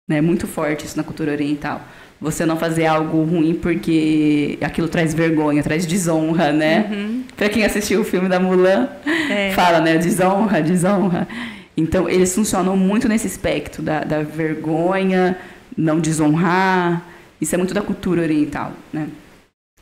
né? 0.06 0.20
Muito 0.20 0.46
forte 0.46 0.84
isso 0.84 0.96
na 0.96 1.02
cultura 1.02 1.32
oriental. 1.32 1.80
Você 2.20 2.44
não 2.44 2.56
fazer 2.56 2.86
algo 2.86 3.22
ruim 3.22 3.54
porque 3.54 4.58
aquilo 4.60 4.88
traz 4.88 5.14
vergonha, 5.14 5.62
traz 5.62 5.86
desonra, 5.86 6.52
né? 6.52 6.88
Uhum. 6.90 7.24
Pra 7.36 7.48
quem 7.48 7.64
assistiu 7.64 8.00
o 8.00 8.04
filme 8.04 8.28
da 8.28 8.40
Mulan, 8.40 8.88
é. 9.30 9.52
fala, 9.52 9.80
né? 9.80 9.96
Desonra, 9.96 10.60
desonra. 10.60 11.28
Então, 11.76 12.08
eles 12.08 12.34
funcionam 12.34 12.76
muito 12.76 13.08
nesse 13.08 13.28
aspecto 13.28 13.80
da, 13.80 14.00
da 14.00 14.22
vergonha, 14.22 15.38
não 15.76 16.00
desonrar. 16.00 17.06
Isso 17.40 17.54
é 17.54 17.58
muito 17.58 17.72
da 17.72 17.80
cultura 17.80 18.20
oriental, 18.20 18.72
né? 18.92 19.06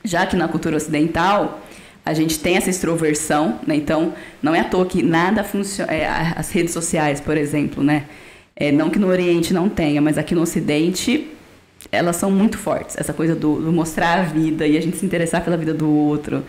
Já 0.05 0.27
que 0.27 0.37
na 0.37 0.47
cultura 0.47 0.77
ocidental, 0.77 1.66
a 2.07 2.15
gente 2.15 2.39
tem 2.39 2.57
essa 2.57 2.71
extroversão, 2.71 3.59
né? 3.67 3.75
Então, 3.75 4.15
não 4.41 4.55
é 4.55 4.61
à 4.61 4.65
toa 4.65 4.87
que 4.87 5.03
nada 5.03 5.43
funciona... 5.43 5.93
É, 5.93 6.07
as 6.37 6.53
redes 6.53 6.73
sociais, 6.73 7.21
por 7.21 7.37
exemplo, 7.37 7.83
né? 7.83 8.05
É, 8.55 8.71
não 8.71 8.89
que 8.89 8.99
no 8.99 9.09
Oriente 9.09 9.53
não 9.53 9.69
tenha, 9.69 10.01
mas 10.01 10.17
aqui 10.17 10.33
no 10.33 10.43
Ocidente 10.43 11.29
elas 11.91 12.17
são 12.17 12.31
muito 12.31 12.59
fortes. 12.59 12.97
Essa 12.97 13.13
coisa 13.13 13.35
do, 13.35 13.61
do, 13.61 13.73
mostrar 13.73 14.21
a 14.21 14.23
vida 14.23 14.67
e 14.67 14.77
a 14.77 14.81
gente 14.81 14.97
se 14.97 15.05
interessar 15.05 15.43
pela 15.43 15.57
vida 15.57 15.75
do 15.75 15.91
outro, 15.91 16.45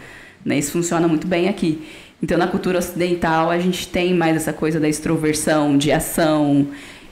né? 0.46 0.60
Isso 0.60 0.72
funciona 0.72 1.08
muito 1.08 1.26
bem 1.26 1.50
aqui. 1.50 1.82
Então, 2.22 2.38
na 2.38 2.48
cultura 2.48 2.78
ocidental, 2.78 3.50
a 3.50 3.58
gente 3.58 3.88
tem 3.88 4.14
mais 4.14 4.36
essa 4.36 4.54
coisa 4.54 4.80
da 4.80 4.88
extroversão, 4.88 5.76
de 5.76 5.92
ação, 5.92 6.68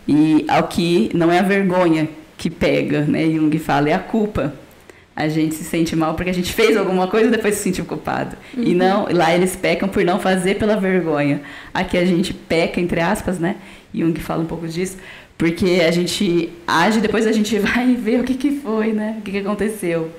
e 0.07 0.45
ao 0.47 0.67
que 0.67 1.09
não 1.15 1.31
é 1.31 1.39
a 1.39 1.43
vergonha 1.43 2.07
que 2.37 2.49
pega, 2.49 3.01
né? 3.01 3.25
Jung 3.25 3.57
fala, 3.57 3.89
é 3.89 3.93
a 3.93 3.99
culpa. 3.99 4.53
A 5.15 5.29
gente 5.29 5.55
se 5.55 5.63
sente 5.63 5.95
mal 5.95 6.13
porque 6.15 6.29
a 6.29 6.33
gente 6.33 6.51
fez 6.51 6.75
alguma 6.75 7.07
coisa 7.07 7.27
e 7.27 7.31
depois 7.31 7.55
se 7.55 7.63
sentiu 7.63 7.85
culpado. 7.85 8.35
Uhum. 8.55 8.63
E 8.63 8.73
não, 8.73 9.07
lá 9.09 9.33
eles 9.33 9.55
pecam 9.55 9.87
por 9.87 10.03
não 10.03 10.19
fazer 10.19 10.55
pela 10.55 10.75
vergonha. 10.75 11.41
Aqui 11.73 11.97
a 11.97 12.05
gente 12.05 12.33
peca, 12.33 12.81
entre 12.81 12.99
aspas, 12.99 13.39
né? 13.39 13.55
Jung 13.93 14.19
fala 14.19 14.43
um 14.43 14.45
pouco 14.45 14.67
disso, 14.67 14.97
porque 15.37 15.81
a 15.87 15.91
gente 15.91 16.49
age 16.67 16.99
depois 16.99 17.25
a 17.25 17.31
gente 17.31 17.57
vai 17.59 17.95
ver 17.95 18.19
o 18.19 18.23
que, 18.23 18.35
que 18.35 18.51
foi, 18.51 18.91
né? 18.91 19.15
O 19.19 19.21
que, 19.21 19.31
que 19.31 19.37
aconteceu. 19.37 20.11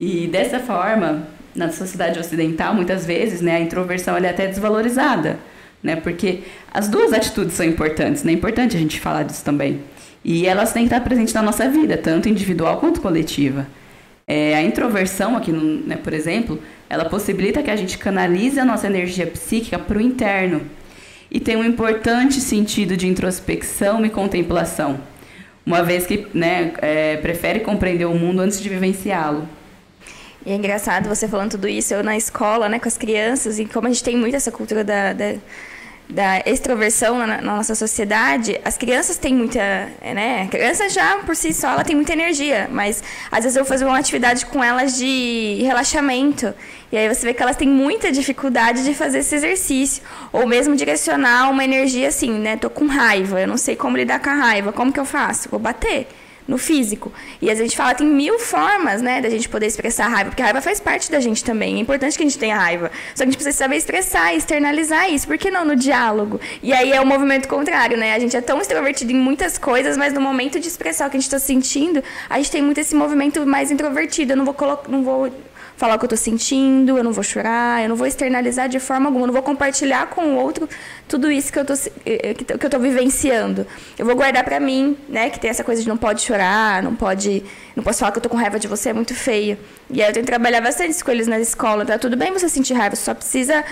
E 0.00 0.26
dessa 0.26 0.58
forma, 0.58 1.26
na 1.54 1.70
sociedade 1.70 2.18
ocidental, 2.18 2.74
muitas 2.74 3.06
vezes, 3.06 3.40
né, 3.40 3.56
a 3.56 3.60
introversão 3.60 4.16
é 4.16 4.28
até 4.28 4.46
desvalorizada, 4.46 5.38
né? 5.82 5.96
Porque 5.96 6.40
as 6.72 6.88
duas 6.88 7.12
atitudes 7.12 7.54
são 7.54 7.64
importantes, 7.64 8.22
né? 8.22 8.32
É 8.32 8.34
importante 8.34 8.76
a 8.76 8.80
gente 8.80 9.00
falar 9.00 9.22
disso 9.22 9.44
também. 9.44 9.80
E 10.28 10.44
elas 10.44 10.72
têm 10.72 10.82
que 10.82 10.92
estar 10.92 11.04
presentes 11.04 11.32
na 11.32 11.40
nossa 11.40 11.68
vida, 11.68 11.96
tanto 11.96 12.28
individual 12.28 12.78
quanto 12.78 13.00
coletiva. 13.00 13.64
É, 14.26 14.56
a 14.56 14.62
introversão 14.62 15.36
aqui, 15.36 15.52
no, 15.52 15.86
né, 15.86 15.94
por 15.94 16.12
exemplo, 16.12 16.60
ela 16.90 17.04
possibilita 17.04 17.62
que 17.62 17.70
a 17.70 17.76
gente 17.76 17.96
canalize 17.96 18.58
a 18.58 18.64
nossa 18.64 18.88
energia 18.88 19.24
psíquica 19.28 19.78
para 19.78 19.98
o 19.98 20.00
interno 20.00 20.62
e 21.30 21.38
tem 21.38 21.54
um 21.54 21.62
importante 21.62 22.40
sentido 22.40 22.96
de 22.96 23.06
introspecção 23.06 24.04
e 24.04 24.10
contemplação, 24.10 24.98
uma 25.64 25.84
vez 25.84 26.06
que 26.06 26.26
né, 26.34 26.72
é, 26.78 27.18
prefere 27.18 27.60
compreender 27.60 28.06
o 28.06 28.14
mundo 28.14 28.40
antes 28.40 28.60
de 28.60 28.68
vivenciá-lo. 28.68 29.48
E 30.44 30.50
é 30.50 30.56
engraçado 30.56 31.08
você 31.08 31.28
falando 31.28 31.52
tudo 31.52 31.68
isso, 31.68 31.94
eu 31.94 32.02
na 32.02 32.16
escola, 32.16 32.68
né, 32.68 32.80
com 32.80 32.88
as 32.88 32.98
crianças, 32.98 33.60
e 33.60 33.64
como 33.64 33.86
a 33.86 33.90
gente 33.90 34.02
tem 34.02 34.16
muito 34.16 34.34
essa 34.34 34.50
cultura 34.50 34.82
da, 34.82 35.12
da, 35.12 35.36
da 36.08 36.40
extroversão 36.46 37.18
na, 37.18 37.26
na, 37.26 37.42
nossa 37.42 37.74
sociedade, 37.74 38.60
as 38.64 38.78
crianças 38.78 39.16
têm 39.16 39.34
muita, 39.34 39.60
né, 40.02 40.42
a 40.42 40.46
criança 40.48 40.88
já 40.88 41.18
por 41.18 41.34
si 41.34 41.52
só 41.52 41.72
ela 41.72 41.84
tem 41.84 41.96
muita 41.96 42.12
energia, 42.12 42.68
mas 42.70 43.02
às 43.30 43.42
vezes 43.42 43.56
eu 43.56 43.64
vou 43.64 43.68
fazer 43.68 43.84
uma 43.84 43.98
atividade 43.98 44.46
com 44.46 44.62
elas 44.62 44.96
de 44.96 45.58
relaxamento, 45.62 46.54
e 46.92 46.96
aí 46.96 47.12
você 47.12 47.26
vê 47.26 47.34
que 47.34 47.42
elas 47.42 47.56
têm 47.56 47.68
muita 47.68 48.12
dificuldade 48.12 48.84
de 48.84 48.94
fazer 48.94 49.18
esse 49.18 49.34
exercício, 49.34 50.02
ou 50.32 50.46
mesmo 50.46 50.76
direcionar 50.76 51.50
uma 51.50 51.64
energia 51.64 52.08
assim, 52.08 52.30
né, 52.30 52.56
tô 52.56 52.70
com 52.70 52.86
raiva, 52.86 53.40
eu 53.40 53.48
não 53.48 53.56
sei 53.56 53.74
como 53.74 53.96
lidar 53.96 54.20
com 54.20 54.30
a 54.30 54.34
raiva, 54.34 54.72
como 54.72 54.92
que 54.92 55.00
eu 55.00 55.04
faço? 55.04 55.48
Vou 55.48 55.58
bater 55.58 56.06
no 56.46 56.58
físico. 56.58 57.12
E 57.40 57.50
a 57.50 57.54
gente 57.54 57.76
fala 57.76 57.94
tem 57.94 58.06
mil 58.06 58.38
formas, 58.38 59.02
né, 59.02 59.20
da 59.20 59.28
gente 59.28 59.48
poder 59.48 59.66
expressar 59.66 60.08
raiva, 60.08 60.30
porque 60.30 60.42
a 60.42 60.46
raiva 60.46 60.60
faz 60.60 60.80
parte 60.80 61.10
da 61.10 61.20
gente 61.20 61.44
também. 61.44 61.76
É 61.76 61.78
importante 61.80 62.16
que 62.16 62.22
a 62.22 62.26
gente 62.26 62.38
tenha 62.38 62.56
raiva. 62.56 62.90
Só 63.14 63.18
que 63.18 63.22
a 63.22 63.26
gente 63.26 63.36
precisa 63.36 63.56
saber 63.56 63.76
expressar, 63.76 64.34
externalizar 64.34 65.10
isso. 65.10 65.26
Por 65.26 65.38
que 65.38 65.50
não 65.50 65.64
no 65.64 65.76
diálogo? 65.76 66.40
E 66.62 66.72
aí 66.72 66.92
é 66.92 67.00
o 67.00 67.06
movimento 67.06 67.48
contrário, 67.48 67.96
né? 67.96 68.14
A 68.14 68.18
gente 68.18 68.36
é 68.36 68.40
tão 68.40 68.60
extrovertido 68.60 69.12
em 69.12 69.16
muitas 69.16 69.58
coisas, 69.58 69.96
mas 69.96 70.12
no 70.12 70.20
momento 70.20 70.60
de 70.60 70.68
expressar 70.68 71.08
o 71.08 71.10
que 71.10 71.16
a 71.16 71.20
gente 71.20 71.28
está 71.28 71.38
sentindo, 71.38 72.02
a 72.28 72.36
gente 72.38 72.50
tem 72.50 72.62
muito 72.62 72.78
esse 72.78 72.94
movimento 72.94 73.46
mais 73.46 73.70
introvertido. 73.70 74.32
Eu 74.32 74.36
não 74.36 74.44
vou 74.44 74.54
colocar, 74.54 74.90
não 74.90 75.02
vou 75.02 75.30
falar 75.76 75.96
o 75.96 75.98
que 75.98 76.04
eu 76.06 76.08
tô 76.08 76.16
sentindo, 76.16 76.96
eu 76.96 77.04
não 77.04 77.12
vou 77.12 77.22
chorar, 77.22 77.82
eu 77.82 77.88
não 77.88 77.96
vou 77.96 78.06
externalizar 78.06 78.68
de 78.68 78.80
forma 78.80 79.06
alguma, 79.06 79.24
eu 79.24 79.26
não 79.28 79.34
vou 79.34 79.42
compartilhar 79.42 80.06
com 80.08 80.34
o 80.34 80.36
outro 80.36 80.68
tudo 81.06 81.30
isso 81.30 81.52
que 81.52 81.58
eu 81.58 81.64
tô, 81.64 81.74
eh, 82.04 82.34
que 82.34 82.66
eu 82.66 82.70
tô 82.70 82.78
vivenciando. 82.78 83.66
Eu 83.98 84.06
vou 84.06 84.16
guardar 84.16 84.42
para 84.42 84.58
mim, 84.58 84.96
né, 85.08 85.28
que 85.28 85.38
tem 85.38 85.50
essa 85.50 85.62
coisa 85.62 85.82
de 85.82 85.88
não 85.88 85.96
pode 85.96 86.22
chorar, 86.22 86.82
não 86.82 86.94
pode, 86.94 87.44
não 87.74 87.84
posso 87.84 88.00
falar 88.00 88.12
que 88.12 88.18
eu 88.18 88.22
tô 88.22 88.28
com 88.28 88.36
raiva 88.36 88.58
de 88.58 88.66
você, 88.66 88.88
é 88.88 88.92
muito 88.92 89.14
feio. 89.14 89.58
E 89.90 90.02
aí 90.02 90.08
eu 90.08 90.12
tenho 90.14 90.24
que 90.24 90.30
trabalhar 90.30 90.60
bastante 90.60 91.02
com 91.04 91.10
eles 91.10 91.26
na 91.26 91.38
escola, 91.38 91.84
tá 91.84 91.98
tudo 91.98 92.16
bem 92.16 92.32
você 92.32 92.48
sentir 92.48 92.72
raiva, 92.72 92.96
você 92.96 93.04
só 93.04 93.14
precisa 93.14 93.62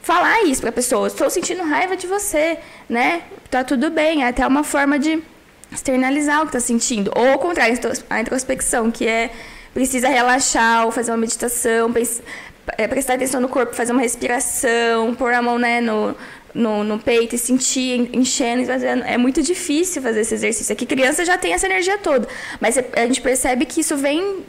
falar 0.00 0.44
isso 0.44 0.60
para 0.60 0.70
a 0.70 0.72
pessoa. 0.72 1.08
Estou 1.08 1.28
sentindo 1.28 1.62
raiva 1.64 1.96
de 1.96 2.06
você, 2.06 2.58
né? 2.88 3.22
Tá 3.50 3.64
tudo 3.64 3.90
bem, 3.90 4.22
é 4.22 4.28
até 4.28 4.46
uma 4.46 4.62
forma 4.62 4.98
de 4.98 5.22
externalizar 5.72 6.38
o 6.38 6.42
que 6.42 6.56
está 6.56 6.60
sentindo. 6.60 7.12
Ou 7.14 7.32
ao 7.32 7.38
contrário, 7.38 7.76
a 8.08 8.20
introspecção, 8.20 8.90
que 8.90 9.06
é 9.06 9.30
precisa 9.74 10.08
relaxar 10.08 10.86
ou 10.86 10.92
fazer 10.92 11.10
uma 11.10 11.16
meditação, 11.16 11.92
é, 12.76 12.88
prestar 12.88 13.14
atenção 13.14 13.40
no 13.40 13.48
corpo, 13.48 13.74
fazer 13.74 13.92
uma 13.92 14.02
respiração, 14.02 15.14
pôr 15.14 15.32
a 15.32 15.40
mão 15.40 15.58
né, 15.58 15.80
no, 15.80 16.14
no, 16.54 16.84
no 16.84 16.98
peito 16.98 17.34
e 17.34 17.38
sentir 17.38 18.10
enchendo. 18.12 18.70
É 19.06 19.16
muito 19.16 19.42
difícil 19.42 20.02
fazer 20.02 20.20
esse 20.20 20.34
exercício. 20.34 20.72
Aqui 20.72 20.86
criança 20.86 21.24
já 21.24 21.38
tem 21.38 21.52
essa 21.52 21.66
energia 21.66 21.98
toda, 21.98 22.28
mas 22.60 22.76
a 22.78 23.06
gente 23.06 23.20
percebe 23.20 23.64
que 23.64 23.80
isso 23.80 23.96
vem 23.96 24.44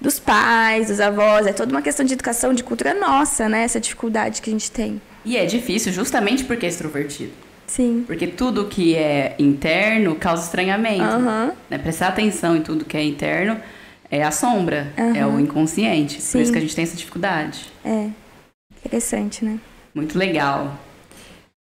dos 0.00 0.18
pais, 0.18 0.88
dos 0.88 1.00
avós, 1.00 1.46
é 1.46 1.52
toda 1.52 1.72
uma 1.72 1.80
questão 1.80 2.04
de 2.04 2.12
educação, 2.12 2.52
de 2.52 2.62
cultura 2.62 2.92
nossa, 2.92 3.48
né? 3.48 3.64
Essa 3.64 3.80
dificuldade 3.80 4.42
que 4.42 4.50
a 4.50 4.52
gente 4.52 4.70
tem. 4.70 5.00
E 5.24 5.36
é 5.36 5.46
difícil 5.46 5.92
justamente 5.92 6.44
porque 6.44 6.66
é 6.66 6.68
extrovertido. 6.68 7.32
Sim. 7.66 8.04
Porque 8.06 8.26
tudo 8.26 8.66
que 8.66 8.94
é 8.94 9.34
interno 9.38 10.14
causa 10.14 10.44
estranhamento. 10.44 11.02
Uhum. 11.02 11.52
Né? 11.70 11.78
Prestar 11.78 12.08
atenção 12.08 12.54
em 12.54 12.60
tudo 12.60 12.84
que 12.84 12.96
é 12.96 13.02
interno 13.02 13.58
é 14.18 14.22
a 14.22 14.30
sombra, 14.30 14.92
uhum. 14.96 15.16
é 15.16 15.26
o 15.26 15.40
inconsciente. 15.40 16.20
Sim. 16.20 16.32
Por 16.32 16.42
isso 16.42 16.52
que 16.52 16.58
a 16.58 16.60
gente 16.60 16.74
tem 16.74 16.84
essa 16.84 16.96
dificuldade. 16.96 17.66
É. 17.84 18.08
Interessante, 18.84 19.44
né? 19.44 19.58
Muito 19.94 20.18
legal. 20.18 20.78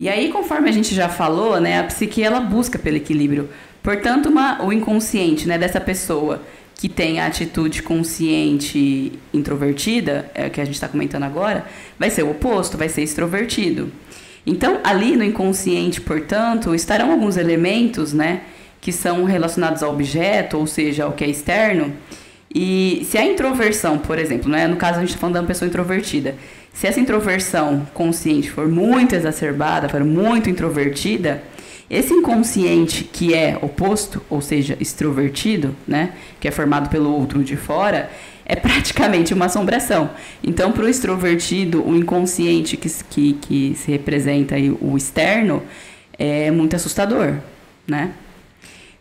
E 0.01 0.09
aí, 0.09 0.31
conforme 0.31 0.69
a 0.69 0.73
gente 0.73 0.95
já 0.95 1.09
falou, 1.09 1.61
né, 1.61 1.79
a 1.79 1.85
psique 1.85 2.23
ela 2.23 2.41
busca 2.41 2.79
pelo 2.79 2.97
equilíbrio. 2.97 3.49
Portanto, 3.83 4.29
uma, 4.29 4.65
o 4.65 4.73
inconsciente, 4.73 5.47
né, 5.47 5.59
dessa 5.59 5.81
pessoa 5.81 6.43
que 6.75 6.89
tem 6.89 7.21
a 7.21 7.27
atitude 7.27 7.83
consciente 7.83 9.13
introvertida, 9.33 10.31
é 10.35 10.49
o 10.49 10.51
que 10.51 10.61
a 10.61 10.65
gente 10.65 10.75
está 10.75 10.89
comentando 10.89 11.23
agora, 11.23 11.65
vai 11.97 12.11
ser 12.11 12.25
o 12.25 12.31
oposto, 12.31 12.77
vai 12.77 12.89
ser 12.89 13.03
extrovertido. 13.03 13.93
Então, 14.45 14.81
ali 14.83 15.15
no 15.15 15.23
inconsciente, 15.23 16.01
portanto, 16.01 16.75
estarão 16.75 17.13
alguns 17.13 17.37
elementos, 17.37 18.13
né, 18.13 18.41
que 18.81 18.91
são 18.91 19.23
relacionados 19.23 19.83
ao 19.85 19.93
objeto, 19.93 20.59
ou 20.59 20.67
seja, 20.67 21.05
ao 21.05 21.13
que 21.13 21.23
é 21.23 21.29
externo, 21.29 21.95
E 22.55 23.07
se 23.09 23.17
a 23.17 23.25
introversão, 23.25 23.99
por 23.99 24.19
exemplo, 24.19 24.51
né, 24.51 24.67
no 24.67 24.77
caso 24.77 24.99
a 24.99 25.01
gente 25.01 25.11
está 25.11 25.21
falando 25.21 25.35
de 25.35 25.41
uma 25.41 25.47
pessoa 25.47 25.69
introvertida, 25.69 26.35
se 26.73 26.87
essa 26.87 27.01
introversão 27.01 27.87
consciente 27.95 28.51
for 28.51 28.69
muito 28.69 29.15
exacerbada, 29.15 29.89
for 29.89 30.05
muito 30.05 30.51
introvertida, 30.51 31.43
esse 31.89 32.13
inconsciente 32.13 33.05
que 33.05 33.35
é 33.35 33.59
oposto, 33.61 34.23
ou 34.31 34.41
seja, 34.41 34.77
extrovertido, 34.81 35.75
né, 35.87 36.13
que 36.41 36.49
é 36.49 36.51
formado 36.51 36.89
pelo 36.89 37.15
outro 37.15 37.45
de 37.45 37.57
fora, 37.57 38.11
é 38.45 38.57
praticamente 38.57 39.33
uma 39.35 39.47
assombração. 39.47 40.11
Então, 40.43 40.73
para 40.73 40.85
o 40.85 40.89
extrovertido, 40.89 41.87
o 41.87 41.97
inconsciente 41.97 42.77
que, 42.77 42.89
que, 43.11 43.33
que 43.35 43.75
se 43.77 43.91
representa 43.91 44.55
aí, 44.55 44.71
o 44.71 44.97
externo, 44.97 45.63
é 46.19 46.51
muito 46.51 46.77
assustador, 46.77 47.35
né? 47.87 48.13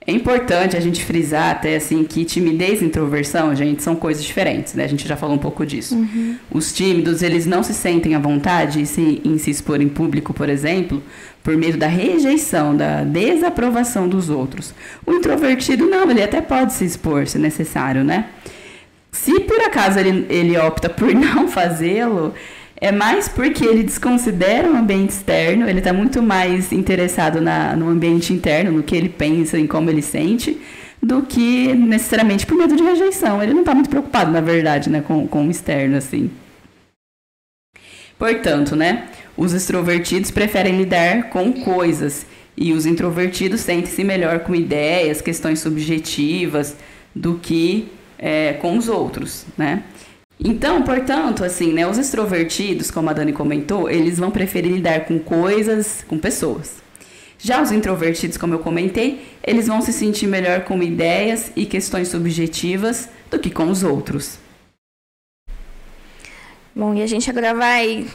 É 0.05 0.11
importante 0.11 0.75
a 0.75 0.79
gente 0.79 1.05
frisar 1.05 1.51
até 1.51 1.75
assim 1.75 2.03
que 2.03 2.25
timidez 2.25 2.81
e 2.81 2.85
introversão, 2.85 3.53
gente, 3.53 3.83
são 3.83 3.95
coisas 3.95 4.23
diferentes, 4.23 4.73
né? 4.73 4.83
A 4.83 4.87
gente 4.87 5.07
já 5.07 5.15
falou 5.15 5.35
um 5.35 5.39
pouco 5.39 5.63
disso. 5.63 5.95
Uhum. 5.95 6.37
Os 6.49 6.73
tímidos, 6.73 7.21
eles 7.21 7.45
não 7.45 7.61
se 7.61 7.71
sentem 7.71 8.15
à 8.15 8.19
vontade 8.19 8.81
em 8.81 8.85
se, 8.85 9.21
em 9.23 9.37
se 9.37 9.51
expor 9.51 9.79
em 9.79 9.87
público, 9.87 10.33
por 10.33 10.49
exemplo, 10.49 11.03
por 11.43 11.55
medo 11.55 11.77
da 11.77 11.85
rejeição, 11.85 12.75
da 12.75 13.03
desaprovação 13.03 14.07
dos 14.07 14.27
outros. 14.27 14.73
O 15.05 15.13
introvertido, 15.13 15.85
não, 15.85 16.09
ele 16.09 16.23
até 16.23 16.41
pode 16.41 16.73
se 16.73 16.83
expor 16.83 17.27
se 17.27 17.37
necessário, 17.37 18.03
né? 18.03 18.29
Se 19.11 19.39
por 19.41 19.61
acaso 19.61 19.99
ele, 19.99 20.25
ele 20.29 20.57
opta 20.57 20.89
por 20.89 21.13
não 21.13 21.47
fazê-lo, 21.47 22.33
é 22.81 22.91
mais 22.91 23.29
porque 23.29 23.63
ele 23.63 23.83
desconsidera 23.83 24.67
o 24.67 24.75
ambiente 24.75 25.11
externo, 25.11 25.69
ele 25.69 25.77
está 25.77 25.93
muito 25.93 26.19
mais 26.19 26.71
interessado 26.71 27.39
na, 27.39 27.75
no 27.75 27.87
ambiente 27.87 28.33
interno, 28.33 28.71
no 28.71 28.81
que 28.81 28.95
ele 28.95 29.07
pensa, 29.07 29.59
em 29.59 29.67
como 29.67 29.87
ele 29.91 30.01
sente, 30.01 30.59
do 31.01 31.21
que 31.21 31.73
necessariamente 31.75 32.43
por 32.43 32.57
medo 32.57 32.75
de 32.75 32.81
rejeição. 32.81 33.41
Ele 33.41 33.53
não 33.53 33.59
está 33.59 33.75
muito 33.75 33.89
preocupado, 33.89 34.31
na 34.31 34.41
verdade, 34.41 34.89
né, 34.89 35.01
com, 35.01 35.27
com 35.27 35.47
o 35.47 35.51
externo, 35.51 35.95
assim. 35.95 36.31
Portanto, 38.17 38.75
né, 38.75 39.09
os 39.37 39.53
extrovertidos 39.53 40.31
preferem 40.31 40.75
lidar 40.75 41.29
com 41.29 41.53
coisas 41.53 42.25
e 42.57 42.73
os 42.73 42.87
introvertidos 42.87 43.61
sentem-se 43.61 44.03
melhor 44.03 44.39
com 44.39 44.55
ideias, 44.55 45.21
questões 45.21 45.59
subjetivas, 45.59 46.75
do 47.13 47.35
que 47.35 47.91
é, 48.17 48.53
com 48.53 48.75
os 48.75 48.87
outros, 48.87 49.45
né? 49.57 49.83
Então, 50.43 50.81
portanto, 50.81 51.43
assim, 51.43 51.71
né, 51.71 51.87
os 51.87 51.99
extrovertidos, 51.99 52.89
como 52.89 53.09
a 53.09 53.13
Dani 53.13 53.31
comentou, 53.31 53.87
eles 53.87 54.17
vão 54.17 54.31
preferir 54.31 54.71
lidar 54.71 55.05
com 55.05 55.19
coisas, 55.19 56.03
com 56.07 56.17
pessoas. 56.17 56.81
Já 57.37 57.61
os 57.61 57.71
introvertidos, 57.71 58.37
como 58.37 58.55
eu 58.55 58.59
comentei, 58.59 59.23
eles 59.43 59.67
vão 59.67 59.81
se 59.81 59.93
sentir 59.93 60.27
melhor 60.27 60.61
com 60.63 60.81
ideias 60.81 61.51
e 61.55 61.65
questões 61.65 62.07
subjetivas 62.07 63.07
do 63.29 63.37
que 63.37 63.51
com 63.51 63.69
os 63.69 63.83
outros. 63.83 64.39
Bom, 66.75 66.95
e 66.95 67.03
a 67.03 67.07
gente 67.07 67.29
agora 67.29 67.53
vai 67.53 68.07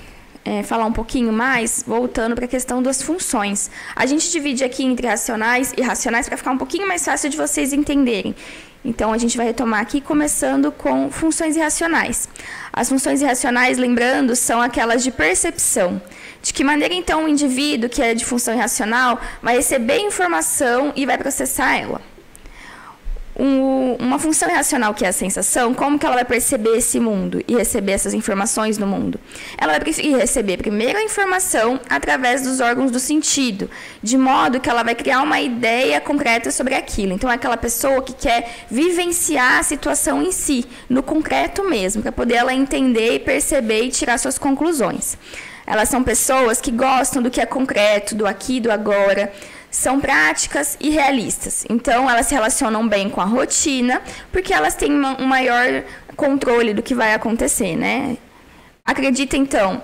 é, 0.45 0.63
falar 0.63 0.87
um 0.87 0.93
pouquinho 0.93 1.33
mais, 1.33 1.85
voltando 1.87 2.35
para 2.35 2.47
a 2.47 2.49
questão 2.49 2.83
das 2.83 3.03
funções. 3.03 3.71
A 3.95 4.07
gente 4.07 4.31
divide 4.31 4.65
aqui 4.65 4.85
entre 4.85 5.07
racionais 5.07 5.73
e 5.77 5.81
irracionais 5.81 6.29
para 6.29 6.37
ficar 6.37 6.53
um 6.53 6.59
pouquinho 6.59 6.89
mais 6.89 7.05
fácil 7.05 7.29
de 7.29 7.37
vocês 7.37 7.73
entenderem. 7.73 8.35
Então, 8.87 9.13
a 9.13 9.19
gente 9.19 9.37
vai 9.37 9.45
retomar 9.45 9.81
aqui, 9.81 10.01
começando 10.01 10.71
com 10.71 11.11
funções 11.11 11.57
irracionais. 11.57 12.29
As 12.73 12.89
funções 12.89 13.21
irracionais, 13.21 13.79
lembrando, 13.79 14.37
são 14.37 14.63
aquelas 14.63 15.03
de 15.03 15.11
percepção. 15.11 16.01
De 16.41 16.55
que 16.55 16.63
maneira, 16.63 16.95
então, 16.95 17.25
o 17.25 17.29
indivíduo 17.29 17.91
que 17.91 18.01
é 18.01 18.15
de 18.15 18.25
função 18.25 18.55
irracional 18.55 19.21
vai 19.43 19.57
receber 19.57 19.99
informação 19.99 20.93
e 20.95 21.05
vai 21.05 21.19
processar 21.19 21.77
ela? 21.77 22.01
Um, 23.39 23.95
uma 23.95 24.19
função 24.19 24.49
racional 24.49 24.95
que 24.95 25.05
é 25.05 25.09
a 25.09 25.13
sensação, 25.13 25.75
como 25.75 25.99
que 25.99 26.07
ela 26.07 26.15
vai 26.15 26.25
perceber 26.25 26.79
esse 26.79 26.99
mundo 26.99 27.43
e 27.47 27.55
receber 27.55 27.93
essas 27.93 28.15
informações 28.15 28.79
no 28.79 28.87
mundo? 28.87 29.21
Ela 29.59 29.79
vai 29.79 29.93
receber 30.19 30.57
primeiro 30.57 30.99
a 30.99 31.03
informação 31.03 31.79
através 31.89 32.43
dos 32.43 32.61
órgãos 32.61 32.91
do 32.91 32.99
sentido, 32.99 33.71
de 34.03 34.17
modo 34.17 34.61
que 34.61 34.71
ela 34.71 34.83
vai 34.83 34.95
criar 34.95 35.23
uma 35.23 35.41
ideia 35.41 36.01
concreta 36.01 36.51
sobre 36.51 36.75
aquilo. 36.75 37.13
Então, 37.13 37.31
é 37.31 37.35
aquela 37.35 37.57
pessoa 37.57 38.03
que 38.03 38.15
quer 38.15 38.67
vivenciar 38.71 39.61
a 39.61 39.63
situação 39.63 40.23
em 40.23 40.33
si, 40.33 40.65
no 40.89 41.03
concreto 41.03 41.63
mesmo, 41.63 42.03
para 42.03 42.13
poder 42.13 42.37
ela 42.37 42.55
entender 42.55 43.15
e 43.15 43.19
perceber 43.19 43.83
e 43.83 43.91
tirar 43.91 44.19
suas 44.19 44.39
conclusões. 44.39 45.17
Elas 45.67 45.89
são 45.89 46.03
pessoas 46.03 46.61
que 46.61 46.71
gostam 46.71 47.21
do 47.21 47.31
que 47.31 47.41
é 47.41 47.47
concreto, 47.47 48.15
do 48.15 48.25
aqui, 48.25 48.61
do 48.61 48.71
agora, 48.71 49.33
são 49.71 50.01
práticas 50.01 50.77
e 50.81 50.91
realistas. 50.91 51.65
Então, 51.69 52.09
elas 52.09 52.27
se 52.27 52.35
relacionam 52.35 52.87
bem 52.89 53.11
com 53.11 53.21
a 53.21 53.25
rotina, 53.25 54.01
porque 54.33 54.53
elas 54.53 54.75
têm 54.75 54.93
um 54.93 55.27
maior 55.27 55.85
controle 56.17 56.73
do 56.73 56.83
que 56.83 56.95
vai 56.95 57.15
acontecer, 57.15 57.77
né? 57.77 58.17
Acredita, 58.85 59.37
então, 59.37 59.83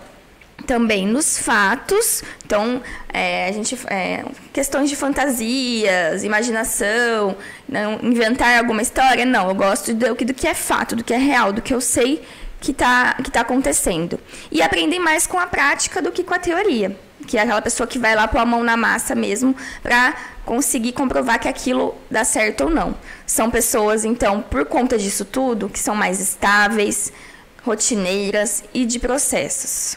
também 0.67 1.07
nos 1.07 1.39
fatos. 1.39 2.23
Então, 2.45 2.83
é, 3.13 3.49
a 3.49 3.53
gente 3.53 3.79
é, 3.89 4.25
questões 4.53 4.89
de 4.89 4.97
fantasias, 4.97 6.25
imaginação, 6.25 7.37
não, 7.69 7.99
inventar 8.03 8.59
alguma 8.59 8.81
história. 8.81 9.25
Não, 9.25 9.49
eu 9.49 9.55
gosto 9.55 9.93
do, 9.93 10.15
do 10.15 10.35
que 10.35 10.49
é 10.49 10.55
fato, 10.55 10.97
do 10.97 11.05
que 11.05 11.13
é 11.13 11.19
real, 11.19 11.53
do 11.53 11.61
que 11.61 11.75
eu 11.75 11.81
sei 11.81 12.23
que 12.61 12.71
está 12.71 13.15
que 13.15 13.31
tá 13.31 13.41
acontecendo. 13.41 14.19
E 14.51 14.63
aprendem 14.63 15.01
mais 15.01 15.27
com 15.27 15.39
a 15.39 15.47
prática 15.47 16.01
do 16.01 16.13
que 16.13 16.23
com 16.23 16.33
a 16.33 16.39
teoria 16.39 16.97
que 17.27 17.39
é 17.39 17.43
aquela 17.43 17.63
pessoa 17.63 17.87
que 17.87 17.99
vai 17.99 18.15
lá 18.15 18.27
pôr 18.29 18.39
a 18.39 18.47
mão 18.47 18.63
na 18.63 18.77
massa 18.77 19.15
mesmo 19.15 19.55
para 19.83 20.15
conseguir 20.45 20.93
comprovar 20.93 21.39
que 21.39 21.49
aquilo 21.49 21.95
dá 22.11 22.25
certo 22.25 22.65
ou 22.65 22.71
não. 22.71 22.95
São 23.27 23.51
pessoas, 23.51 24.05
então, 24.05 24.43
por 24.43 24.65
conta 24.65 24.99
disso 24.99 25.25
tudo, 25.25 25.69
que 25.69 25.79
são 25.79 25.95
mais 25.95 26.21
estáveis, 26.21 27.13
rotineiras 27.65 28.65
e 28.75 28.85
de 28.85 28.99
processos. 28.99 29.97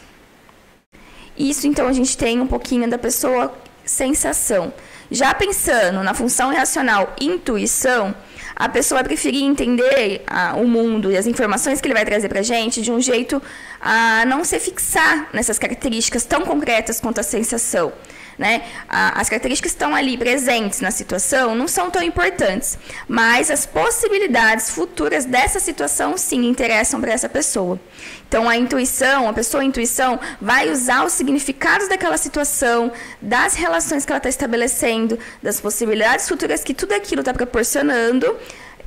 Isso, 1.36 1.66
então, 1.66 1.86
a 1.86 1.92
gente 1.92 2.16
tem 2.16 2.40
um 2.40 2.46
pouquinho 2.46 2.88
da 2.88 2.96
pessoa 2.96 3.52
sensação. 3.84 4.72
Já 5.10 5.34
pensando 5.34 6.02
na 6.02 6.14
função 6.14 6.52
racional 6.52 7.14
intuição, 7.20 8.14
a 8.56 8.70
pessoa 8.70 9.04
preferir 9.04 9.44
entender 9.44 10.22
ah, 10.26 10.54
o 10.56 10.66
mundo 10.66 11.12
e 11.12 11.16
as 11.16 11.26
informações 11.26 11.78
que 11.78 11.86
ele 11.86 11.94
vai 11.94 12.06
trazer 12.06 12.28
para 12.28 12.40
a 12.40 12.42
gente 12.42 12.80
de 12.80 12.90
um 12.90 13.00
jeito 13.00 13.40
a 13.78 14.24
não 14.24 14.42
se 14.44 14.58
fixar 14.58 15.28
nessas 15.30 15.58
características 15.58 16.24
tão 16.24 16.40
concretas 16.40 16.98
quanto 16.98 17.20
a 17.20 17.22
sensação. 17.22 17.92
Né? 18.38 18.62
As 18.88 19.28
características 19.28 19.72
que 19.72 19.76
estão 19.76 19.94
ali 19.94 20.18
presentes 20.18 20.80
na 20.80 20.90
situação 20.90 21.54
não 21.54 21.66
são 21.66 21.90
tão 21.90 22.02
importantes, 22.02 22.78
mas 23.08 23.50
as 23.50 23.64
possibilidades 23.64 24.68
futuras 24.70 25.24
dessa 25.24 25.58
situação 25.58 26.18
sim 26.18 26.44
interessam 26.46 27.00
para 27.00 27.12
essa 27.12 27.28
pessoa. 27.28 27.80
Então, 28.28 28.48
a 28.48 28.56
intuição, 28.56 29.28
a 29.28 29.32
pessoa 29.32 29.62
a 29.62 29.64
intuição, 29.64 30.20
vai 30.40 30.70
usar 30.70 31.04
os 31.04 31.12
significados 31.12 31.88
daquela 31.88 32.18
situação, 32.18 32.92
das 33.22 33.54
relações 33.54 34.04
que 34.04 34.12
ela 34.12 34.18
está 34.18 34.28
estabelecendo, 34.28 35.18
das 35.42 35.60
possibilidades 35.60 36.28
futuras 36.28 36.62
que 36.62 36.74
tudo 36.74 36.92
aquilo 36.92 37.20
está 37.20 37.32
proporcionando, 37.32 38.36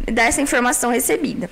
dessa 0.06 0.42
informação 0.42 0.92
recebida. 0.92 1.50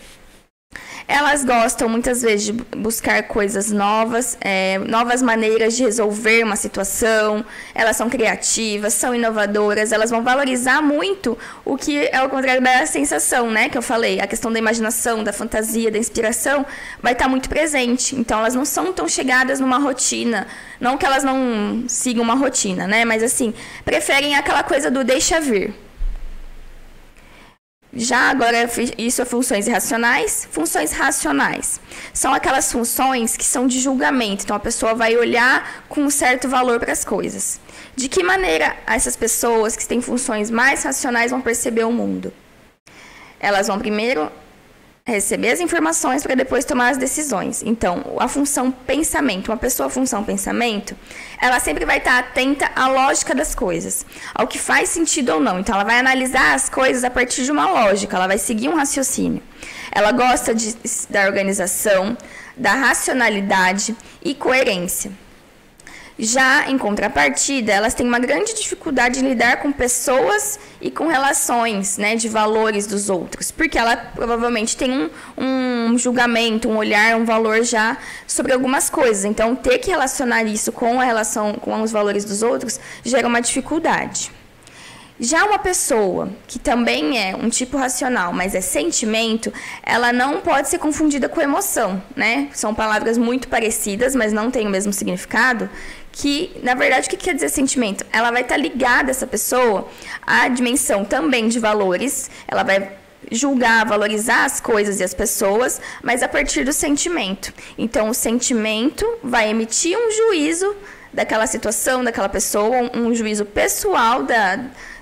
Elas 1.07 1.45
gostam 1.45 1.87
muitas 1.87 2.21
vezes 2.21 2.47
de 2.47 2.51
buscar 2.51 3.23
coisas 3.23 3.71
novas, 3.71 4.37
é, 4.41 4.77
novas 4.79 5.21
maneiras 5.21 5.77
de 5.77 5.83
resolver 5.83 6.43
uma 6.43 6.57
situação. 6.57 7.45
Elas 7.73 7.95
são 7.95 8.09
criativas, 8.09 8.93
são 8.93 9.15
inovadoras, 9.15 9.93
elas 9.93 10.09
vão 10.09 10.21
valorizar 10.21 10.81
muito 10.81 11.37
o 11.63 11.77
que 11.77 12.09
é 12.11 12.21
o 12.21 12.29
contrário 12.29 12.61
da 12.61 12.85
sensação, 12.85 13.49
né? 13.49 13.69
Que 13.69 13.77
eu 13.77 13.81
falei, 13.81 14.19
a 14.19 14.27
questão 14.27 14.51
da 14.51 14.59
imaginação, 14.59 15.23
da 15.23 15.31
fantasia, 15.31 15.89
da 15.89 15.97
inspiração 15.97 16.65
vai 17.01 17.13
estar 17.13 17.29
muito 17.29 17.47
presente. 17.47 18.13
Então 18.13 18.39
elas 18.39 18.53
não 18.53 18.65
são 18.65 18.91
tão 18.91 19.07
chegadas 19.07 19.61
numa 19.61 19.77
rotina, 19.77 20.45
não 20.77 20.97
que 20.97 21.05
elas 21.05 21.23
não 21.23 21.85
sigam 21.87 22.21
uma 22.21 22.35
rotina, 22.35 22.85
né? 22.85 23.05
Mas 23.05 23.23
assim, 23.23 23.53
preferem 23.85 24.35
aquela 24.35 24.61
coisa 24.61 24.91
do 24.91 25.05
deixa 25.05 25.39
vir. 25.39 25.86
Já 27.99 28.29
agora, 28.29 28.69
isso 28.95 29.23
é 29.23 29.25
funções 29.25 29.67
irracionais. 29.67 30.47
Funções 30.51 30.91
racionais 30.91 31.81
são 32.13 32.31
aquelas 32.31 32.71
funções 32.71 33.35
que 33.35 33.43
são 33.43 33.65
de 33.65 33.79
julgamento. 33.79 34.43
Então, 34.43 34.55
a 34.55 34.59
pessoa 34.59 34.93
vai 34.93 35.17
olhar 35.17 35.83
com 35.89 36.01
um 36.01 36.09
certo 36.11 36.47
valor 36.47 36.79
para 36.79 36.91
as 36.91 37.03
coisas. 37.03 37.59
De 37.95 38.07
que 38.07 38.21
maneira 38.21 38.77
essas 38.85 39.15
pessoas 39.15 39.75
que 39.75 39.87
têm 39.87 39.99
funções 39.99 40.51
mais 40.51 40.83
racionais 40.83 41.31
vão 41.31 41.41
perceber 41.41 41.85
o 41.85 41.91
mundo? 41.91 42.31
Elas 43.39 43.67
vão 43.67 43.79
primeiro 43.79 44.31
receber 45.11 45.51
as 45.51 45.61
informações 45.61 46.21
para 46.21 46.35
depois 46.35 46.65
tomar 46.65 46.89
as 46.89 46.97
decisões. 46.97 47.63
Então, 47.63 48.17
a 48.19 48.27
função 48.27 48.69
pensamento, 48.69 49.49
uma 49.49 49.57
pessoa 49.57 49.89
função 49.89 50.21
pensamento, 50.21 50.97
ela 51.41 51.59
sempre 51.61 51.85
vai 51.85 51.97
estar 51.97 52.19
atenta 52.19 52.69
à 52.75 52.89
lógica 52.89 53.33
das 53.33 53.55
coisas, 53.55 54.05
ao 54.35 54.45
que 54.45 54.59
faz 54.59 54.89
sentido 54.89 55.29
ou 55.29 55.39
não. 55.39 55.59
Então, 55.59 55.75
ela 55.75 55.85
vai 55.85 55.97
analisar 55.97 56.53
as 56.53 56.67
coisas 56.67 57.05
a 57.05 57.09
partir 57.09 57.45
de 57.45 57.51
uma 57.51 57.69
lógica, 57.69 58.17
ela 58.17 58.27
vai 58.27 58.37
seguir 58.37 58.67
um 58.67 58.75
raciocínio. 58.75 59.41
Ela 59.91 60.11
gosta 60.11 60.53
de, 60.53 60.75
da 61.09 61.25
organização, 61.25 62.17
da 62.57 62.73
racionalidade 62.73 63.95
e 64.21 64.35
coerência. 64.35 65.11
Já 66.19 66.67
em 66.67 66.79
contrapartida, 66.79 67.71
elas 67.71 67.93
têm 67.93 68.07
uma 68.07 68.17
grande 68.17 68.55
dificuldade 68.55 69.19
em 69.19 69.29
lidar 69.29 69.57
com 69.57 69.71
pessoas 69.71 70.59
e 70.81 70.89
com 70.89 71.05
relações, 71.05 71.99
né, 71.99 72.15
de 72.15 72.27
valores 72.27 72.87
dos 72.87 73.07
outros, 73.07 73.51
porque 73.51 73.77
ela 73.77 73.95
provavelmente 73.95 74.75
tem 74.75 74.91
um, 74.91 75.09
um 75.37 75.97
julgamento, 75.97 76.69
um 76.69 76.77
olhar, 76.77 77.15
um 77.15 77.23
valor 77.23 77.63
já 77.63 77.97
sobre 78.25 78.51
algumas 78.51 78.89
coisas. 78.89 79.25
Então, 79.25 79.55
ter 79.55 79.77
que 79.77 79.91
relacionar 79.91 80.43
isso 80.43 80.71
com 80.71 80.99
a 80.99 81.03
relação 81.03 81.53
com 81.53 81.79
os 81.83 81.91
valores 81.91 82.25
dos 82.25 82.41
outros 82.41 82.79
gera 83.03 83.27
uma 83.27 83.39
dificuldade. 83.39 84.31
Já 85.19 85.45
uma 85.45 85.57
pessoa 85.57 86.29
que 86.47 86.59
também 86.59 87.17
é 87.17 87.35
um 87.35 87.49
tipo 87.49 87.75
racional, 87.75 88.31
mas 88.31 88.53
é 88.53 88.61
sentimento, 88.61 89.51
ela 89.81 90.13
não 90.13 90.41
pode 90.41 90.69
ser 90.69 90.77
confundida 90.77 91.27
com 91.27 91.41
emoção, 91.41 92.01
né? 92.15 92.49
São 92.53 92.73
palavras 92.73 93.17
muito 93.17 93.47
parecidas, 93.47 94.13
mas 94.13 94.31
não 94.31 94.51
têm 94.51 94.67
o 94.67 94.69
mesmo 94.69 94.93
significado. 94.93 95.67
Que, 96.19 96.51
na 96.63 96.73
verdade, 96.73 97.05
o 97.05 97.09
que 97.11 97.17
quer 97.17 97.35
dizer 97.35 97.49
sentimento? 97.49 98.03
Ela 98.11 98.31
vai 98.31 98.41
estar 98.41 98.57
ligada, 98.57 99.11
essa 99.11 99.27
pessoa, 99.27 99.87
à 100.25 100.47
dimensão 100.47 101.05
também 101.05 101.47
de 101.47 101.59
valores. 101.59 102.31
Ela 102.47 102.63
vai 102.63 102.91
julgar, 103.31 103.85
valorizar 103.85 104.45
as 104.45 104.59
coisas 104.59 104.99
e 104.99 105.03
as 105.03 105.13
pessoas, 105.13 105.79
mas 106.01 106.23
a 106.23 106.27
partir 106.27 106.63
do 106.63 106.73
sentimento. 106.73 107.53
Então, 107.77 108.09
o 108.09 108.15
sentimento 108.15 109.05
vai 109.23 109.51
emitir 109.51 109.95
um 109.95 110.09
juízo 110.09 110.75
daquela 111.13 111.45
situação, 111.45 112.03
daquela 112.03 112.29
pessoa, 112.29 112.77
um, 112.77 113.09
um 113.09 113.13
juízo 113.13 113.45
pessoal 113.45 114.23
da 114.23 114.59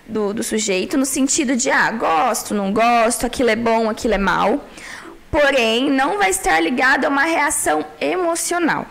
do, 0.07 0.33
do 0.33 0.43
sujeito, 0.43 0.97
no 0.97 1.05
sentido 1.05 1.55
de, 1.55 1.71
ah, 1.71 1.91
gosto, 1.91 2.53
não 2.53 2.71
gosto, 2.71 3.25
aquilo 3.25 3.49
é 3.49 3.55
bom, 3.55 3.89
aquilo 3.89 4.13
é 4.13 4.17
mal. 4.17 4.63
Porém, 5.31 5.89
não 5.89 6.17
vai 6.17 6.29
estar 6.29 6.59
ligado 6.59 7.05
a 7.05 7.09
uma 7.09 7.23
reação 7.23 7.85
emocional. 7.99 8.85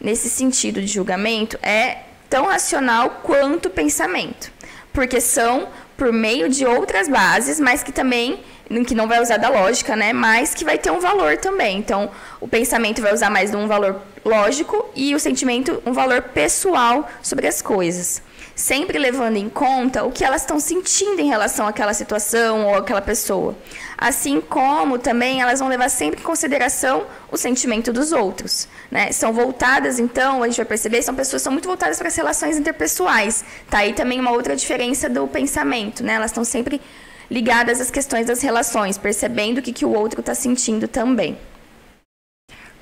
Nesse 0.00 0.28
sentido 0.28 0.80
de 0.80 0.86
julgamento, 0.86 1.58
é 1.62 1.98
tão 2.28 2.46
racional 2.46 3.20
quanto 3.22 3.70
pensamento. 3.70 4.52
Porque 4.92 5.20
são 5.20 5.68
por 5.96 6.12
meio 6.12 6.48
de 6.48 6.66
outras 6.66 7.08
bases, 7.08 7.58
mas 7.58 7.82
que 7.82 7.92
também 7.92 8.40
que 8.86 8.94
não 8.94 9.06
vai 9.06 9.22
usar 9.22 9.36
da 9.36 9.48
lógica, 9.48 9.94
né? 9.94 10.12
Mas 10.12 10.52
que 10.52 10.64
vai 10.64 10.76
ter 10.76 10.90
um 10.90 10.98
valor 10.98 11.36
também. 11.36 11.78
Então, 11.78 12.10
o 12.40 12.48
pensamento 12.48 13.00
vai 13.00 13.14
usar 13.14 13.30
mais 13.30 13.50
de 13.50 13.56
um 13.56 13.68
valor 13.68 14.02
lógico 14.24 14.90
e 14.94 15.14
o 15.14 15.20
sentimento 15.20 15.80
um 15.86 15.92
valor 15.92 16.20
pessoal 16.22 17.08
sobre 17.22 17.46
as 17.46 17.62
coisas 17.62 18.22
sempre 18.56 18.98
levando 18.98 19.36
em 19.36 19.50
conta 19.50 20.02
o 20.02 20.10
que 20.10 20.24
elas 20.24 20.40
estão 20.40 20.58
sentindo 20.58 21.20
em 21.20 21.28
relação 21.28 21.68
àquela 21.68 21.92
situação 21.92 22.66
ou 22.66 22.74
àquela 22.74 23.02
pessoa. 23.02 23.54
Assim 23.98 24.40
como 24.40 24.98
também 24.98 25.40
elas 25.40 25.60
vão 25.60 25.68
levar 25.68 25.88
sempre 25.88 26.20
em 26.20 26.22
consideração 26.22 27.06
o 27.30 27.36
sentimento 27.36 27.92
dos 27.92 28.12
outros. 28.12 28.68
Né? 28.90 29.10
São 29.12 29.32
voltadas, 29.32 29.98
então, 29.98 30.42
a 30.42 30.46
gente 30.46 30.56
vai 30.56 30.66
perceber, 30.66 31.02
são 31.02 31.14
pessoas 31.14 31.40
que 31.40 31.44
são 31.44 31.52
muito 31.52 31.66
voltadas 31.66 31.96
para 31.98 32.08
as 32.08 32.16
relações 32.16 32.58
interpessoais. 32.58 33.44
Tá 33.70 33.78
aí 33.78 33.94
também 33.94 34.20
uma 34.20 34.32
outra 34.32 34.54
diferença 34.54 35.08
do 35.08 35.26
pensamento. 35.26 36.04
Né? 36.04 36.14
Elas 36.14 36.30
estão 36.30 36.44
sempre 36.44 36.80
ligadas 37.30 37.80
às 37.80 37.90
questões 37.90 38.26
das 38.26 38.42
relações, 38.42 38.98
percebendo 38.98 39.58
o 39.58 39.62
que, 39.62 39.72
que 39.72 39.84
o 39.84 39.92
outro 39.92 40.20
está 40.20 40.34
sentindo 40.34 40.86
também. 40.86 41.38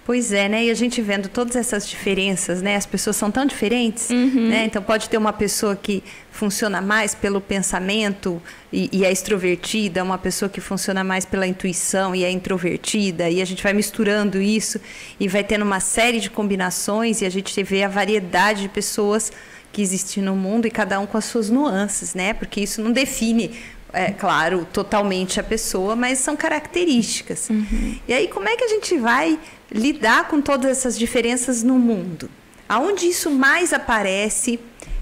Pois 0.04 0.32
é, 0.32 0.50
né? 0.50 0.66
E 0.66 0.70
a 0.70 0.74
gente 0.74 1.00
vendo 1.00 1.30
todas 1.30 1.56
essas 1.56 1.88
diferenças, 1.88 2.60
né? 2.60 2.76
As 2.76 2.84
pessoas 2.84 3.16
são 3.16 3.30
tão 3.30 3.46
diferentes, 3.46 4.10
uhum. 4.10 4.48
né? 4.50 4.66
Então 4.66 4.82
pode 4.82 5.08
ter 5.08 5.16
uma 5.16 5.32
pessoa 5.32 5.74
que 5.74 6.04
funciona 6.30 6.82
mais 6.82 7.14
pelo 7.14 7.40
pensamento 7.40 8.42
e, 8.70 8.90
e, 8.92 9.04
é 9.04 9.10
extrovertida, 9.10 10.04
uma 10.04 10.18
pessoa 10.18 10.48
que 10.48 10.60
funciona 10.60 11.02
mais 11.02 11.24
pela 11.24 11.46
intuição 11.46 12.14
e 12.14 12.22
é 12.22 12.30
introvertida, 12.30 13.30
e 13.30 13.40
a 13.40 13.44
gente 13.46 13.62
vai 13.62 13.72
misturando 13.72 14.42
isso 14.42 14.78
e 15.18 15.26
vai 15.26 15.42
tendo 15.42 15.62
uma 15.62 15.80
série 15.80 16.20
de 16.20 16.28
combinações 16.28 17.22
e 17.22 17.24
a 17.24 17.30
gente 17.30 17.62
vê 17.62 17.82
a 17.82 17.88
variedade 17.88 18.62
de 18.62 18.68
pessoas 18.68 19.32
que 19.72 19.80
existem 19.80 20.22
no 20.22 20.36
mundo 20.36 20.66
e 20.66 20.70
cada 20.70 21.00
um 21.00 21.06
com 21.06 21.16
as 21.16 21.24
suas 21.24 21.48
nuances, 21.48 22.14
né? 22.14 22.34
Porque 22.34 22.60
isso 22.60 22.82
não 22.82 22.92
define 22.92 23.52
é 23.94 24.10
claro, 24.10 24.66
totalmente 24.72 25.38
a 25.38 25.42
pessoa, 25.42 25.94
mas 25.94 26.18
são 26.18 26.36
características. 26.36 27.48
Uhum. 27.48 27.96
E 28.08 28.12
aí, 28.12 28.26
como 28.26 28.48
é 28.48 28.56
que 28.56 28.64
a 28.64 28.68
gente 28.68 28.98
vai 28.98 29.38
lidar 29.74 30.28
com 30.28 30.40
todas 30.40 30.70
essas 30.70 30.96
diferenças 30.96 31.64
no 31.64 31.78
mundo? 31.78 32.30
Aonde 32.68 33.06
isso 33.06 33.28
mais 33.28 33.72
aparece 33.72 34.60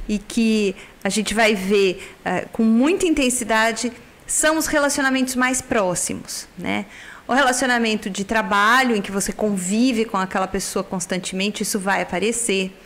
e 0.08 0.18
que 0.18 0.74
a 1.04 1.10
gente 1.10 1.34
vai 1.34 1.54
ver 1.54 2.14
uh, 2.24 2.48
com 2.48 2.64
muita 2.64 3.06
intensidade 3.06 3.92
são 4.26 4.56
os 4.56 4.66
relacionamentos 4.66 5.36
mais 5.36 5.60
próximos, 5.60 6.48
né? 6.56 6.86
O 7.28 7.34
relacionamento 7.34 8.10
de 8.10 8.24
trabalho, 8.24 8.96
em 8.96 9.02
que 9.02 9.12
você 9.12 9.32
convive 9.32 10.04
com 10.04 10.16
aquela 10.16 10.48
pessoa 10.48 10.82
constantemente, 10.82 11.62
isso 11.62 11.78
vai 11.78 12.02
aparecer. 12.02 12.76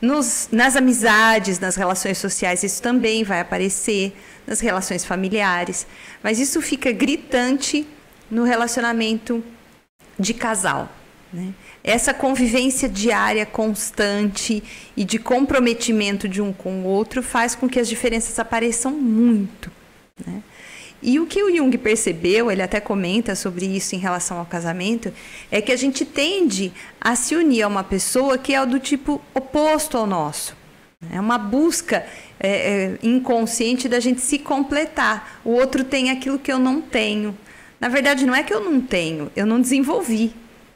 Nos, 0.00 0.48
nas 0.50 0.76
amizades, 0.76 1.60
nas 1.60 1.76
relações 1.76 2.18
sociais, 2.18 2.62
isso 2.62 2.82
também 2.82 3.22
vai 3.22 3.40
aparecer 3.40 4.16
nas 4.46 4.60
relações 4.60 5.04
familiares, 5.04 5.86
mas 6.22 6.38
isso 6.40 6.60
fica 6.60 6.90
gritante 6.90 7.86
no 8.30 8.44
relacionamento 8.44 9.42
de 10.18 10.34
casal. 10.34 10.90
Né? 11.34 11.52
Essa 11.82 12.14
convivência 12.14 12.88
diária, 12.88 13.44
constante 13.44 14.62
e 14.96 15.04
de 15.04 15.18
comprometimento 15.18 16.28
de 16.28 16.40
um 16.40 16.52
com 16.52 16.82
o 16.82 16.84
outro 16.84 17.24
faz 17.24 17.56
com 17.56 17.68
que 17.68 17.80
as 17.80 17.88
diferenças 17.88 18.38
apareçam 18.38 18.92
muito. 18.92 19.68
Né? 20.24 20.44
E 21.02 21.18
o 21.18 21.26
que 21.26 21.42
o 21.42 21.54
Jung 21.54 21.76
percebeu, 21.76 22.52
ele 22.52 22.62
até 22.62 22.78
comenta 22.78 23.34
sobre 23.34 23.66
isso 23.66 23.96
em 23.96 23.98
relação 23.98 24.38
ao 24.38 24.46
casamento, 24.46 25.12
é 25.50 25.60
que 25.60 25.72
a 25.72 25.76
gente 25.76 26.04
tende 26.04 26.72
a 27.00 27.16
se 27.16 27.34
unir 27.34 27.62
a 27.62 27.68
uma 27.68 27.82
pessoa 27.82 28.38
que 28.38 28.54
é 28.54 28.64
do 28.64 28.78
tipo 28.78 29.20
oposto 29.34 29.98
ao 29.98 30.06
nosso. 30.06 30.56
É 31.12 31.20
uma 31.20 31.36
busca 31.36 32.06
é, 32.38 32.48
é, 32.48 32.98
inconsciente 33.02 33.88
da 33.88 33.98
gente 33.98 34.20
se 34.20 34.38
completar. 34.38 35.40
O 35.44 35.50
outro 35.50 35.82
tem 35.82 36.10
aquilo 36.10 36.38
que 36.38 36.50
eu 36.50 36.60
não 36.60 36.80
tenho. 36.80 37.36
Na 37.80 37.88
verdade, 37.88 38.24
não 38.24 38.34
é 38.34 38.44
que 38.44 38.54
eu 38.54 38.64
não 38.64 38.80
tenho, 38.80 39.32
eu 39.34 39.44
não 39.44 39.60
desenvolvi. 39.60 40.32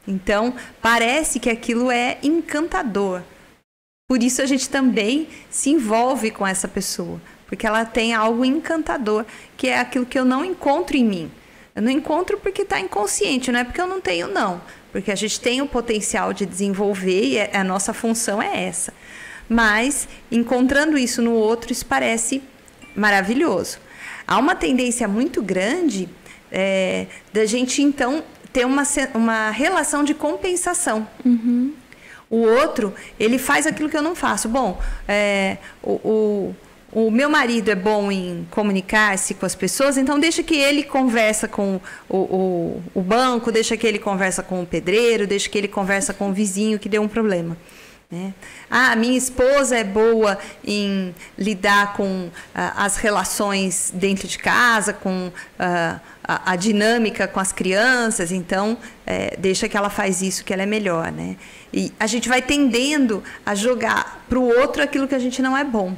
Então, 0.09 0.53
parece 0.81 1.39
que 1.39 1.49
aquilo 1.49 1.91
é 1.91 2.17
encantador. 2.23 3.21
Por 4.09 4.23
isso 4.23 4.41
a 4.41 4.45
gente 4.45 4.67
também 4.69 5.27
se 5.49 5.69
envolve 5.69 6.31
com 6.31 6.45
essa 6.45 6.67
pessoa, 6.67 7.21
porque 7.47 7.67
ela 7.67 7.85
tem 7.85 8.13
algo 8.13 8.43
encantador, 8.43 9.25
que 9.55 9.67
é 9.67 9.79
aquilo 9.79 10.05
que 10.05 10.17
eu 10.17 10.25
não 10.25 10.43
encontro 10.43 10.97
em 10.97 11.05
mim. 11.05 11.31
Eu 11.75 11.83
não 11.83 11.91
encontro 11.91 12.39
porque 12.39 12.63
está 12.63 12.79
inconsciente, 12.79 13.51
não 13.51 13.59
é 13.59 13.63
porque 13.63 13.79
eu 13.79 13.87
não 13.87 14.01
tenho, 14.01 14.27
não. 14.27 14.59
Porque 14.91 15.11
a 15.11 15.15
gente 15.15 15.39
tem 15.39 15.61
o 15.61 15.67
potencial 15.67 16.33
de 16.33 16.45
desenvolver 16.45 17.23
e 17.23 17.37
é, 17.37 17.55
a 17.55 17.63
nossa 17.63 17.93
função 17.93 18.41
é 18.41 18.63
essa 18.63 18.91
mas 19.49 20.07
encontrando 20.31 20.97
isso 20.97 21.21
no 21.23 21.33
outro, 21.33 21.71
isso 21.71 21.85
parece 21.85 22.43
maravilhoso. 22.95 23.79
Há 24.27 24.37
uma 24.37 24.53
tendência 24.53 25.07
muito 25.07 25.41
grande 25.41 26.07
é, 26.51 27.07
da 27.33 27.45
gente, 27.45 27.81
então, 27.81 28.23
ter 28.59 28.65
uma, 28.65 28.83
uma 29.13 29.51
relação 29.51 30.03
de 30.03 30.13
compensação. 30.13 31.07
Uhum. 31.23 31.73
O 32.29 32.37
outro, 32.41 32.93
ele 33.19 33.39
faz 33.39 33.65
aquilo 33.65 33.89
que 33.89 33.97
eu 33.97 34.01
não 34.01 34.15
faço. 34.15 34.49
Bom, 34.49 34.79
é, 35.07 35.57
o, 35.81 35.91
o 35.91 36.55
o 36.91 37.11
meu 37.11 37.29
marido 37.29 37.69
é 37.69 37.75
bom 37.75 38.11
em 38.11 38.47
comunicar-se 38.49 39.35
com 39.35 39.45
as 39.45 39.53
pessoas, 39.53 39.95
então 39.95 40.19
deixa 40.19 40.41
que 40.41 40.55
ele 40.55 40.81
conversa 40.81 41.47
com 41.47 41.79
o, 42.09 42.17
o, 42.17 42.83
o, 42.95 43.01
banco, 43.01 43.51
deixa 43.51 43.77
que 43.77 43.85
ele 43.85 43.99
conversa 43.99 44.41
com 44.41 44.63
o 44.63 44.65
pedreiro, 44.65 45.27
deixa 45.27 45.47
que 45.47 45.55
ele 45.55 45.67
conversa 45.67 46.15
com 46.15 46.31
o 46.31 46.33
vizinho 46.33 46.79
que 46.79 46.89
deu 46.89 47.03
um 47.03 47.07
problema. 47.07 47.55
Né? 48.09 48.33
Ah, 48.71 48.95
minha 48.95 49.15
esposa 49.15 49.77
é 49.77 49.83
boa 49.83 50.39
em 50.65 51.13
lidar 51.37 51.93
com 51.93 52.31
ah, 52.55 52.85
as 52.85 52.97
relações 52.97 53.91
dentro 53.93 54.27
de 54.27 54.39
casa, 54.39 54.91
com 54.91 55.31
ah, 55.59 55.99
a, 56.29 56.51
a, 56.51 56.55
dinâmica 56.55 57.27
com 57.27 57.39
as 57.39 57.51
crianças, 57.51 58.31
então 58.31 58.77
é, 59.03 59.35
deixa 59.35 59.67
que 59.67 59.75
ela 59.75 59.89
faz 59.89 60.21
isso 60.21 60.45
que 60.45 60.53
ela 60.53 60.61
é 60.61 60.65
melhor. 60.67 61.11
Né? 61.11 61.35
E 61.73 61.91
a 61.99 62.05
gente 62.05 62.29
vai 62.29 62.39
tendendo 62.39 63.23
a 63.43 63.55
jogar 63.55 64.23
para 64.29 64.37
o 64.37 64.43
outro 64.43 64.83
aquilo 64.83 65.07
que 65.07 65.15
a 65.15 65.19
gente 65.19 65.41
não 65.41 65.57
é 65.57 65.63
bom. 65.63 65.95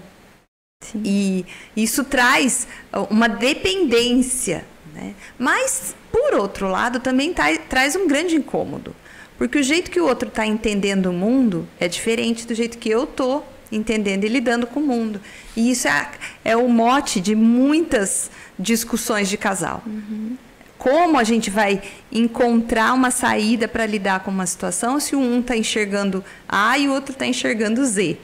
Sim. 0.86 1.02
E 1.04 1.46
isso 1.76 2.06
traz 2.06 2.66
uma 3.10 3.28
dependência. 3.28 4.66
Né? 4.94 5.16
Mas, 5.38 5.94
por 6.10 6.36
outro 6.36 6.70
lado, 6.70 7.02
também 7.02 7.34
tá, 7.34 7.46
traz 7.68 7.98
um 7.98 8.08
grande 8.08 8.34
incômodo. 8.36 8.96
Porque 9.38 9.60
o 9.60 9.64
jeito 9.64 9.92
que 9.92 10.00
o 10.00 10.08
outro 10.08 10.30
está 10.30 10.46
entendendo 10.46 11.08
o 11.08 11.14
mundo 11.14 11.68
é 11.78 11.90
diferente 11.90 12.48
do 12.48 12.56
jeito 12.56 12.78
que 12.78 12.90
eu 12.90 13.04
estou 13.04 13.46
entendendo 13.72 14.24
e 14.24 14.28
lidando 14.28 14.68
com 14.68 14.80
o 14.80 14.84
mundo. 14.86 15.22
E 15.56 15.72
isso 15.72 15.88
é, 15.88 16.10
é 16.44 16.58
o 16.58 16.68
mote 16.68 17.20
de 17.20 17.36
muitas 17.36 18.30
discussões 18.58 19.30
de 19.30 19.38
casal. 19.38 19.84
Uhum. 19.86 20.38
Como 20.78 21.20
a 21.20 21.24
gente 21.24 21.50
vai 21.50 21.82
encontrar 22.12 22.94
uma 22.94 23.12
saída 23.12 23.68
para 23.68 23.86
lidar 23.86 24.22
com 24.22 24.32
uma 24.32 24.48
situação 24.48 25.00
se 25.00 25.16
um 25.16 25.40
está 25.40 25.56
enxergando 25.56 26.24
A 26.50 26.78
e 26.78 26.88
o 26.88 26.92
outro 26.92 27.12
está 27.14 27.26
enxergando 27.26 27.86
Z? 27.86 28.18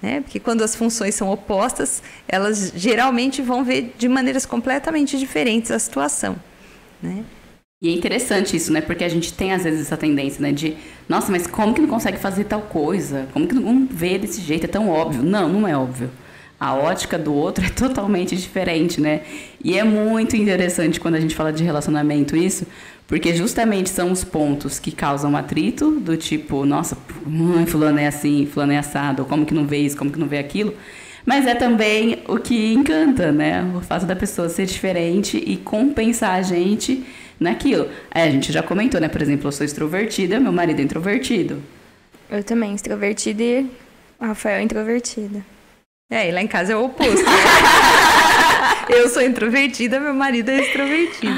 Né? 0.00 0.20
Porque 0.20 0.38
quando 0.38 0.62
as 0.62 0.76
funções 0.76 1.14
são 1.14 1.30
opostas, 1.30 2.02
elas 2.28 2.72
geralmente 2.76 3.42
vão 3.42 3.64
ver 3.64 3.94
de 3.98 4.08
maneiras 4.08 4.46
completamente 4.46 5.18
diferentes 5.18 5.70
a 5.70 5.78
situação. 5.78 6.36
Né? 7.02 7.24
E 7.82 7.88
é 7.88 7.92
interessante 7.92 8.56
isso, 8.56 8.72
né? 8.72 8.80
Porque 8.80 9.04
a 9.04 9.08
gente 9.08 9.32
tem 9.32 9.52
às 9.52 9.64
vezes 9.64 9.82
essa 9.82 9.96
tendência, 9.96 10.40
né? 10.40 10.52
De, 10.52 10.76
nossa, 11.08 11.30
mas 11.30 11.46
como 11.46 11.74
que 11.74 11.80
não 11.80 11.88
consegue 11.88 12.18
fazer 12.18 12.44
tal 12.44 12.62
coisa? 12.62 13.28
Como 13.32 13.46
que 13.46 13.54
não 13.54 13.86
vê 13.90 14.16
desse 14.18 14.40
jeito? 14.40 14.64
É 14.64 14.68
tão 14.68 14.88
óbvio. 14.88 15.22
Não, 15.22 15.48
não 15.48 15.68
é 15.68 15.76
óbvio. 15.76 16.10
A 16.58 16.74
ótica 16.74 17.18
do 17.18 17.34
outro 17.34 17.64
é 17.64 17.68
totalmente 17.70 18.34
diferente, 18.36 19.00
né? 19.00 19.22
E 19.62 19.76
é 19.76 19.84
muito 19.84 20.36
interessante 20.36 21.00
quando 21.00 21.16
a 21.16 21.20
gente 21.20 21.34
fala 21.34 21.52
de 21.52 21.62
relacionamento 21.62 22.36
isso, 22.36 22.66
porque 23.06 23.34
justamente 23.34 23.90
são 23.90 24.10
os 24.10 24.24
pontos 24.24 24.78
que 24.78 24.90
causam 24.90 25.36
atrito, 25.36 25.90
do 26.00 26.16
tipo, 26.16 26.64
nossa, 26.64 26.96
fulano 27.66 27.98
é 27.98 28.06
assim, 28.06 28.46
fulano 28.46 28.72
é 28.72 28.78
assado, 28.78 29.24
como 29.26 29.44
que 29.44 29.52
não 29.52 29.66
vê 29.66 29.78
isso, 29.78 29.96
como 29.96 30.10
que 30.10 30.18
não 30.18 30.28
vê 30.28 30.38
aquilo. 30.38 30.74
Mas 31.26 31.46
é 31.46 31.54
também 31.54 32.22
o 32.28 32.38
que 32.38 32.72
encanta, 32.72 33.32
né? 33.32 33.62
O 33.76 33.80
fato 33.80 34.06
da 34.06 34.14
pessoa 34.14 34.48
ser 34.48 34.66
diferente 34.66 35.36
e 35.36 35.56
compensar 35.56 36.38
a 36.38 36.42
gente 36.42 37.04
naquilo. 37.38 37.88
É, 38.12 38.22
a 38.22 38.30
gente 38.30 38.52
já 38.52 38.62
comentou, 38.62 39.00
né? 39.00 39.08
Por 39.08 39.22
exemplo, 39.22 39.48
eu 39.48 39.52
sou 39.52 39.64
extrovertida, 39.64 40.40
meu 40.40 40.52
marido 40.52 40.80
é 40.80 40.82
introvertido. 40.82 41.62
Eu 42.30 42.42
também, 42.42 42.74
extrovertida 42.74 43.42
e 43.42 43.70
o 44.18 44.24
Rafael 44.24 44.56
é 44.58 44.62
introvertida. 44.62 45.44
É, 46.10 46.28
e 46.28 46.32
lá 46.32 46.42
em 46.42 46.46
casa 46.46 46.72
é 46.72 46.76
o 46.76 46.84
oposto. 46.84 47.24
Né? 47.24 47.32
eu 48.90 49.08
sou 49.08 49.22
introvertida, 49.22 49.98
meu 49.98 50.14
marido 50.14 50.50
é 50.50 50.60
extrovertido. 50.60 51.32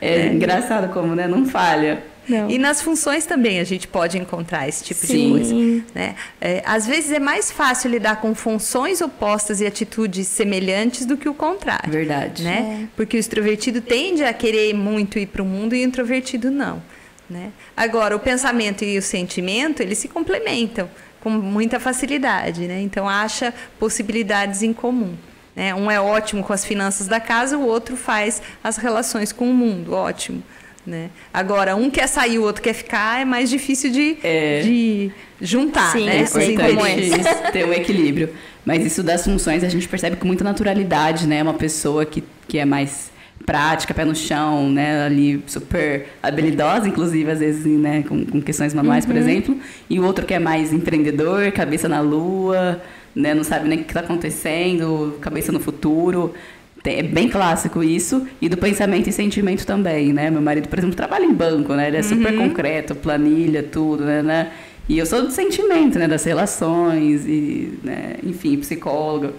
É, 0.00 0.20
é. 0.20 0.26
engraçado 0.26 0.92
como, 0.92 1.14
né? 1.14 1.26
Não 1.26 1.46
falha. 1.46 2.02
Não. 2.28 2.50
E 2.50 2.58
nas 2.58 2.80
funções 2.80 3.26
também 3.26 3.58
a 3.60 3.64
gente 3.64 3.88
pode 3.88 4.18
encontrar 4.18 4.68
esse 4.68 4.84
tipo 4.84 5.06
Sim. 5.06 5.24
de 5.24 5.30
coisa. 5.30 5.84
Né? 5.94 6.14
É, 6.40 6.62
às 6.64 6.86
vezes 6.86 7.10
é 7.12 7.18
mais 7.18 7.50
fácil 7.50 7.90
lidar 7.90 8.20
com 8.20 8.34
funções 8.34 9.00
opostas 9.00 9.60
e 9.60 9.66
atitudes 9.66 10.28
semelhantes 10.28 11.06
do 11.06 11.16
que 11.16 11.28
o 11.28 11.34
contrário. 11.34 11.90
Verdade. 11.90 12.42
Né? 12.42 12.84
É. 12.84 12.88
Porque 12.96 13.16
o 13.16 13.20
extrovertido 13.20 13.80
tende 13.80 14.22
a 14.22 14.32
querer 14.32 14.74
muito 14.74 15.18
ir 15.18 15.26
para 15.26 15.42
o 15.42 15.44
mundo 15.44 15.74
e 15.74 15.82
o 15.82 15.86
introvertido 15.86 16.50
não. 16.50 16.82
Né? 17.28 17.52
Agora, 17.76 18.14
o 18.16 18.20
pensamento 18.20 18.84
e 18.84 18.98
o 18.98 19.02
sentimento, 19.02 19.80
eles 19.80 19.98
se 19.98 20.08
complementam 20.08 20.90
com 21.20 21.30
muita 21.30 21.78
facilidade. 21.78 22.66
Né? 22.66 22.80
Então, 22.80 23.08
acha 23.08 23.54
possibilidades 23.78 24.62
em 24.62 24.72
comum. 24.72 25.14
Né? 25.54 25.74
Um 25.74 25.90
é 25.90 26.00
ótimo 26.00 26.42
com 26.42 26.52
as 26.52 26.64
finanças 26.64 27.06
da 27.06 27.20
casa, 27.20 27.58
o 27.58 27.66
outro 27.66 27.96
faz 27.96 28.42
as 28.62 28.76
relações 28.76 29.32
com 29.32 29.50
o 29.50 29.54
mundo. 29.54 29.92
Ótimo. 29.92 30.42
Né? 30.90 31.08
Agora, 31.32 31.76
um 31.76 31.88
quer 31.88 32.08
sair, 32.08 32.40
o 32.40 32.42
outro 32.42 32.60
quer 32.60 32.72
ficar, 32.72 33.20
é 33.20 33.24
mais 33.24 33.48
difícil 33.48 33.92
de, 33.92 34.16
é. 34.24 34.60
de 34.60 35.12
juntar, 35.40 35.92
Sim, 35.92 36.04
né? 36.04 36.26
Sei 36.26 36.56
como 36.56 36.84
é. 36.84 37.50
ter 37.52 37.64
um 37.64 37.72
equilíbrio. 37.72 38.30
Mas 38.64 38.84
isso 38.84 39.00
das 39.00 39.24
funções 39.24 39.62
a 39.62 39.68
gente 39.68 39.86
percebe 39.86 40.16
com 40.16 40.26
muita 40.26 40.42
naturalidade, 40.42 41.28
né? 41.28 41.44
Uma 41.44 41.54
pessoa 41.54 42.04
que, 42.04 42.24
que 42.48 42.58
é 42.58 42.64
mais 42.64 43.12
prática, 43.46 43.94
pé 43.94 44.04
no 44.04 44.16
chão, 44.16 44.68
né? 44.68 45.04
Ali 45.04 45.40
super 45.46 46.08
habilidosa, 46.20 46.88
inclusive, 46.88 47.30
às 47.30 47.38
vezes, 47.38 47.64
né? 47.64 48.02
Com, 48.02 48.26
com 48.26 48.42
questões 48.42 48.74
manuais, 48.74 49.04
uhum. 49.04 49.12
por 49.12 49.16
exemplo. 49.16 49.56
E 49.88 50.00
o 50.00 50.04
outro 50.04 50.26
que 50.26 50.34
é 50.34 50.40
mais 50.40 50.72
empreendedor, 50.72 51.52
cabeça 51.52 51.88
na 51.88 52.00
lua, 52.00 52.82
né? 53.14 53.32
Não 53.32 53.44
sabe 53.44 53.68
nem 53.68 53.78
o 53.78 53.84
que 53.84 53.90
está 53.90 54.00
acontecendo, 54.00 55.16
cabeça 55.20 55.52
no 55.52 55.60
futuro. 55.60 56.34
É 56.84 57.02
bem 57.02 57.28
clássico 57.28 57.82
isso, 57.82 58.26
e 58.40 58.48
do 58.48 58.56
pensamento 58.56 59.06
e 59.08 59.12
sentimento 59.12 59.66
também, 59.66 60.12
né? 60.12 60.30
Meu 60.30 60.40
marido, 60.40 60.68
por 60.68 60.78
exemplo, 60.78 60.96
trabalha 60.96 61.24
em 61.24 61.32
banco, 61.32 61.74
né? 61.74 61.88
Ele 61.88 61.98
é 61.98 62.02
super 62.02 62.32
uhum. 62.32 62.48
concreto, 62.48 62.94
planilha, 62.94 63.62
tudo, 63.62 64.04
né, 64.04 64.22
né? 64.22 64.52
E 64.88 64.98
eu 64.98 65.04
sou 65.04 65.22
do 65.22 65.30
sentimento, 65.30 65.98
né? 65.98 66.08
Das 66.08 66.24
relações, 66.24 67.26
e, 67.26 67.78
né? 67.84 68.16
enfim, 68.24 68.56
psicóloga. 68.56 69.34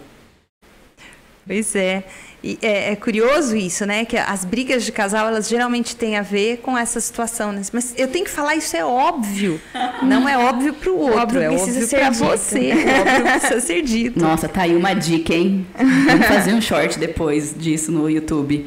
Pois 1.52 1.76
é. 1.76 2.06
E 2.42 2.58
é, 2.62 2.94
é, 2.94 2.96
curioso 2.96 3.58
isso, 3.58 3.86
né? 3.86 4.06
Que 4.06 4.16
as 4.16 4.46
brigas 4.46 4.86
de 4.86 4.92
casal, 4.94 5.28
elas 5.28 5.50
geralmente 5.50 5.98
têm 5.98 6.18
a 6.18 6.22
ver 6.22 6.60
com 6.60 6.78
essa 6.78 6.98
situação. 7.02 7.52
Né? 7.52 7.62
Mas 7.74 7.94
eu 7.98 8.08
tenho 8.08 8.24
que 8.24 8.32
falar, 8.32 8.56
isso 8.56 8.78
é 8.78 8.86
óbvio. 8.86 9.60
Não 10.02 10.30
é 10.30 10.38
óbvio 10.38 10.74
para 10.74 10.90
o 10.90 10.98
outro, 10.98 11.20
óbvio 11.20 11.42
é 11.42 11.50
óbvio 11.50 11.90
para 11.90 12.10
você. 12.10 12.72
É 12.72 13.02
óbvio 13.02 13.32
precisa 13.34 13.60
ser 13.60 13.82
dito. 13.82 14.18
Nossa, 14.18 14.48
tá 14.48 14.62
aí 14.62 14.74
uma 14.74 14.94
dica, 14.94 15.34
hein? 15.34 15.68
Vamos 15.76 16.26
fazer 16.26 16.54
um 16.54 16.62
short 16.62 16.98
depois 16.98 17.54
disso 17.54 17.92
no 17.92 18.10
YouTube. 18.10 18.66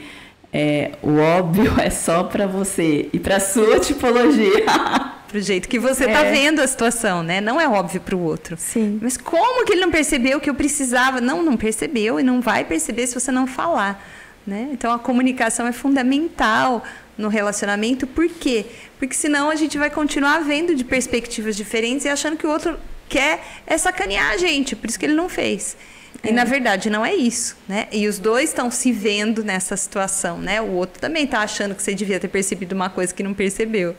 É, 0.53 0.91
o 1.03 1.17
óbvio 1.17 1.73
é 1.81 1.89
só 1.89 2.23
para 2.23 2.47
você 2.47 3.09
e 3.15 3.19
para 3.19 3.41
sua 3.41 3.81
tipologia. 3.81 4.63
pro 5.35 5.41
jeito 5.41 5.69
que 5.69 5.81
você 5.81 6.05
está 6.05 6.21
é. 6.21 6.31
vendo 6.31 6.61
a 6.61 6.67
situação, 6.67 7.21
né? 7.21 7.41
Não 7.41 7.61
é 7.61 7.69
óbvio 7.69 8.01
para 8.01 8.15
o 8.15 8.23
outro. 8.23 8.57
Sim. 8.57 9.01
Mas 9.03 9.17
como 9.17 9.65
que 9.65 9.73
ele 9.73 9.81
não 9.81 9.91
percebeu 9.91 10.41
que 10.41 10.49
eu 10.49 10.55
precisava? 10.55 11.21
Não, 11.21 11.43
não 11.43 11.57
percebeu 11.57 12.21
e 12.21 12.23
não 12.23 12.41
vai 12.41 12.65
perceber 12.65 13.05
se 13.09 13.15
você 13.15 13.33
não 13.33 13.45
falar, 13.45 14.01
né? 14.47 14.69
Então 14.71 14.93
a 14.93 14.99
comunicação 14.99 15.67
é 15.67 15.73
fundamental 15.73 16.85
no 17.19 17.27
relacionamento. 17.27 18.07
Por 18.07 18.29
quê? 18.29 18.65
Porque 18.97 19.17
senão 19.17 19.51
a 19.51 19.57
gente 19.57 19.77
vai 19.77 19.91
continuar 19.91 20.39
vendo 20.39 20.73
de 20.73 20.85
perspectivas 20.85 21.57
diferentes 21.57 22.07
e 22.07 22.09
achando 22.09 22.37
que 22.37 22.47
o 22.47 22.51
outro 22.51 22.79
quer 23.09 23.43
é 23.67 23.77
sacanear 23.77 24.35
a 24.35 24.37
gente, 24.37 24.77
por 24.77 24.89
isso 24.89 24.97
que 24.97 25.05
ele 25.05 25.15
não 25.15 25.29
fez. 25.29 25.77
E 26.23 26.31
na 26.31 26.43
é. 26.43 26.45
verdade 26.45 26.89
não 26.89 27.05
é 27.05 27.13
isso, 27.13 27.57
né? 27.69 27.89
E 27.91 28.07
os 28.07 28.21
dois 28.21 28.51
estão 28.51 28.71
se 28.71 28.93
vendo 28.93 29.43
nessa 29.43 29.77
situação, 29.77 30.39
né? 30.39 30.63
O 30.63 30.71
outro 30.75 31.01
também 31.01 31.25
está 31.25 31.41
achando 31.41 31.75
que 31.75 31.83
você 31.83 31.93
devia 31.93 32.21
ter 32.21 32.29
percebido 32.29 32.73
uma 32.73 32.89
coisa 32.89 33.13
que 33.13 33.25
não 33.25 33.35
percebeu. 33.35 33.97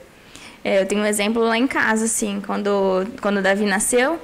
É, 0.65 0.81
eu 0.81 0.85
tenho 0.87 1.01
um 1.01 1.05
exemplo 1.05 1.43
lá 1.43 1.55
em 1.55 1.67
casa, 1.67 2.05
assim, 2.05 2.41
quando, 2.43 3.05
quando 3.21 3.37
o 3.37 3.41
Davi 3.41 3.65
nasceu, 3.65 4.19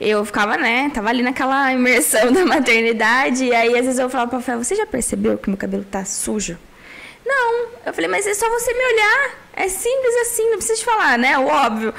eu 0.00 0.24
ficava, 0.24 0.56
né, 0.56 0.90
tava 0.92 1.10
ali 1.10 1.22
naquela 1.22 1.72
imersão 1.72 2.30
da 2.34 2.44
maternidade, 2.44 3.44
e 3.44 3.54
aí 3.54 3.78
às 3.78 3.84
vezes 3.84 4.00
eu 4.00 4.10
falava 4.10 4.30
pra 4.30 4.38
Rafael, 4.40 4.64
você 4.64 4.74
já 4.74 4.84
percebeu 4.84 5.38
que 5.38 5.48
meu 5.48 5.56
cabelo 5.56 5.84
tá 5.84 6.04
sujo? 6.04 6.58
Não. 7.24 7.68
Eu 7.86 7.92
falei, 7.92 8.08
mas 8.08 8.26
é 8.26 8.34
só 8.34 8.48
você 8.50 8.72
me 8.72 8.84
olhar. 8.84 9.30
É 9.52 9.68
simples 9.68 10.14
assim, 10.22 10.50
não 10.50 10.58
precisa 10.58 10.78
te 10.78 10.84
falar, 10.84 11.18
né? 11.18 11.38
O 11.38 11.46
óbvio. 11.46 11.94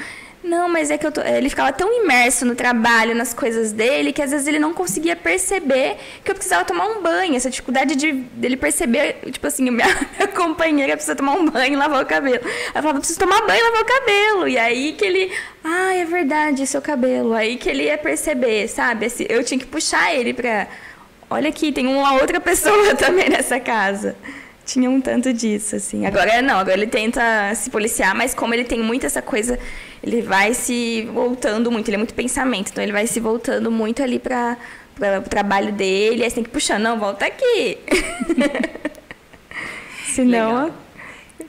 Não, 0.48 0.66
mas 0.66 0.90
é 0.90 0.96
que 0.96 1.10
tô... 1.10 1.20
ele 1.20 1.50
ficava 1.50 1.70
tão 1.72 1.92
imerso 2.02 2.46
no 2.46 2.54
trabalho, 2.54 3.14
nas 3.14 3.34
coisas 3.34 3.70
dele, 3.70 4.14
que 4.14 4.22
às 4.22 4.30
vezes 4.30 4.46
ele 4.46 4.58
não 4.58 4.72
conseguia 4.72 5.14
perceber 5.14 5.98
que 6.24 6.30
eu 6.30 6.34
precisava 6.34 6.64
tomar 6.64 6.86
um 6.86 7.02
banho. 7.02 7.36
Essa 7.36 7.50
dificuldade 7.50 7.94
de 7.94 8.12
dele 8.12 8.56
perceber, 8.56 9.18
tipo 9.30 9.46
assim, 9.46 9.70
minha, 9.70 9.86
minha 10.16 10.28
companheira 10.28 10.94
precisa 10.94 11.14
tomar 11.14 11.32
um 11.32 11.44
banho 11.50 11.74
e 11.74 11.76
lavar 11.76 12.02
o 12.02 12.06
cabelo. 12.06 12.40
Ela 12.72 12.82
falava, 12.82 12.98
preciso 12.98 13.18
tomar 13.18 13.46
banho 13.46 13.60
e 13.60 13.62
lavar 13.62 13.82
o 13.82 13.84
cabelo. 13.84 14.48
E 14.48 14.56
aí 14.56 14.92
que 14.94 15.04
ele, 15.04 15.30
ah, 15.62 15.94
é 15.94 16.06
verdade, 16.06 16.66
seu 16.66 16.80
cabelo. 16.80 17.34
Aí 17.34 17.58
que 17.58 17.68
ele 17.68 17.84
ia 17.84 17.98
perceber, 17.98 18.68
sabe? 18.68 19.06
Eu 19.28 19.44
tinha 19.44 19.58
que 19.60 19.66
puxar 19.66 20.14
ele 20.14 20.32
pra. 20.32 20.66
Olha 21.28 21.50
aqui, 21.50 21.70
tem 21.70 21.86
uma 21.86 22.14
outra 22.14 22.40
pessoa 22.40 22.94
também 22.96 23.28
nessa 23.28 23.60
casa 23.60 24.16
tinha 24.68 24.90
um 24.90 25.00
tanto 25.00 25.32
disso, 25.32 25.76
assim. 25.76 26.04
Agora 26.04 26.42
não, 26.42 26.58
agora 26.58 26.76
ele 26.76 26.86
tenta 26.86 27.54
se 27.54 27.70
policiar, 27.70 28.14
mas 28.14 28.34
como 28.34 28.52
ele 28.52 28.64
tem 28.64 28.80
muito 28.80 29.06
essa 29.06 29.22
coisa, 29.22 29.58
ele 30.02 30.20
vai 30.20 30.52
se 30.52 31.08
voltando 31.12 31.72
muito, 31.72 31.88
ele 31.88 31.94
é 31.94 31.98
muito 31.98 32.14
pensamento, 32.14 32.70
então 32.70 32.84
ele 32.84 32.92
vai 32.92 33.06
se 33.06 33.18
voltando 33.18 33.70
muito 33.70 34.02
ali 34.02 34.18
para 34.18 34.58
o 35.24 35.28
trabalho 35.28 35.72
dele, 35.72 36.22
aí 36.22 36.28
você 36.28 36.36
tem 36.36 36.44
que 36.44 36.50
puxar, 36.50 36.78
não, 36.78 36.98
volta 36.98 37.24
aqui. 37.24 37.78
Senão 40.12 40.64
Legal. 40.64 40.76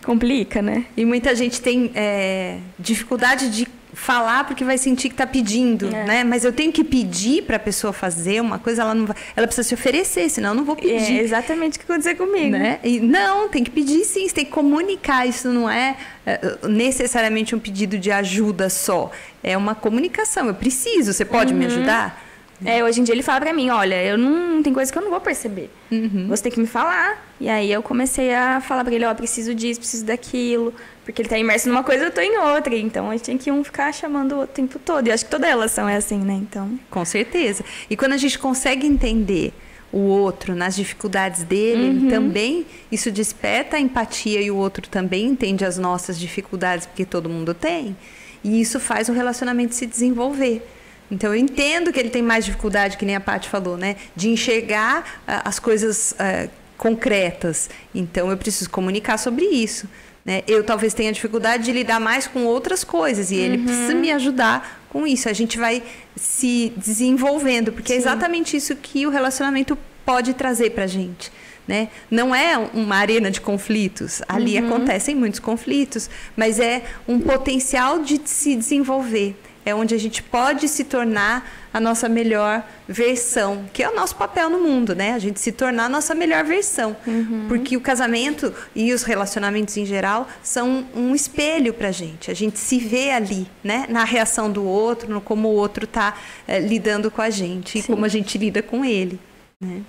complica, 0.06 0.62
né? 0.62 0.86
E 0.96 1.04
muita 1.04 1.36
gente 1.36 1.60
tem 1.60 1.92
é, 1.96 2.60
dificuldade 2.78 3.50
de 3.50 3.68
falar 3.94 4.46
porque 4.46 4.64
vai 4.64 4.78
sentir 4.78 5.10
que 5.10 5.14
está 5.16 5.26
pedindo, 5.26 5.88
é. 5.88 6.04
né? 6.04 6.24
Mas 6.24 6.46
eu 6.46 6.54
tenho 6.54 6.72
que 6.72 6.84
pedir 6.84 7.44
para 7.44 7.56
a 7.56 7.60
pessoa 7.60 7.92
fazer 7.92 8.42
uma 8.42 8.60
coisa, 8.60 8.84
ela 8.84 8.94
não 8.94 9.06
vai, 9.06 9.16
ela 9.36 9.48
precisa 9.48 9.68
se 9.68 9.74
oferecer, 9.74 10.30
senão 10.30 10.50
eu 10.50 10.56
não 10.56 10.64
vou 10.64 10.76
é 10.78 10.82
pedir. 10.82 11.20
É 11.20 11.22
exatamente 11.22 11.78
o 11.78 11.80
que 11.80 11.92
aconteceu 11.92 12.16
comigo, 12.16 12.52
né? 12.52 12.80
E 12.84 13.00
não, 13.00 13.50
tem 13.50 13.64
que 13.64 13.72
pedir 13.72 14.04
sim, 14.06 14.28
você 14.28 14.36
tem 14.36 14.46
que 14.46 14.52
comunicar, 14.52 15.28
isso 15.28 15.50
não 15.50 15.70
é, 15.70 15.98
é 16.26 16.40
necessariamente 16.68 17.56
um 17.56 17.60
pedido 17.60 17.98
de 17.98 18.12
ajuda 18.12 18.70
só, 18.70 19.12
é 19.44 19.58
uma 19.58 19.74
comunicação. 19.74 20.48
Eu 20.48 20.56
preciso, 20.56 21.12
você 21.12 21.26
pode 21.26 21.54
uhum. 21.54 21.60
me 21.60 21.66
ajudar? 21.66 22.30
É, 22.66 22.84
hoje 22.84 23.00
em 23.00 23.04
dia 23.04 23.16
ele 23.16 23.24
fala 23.24 23.40
pra 23.40 23.54
mim, 23.54 23.70
olha, 23.70 24.04
eu 24.04 24.18
não 24.18 24.62
tem 24.62 24.74
coisa 24.74 24.92
que 24.92 24.98
eu 24.98 25.02
não 25.02 25.10
vou 25.10 25.22
perceber. 25.22 25.70
Uhum. 25.90 26.28
Você 26.28 26.44
tem 26.44 26.52
que 26.52 26.60
me 26.60 26.68
falar. 26.68 27.26
E 27.40 27.48
aí 27.48 27.72
eu 27.72 27.82
comecei 27.82 28.34
a 28.34 28.60
falar 28.60 28.84
pra 28.84 28.94
ele, 28.94 29.06
ó, 29.06 29.12
oh, 29.12 29.16
preciso 29.16 29.56
disso, 29.56 29.80
preciso 29.80 30.06
daquilo. 30.06 30.74
Porque 31.10 31.24
ele 31.24 31.30
tá 31.30 31.40
imerso 31.40 31.68
numa 31.68 31.84
coisa, 31.84 32.06
eu 32.06 32.12
tô 32.12 32.22
em 32.22 32.38
outra. 32.38 32.76
Então 32.76 33.10
a 33.10 33.14
gente 33.14 33.26
tem 33.26 33.38
que 33.38 33.52
um 33.52 33.64
ficar 33.64 33.92
chamando 33.92 34.34
o 34.34 34.38
outro 34.42 34.52
o 34.52 34.56
tempo 34.56 34.78
todo. 34.78 35.08
E 35.08 35.12
acho 35.12 35.26
que 35.26 35.32
toda 35.32 35.48
relação 35.48 35.90
é 35.90 35.96
assim, 35.96 36.20
né? 36.20 36.34
Então. 36.36 36.80
Com 36.88 37.04
certeza. 37.04 37.66
E 37.90 37.98
quando 37.98 38.14
a 38.14 38.18
gente 38.18 38.38
consegue 38.38 38.86
entender 38.86 39.52
o 39.92 39.98
outro 40.02 40.54
nas 40.54 40.76
dificuldades 40.76 41.42
dele, 41.42 41.98
uhum. 41.98 42.10
também 42.10 42.64
isso 42.92 43.10
desperta 43.10 43.78
a 43.78 43.80
empatia 43.80 44.40
e 44.40 44.52
o 44.52 44.56
outro 44.56 44.88
também 44.88 45.26
entende 45.26 45.66
as 45.66 45.80
nossas 45.80 46.20
dificuldades, 46.20 46.86
porque 46.86 47.04
todo 47.06 47.28
mundo 47.28 47.56
tem. 47.56 47.98
E 48.44 48.62
isso 48.62 48.80
faz 48.80 49.10
o 49.10 49.12
relacionamento 49.12 49.74
se 49.74 49.88
desenvolver. 49.88 50.62
Então 51.10 51.34
eu 51.34 51.40
entendo 51.40 51.92
que 51.92 52.00
ele 52.00 52.12
tem 52.12 52.22
mais 52.22 52.46
dificuldade, 52.46 52.98
que 52.98 53.06
nem 53.06 53.16
a 53.16 53.20
Paty 53.20 53.50
falou, 53.50 53.78
né? 53.78 53.96
De 54.16 54.30
enxergar 54.30 55.22
uh, 55.28 55.42
as 55.44 55.58
coisas 55.58 56.12
uh, 56.12 56.48
concretas. 56.78 57.68
Então 57.96 58.30
eu 58.30 58.38
preciso 58.38 58.70
comunicar 58.70 59.18
sobre 59.18 59.46
isso. 59.46 59.88
Né? 60.26 60.44
Eu 60.48 60.64
talvez 60.64 60.94
tenha 60.94 61.12
dificuldade 61.12 61.64
de 61.64 61.72
lidar 61.72 62.00
mais 62.00 62.28
com 62.28 62.46
outras 62.46 62.84
coisas 62.84 63.32
e 63.32 63.36
ele 63.36 63.58
uhum. 63.58 63.64
precisa 63.66 63.94
me 63.96 64.12
ajudar 64.12 64.84
com 64.90 65.08
isso. 65.08 65.30
A 65.30 65.34
gente 65.34 65.58
vai 65.58 65.82
se 66.16 66.74
desenvolvendo, 66.76 67.72
porque 67.72 67.94
é 67.94 67.96
Sim. 67.96 68.02
é 68.02 68.02
exatamente 68.02 68.58
isso 68.58 68.76
que 68.76 69.08
o 69.08 69.10
relacionamento 69.10 69.78
pode 70.06 70.34
trazer 70.34 70.72
para 70.72 70.88
gente. 70.88 71.32
né? 71.68 71.90
Não 72.10 72.34
é 72.34 72.58
uma 72.74 72.96
arena 72.96 73.30
de 73.30 73.40
conflitos. 73.40 74.22
Ali 74.28 74.60
uhum. 74.60 74.68
acontecem 74.68 75.16
muitos 75.16 75.40
conflitos, 75.40 76.10
mas 76.36 76.60
é 76.60 76.84
um 77.08 77.20
potencial 77.20 78.00
de 78.00 78.20
se 78.26 78.56
desenvolver. 78.56 79.36
É 79.66 79.76
onde 79.76 79.94
a 79.94 79.98
gente 79.98 80.24
pode 80.24 80.68
se 80.68 80.84
tornar 80.84 81.50
a 81.74 81.80
nossa 81.80 82.10
melhor 82.10 82.64
versão, 82.88 83.66
que 83.72 83.84
é 83.84 83.90
o 83.90 83.96
nosso 83.96 84.16
papel 84.16 84.50
no 84.50 84.60
mundo, 84.60 84.96
né? 84.96 85.14
A 85.14 85.20
gente 85.20 85.40
se 85.40 85.52
tornar 85.52 85.86
a 85.86 85.90
nossa 85.90 86.16
melhor 86.16 86.44
versão. 86.44 86.96
Uhum. 87.06 87.46
Porque 87.48 87.78
o 87.78 87.82
casamento 87.82 88.54
e 88.76 88.92
os 88.92 89.04
relacionamentos 89.04 89.78
em 89.78 89.86
geral 89.86 90.28
são 90.42 90.86
um 90.96 91.14
espelho 91.14 91.74
pra 91.74 91.92
gente. 91.92 92.32
A 92.32 92.34
gente 92.34 92.58
se 92.58 92.80
vê 92.80 93.12
ali, 93.12 93.48
né? 93.64 93.86
Na 93.90 94.04
reação 94.04 94.52
do 94.52 94.64
outro, 94.64 95.10
no 95.12 95.22
como 95.22 95.50
o 95.50 95.54
outro 95.54 95.86
está 95.86 96.16
é, 96.48 96.58
eh, 96.58 96.60
lidando 96.60 97.12
com 97.12 97.22
a 97.22 97.30
gente 97.30 97.74
Sim. 97.74 97.80
e 97.80 97.84
como 97.84 98.06
a 98.06 98.10
gente 98.10 98.38
lida 98.38 98.64
com 98.64 98.84
ele, 98.84 99.20
né? 99.62 99.82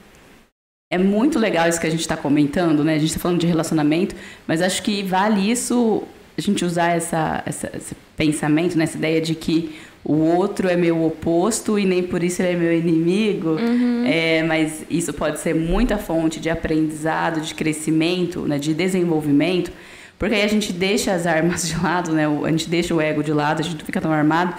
É 0.92 0.98
muito 0.98 1.38
legal 1.38 1.68
isso 1.68 1.80
que 1.80 1.86
a 1.86 1.90
gente 1.90 2.00
está 2.00 2.16
comentando, 2.16 2.82
né? 2.82 2.96
A 2.96 2.98
gente 2.98 3.10
está 3.10 3.20
falando 3.20 3.38
de 3.38 3.46
relacionamento, 3.46 4.16
mas 4.44 4.60
acho 4.60 4.82
que 4.82 5.04
vale 5.04 5.48
isso 5.48 6.02
a 6.40 6.42
gente 6.42 6.64
usar 6.64 6.96
essa, 6.96 7.42
essa, 7.46 7.70
esse 7.76 7.94
pensamento, 8.16 8.76
né? 8.76 8.84
essa 8.84 8.96
ideia 8.96 9.20
de 9.20 9.34
que 9.34 9.74
o 10.04 10.14
outro 10.14 10.68
é 10.68 10.76
meu 10.76 11.04
oposto 11.04 11.78
e 11.78 11.84
nem 11.84 12.02
por 12.02 12.22
isso 12.22 12.40
ele 12.42 12.52
é 12.52 12.56
meu 12.56 12.72
inimigo. 12.72 13.50
Uhum. 13.50 14.04
É, 14.06 14.42
mas 14.42 14.84
isso 14.90 15.12
pode 15.12 15.38
ser 15.40 15.54
muita 15.54 15.98
fonte 15.98 16.40
de 16.40 16.48
aprendizado, 16.48 17.40
de 17.40 17.54
crescimento, 17.54 18.40
né, 18.40 18.58
de 18.58 18.72
desenvolvimento, 18.72 19.70
porque 20.18 20.34
aí 20.34 20.42
a 20.42 20.48
gente 20.48 20.72
deixa 20.72 21.12
as 21.12 21.26
armas 21.26 21.66
de 21.68 21.76
lado, 21.80 22.12
né, 22.12 22.24
a 22.26 22.50
gente 22.50 22.68
deixa 22.68 22.94
o 22.94 23.00
ego 23.00 23.22
de 23.22 23.32
lado, 23.32 23.60
a 23.60 23.62
gente 23.62 23.76
não 23.76 23.84
fica 23.84 24.00
tão 24.00 24.12
armado 24.12 24.54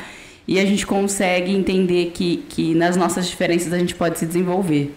e 0.48 0.60
a 0.60 0.66
gente 0.66 0.86
consegue 0.86 1.52
entender 1.52 2.12
que, 2.14 2.44
que 2.50 2.76
nas 2.76 2.96
nossas 2.96 3.28
diferenças 3.28 3.74
a 3.74 3.80
gente 3.80 3.96
pode 3.96 4.20
se 4.20 4.26
desenvolver. 4.26 4.94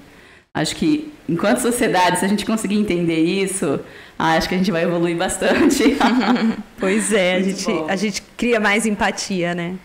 Acho 0.56 0.76
que 0.76 1.12
enquanto 1.28 1.58
sociedade, 1.58 2.20
se 2.20 2.24
a 2.24 2.28
gente 2.28 2.46
conseguir 2.46 2.76
entender 2.76 3.18
isso, 3.18 3.80
acho 4.16 4.48
que 4.48 4.54
a 4.54 4.58
gente 4.58 4.70
vai 4.70 4.84
evoluir 4.84 5.16
bastante. 5.16 5.82
pois 6.78 7.12
é, 7.12 7.34
a 7.34 7.42
gente, 7.42 7.66
a 7.88 7.96
gente 7.96 8.22
cria 8.36 8.60
mais 8.60 8.86
empatia, 8.86 9.52
né? 9.54 9.76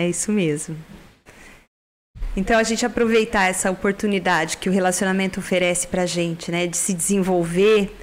É 0.00 0.08
isso 0.08 0.32
mesmo. 0.32 0.76
Então 2.34 2.58
a 2.58 2.62
gente 2.62 2.86
aproveitar 2.86 3.50
essa 3.50 3.70
oportunidade 3.70 4.56
que 4.56 4.70
o 4.70 4.72
relacionamento 4.72 5.40
oferece 5.40 5.86
para 5.86 6.02
a 6.02 6.06
gente, 6.06 6.50
né, 6.50 6.66
de 6.66 6.78
se 6.78 6.94
desenvolver, 6.94 7.94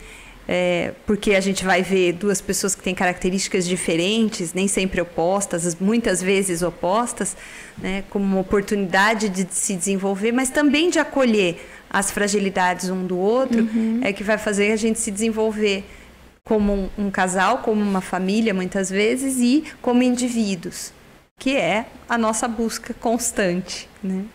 é, 0.51 0.95
porque 1.05 1.35
a 1.35 1.39
gente 1.39 1.63
vai 1.63 1.83
ver 1.83 2.13
duas 2.13 2.41
pessoas 2.41 2.73
que 2.73 2.81
têm 2.81 2.95
características 2.95 3.67
diferentes, 3.67 4.51
nem 4.51 4.67
sempre 4.67 4.99
opostas, 4.99 5.75
muitas 5.79 6.23
vezes 6.23 6.63
opostas, 6.63 7.37
né, 7.77 8.03
como 8.09 8.25
uma 8.25 8.39
oportunidade 8.39 9.29
de 9.29 9.45
se 9.53 9.75
desenvolver, 9.75 10.31
mas 10.31 10.49
também 10.49 10.89
de 10.89 10.97
acolher 10.97 11.63
as 11.87 12.09
fragilidades 12.09 12.89
um 12.89 13.05
do 13.05 13.15
outro, 13.15 13.61
uhum. 13.61 13.99
é 14.03 14.11
que 14.11 14.23
vai 14.23 14.39
fazer 14.39 14.71
a 14.71 14.75
gente 14.75 14.99
se 14.99 15.11
desenvolver 15.11 15.83
como 16.43 16.73
um, 16.73 16.89
um 16.97 17.11
casal, 17.11 17.59
como 17.59 17.79
uma 17.79 18.01
família, 18.01 18.51
muitas 18.51 18.89
vezes, 18.89 19.37
e 19.37 19.63
como 19.83 20.01
indivíduos 20.01 20.91
que 21.37 21.55
é 21.55 21.89
a 22.09 22.17
nossa 22.17 22.47
busca 22.49 22.93
constante, 22.95 23.87
né? 24.03 24.25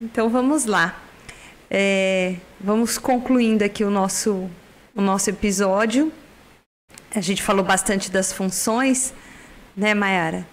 Então 0.00 0.28
vamos 0.28 0.66
lá. 0.66 1.00
É, 1.70 2.36
vamos 2.60 2.98
concluindo 2.98 3.64
aqui 3.64 3.84
o 3.84 3.90
nosso, 3.90 4.48
o 4.94 5.00
nosso 5.00 5.30
episódio. 5.30 6.12
A 7.14 7.20
gente 7.20 7.42
falou 7.42 7.64
bastante 7.64 8.10
das 8.10 8.32
funções, 8.32 9.14
né, 9.76 9.94
Mayara? 9.94 10.46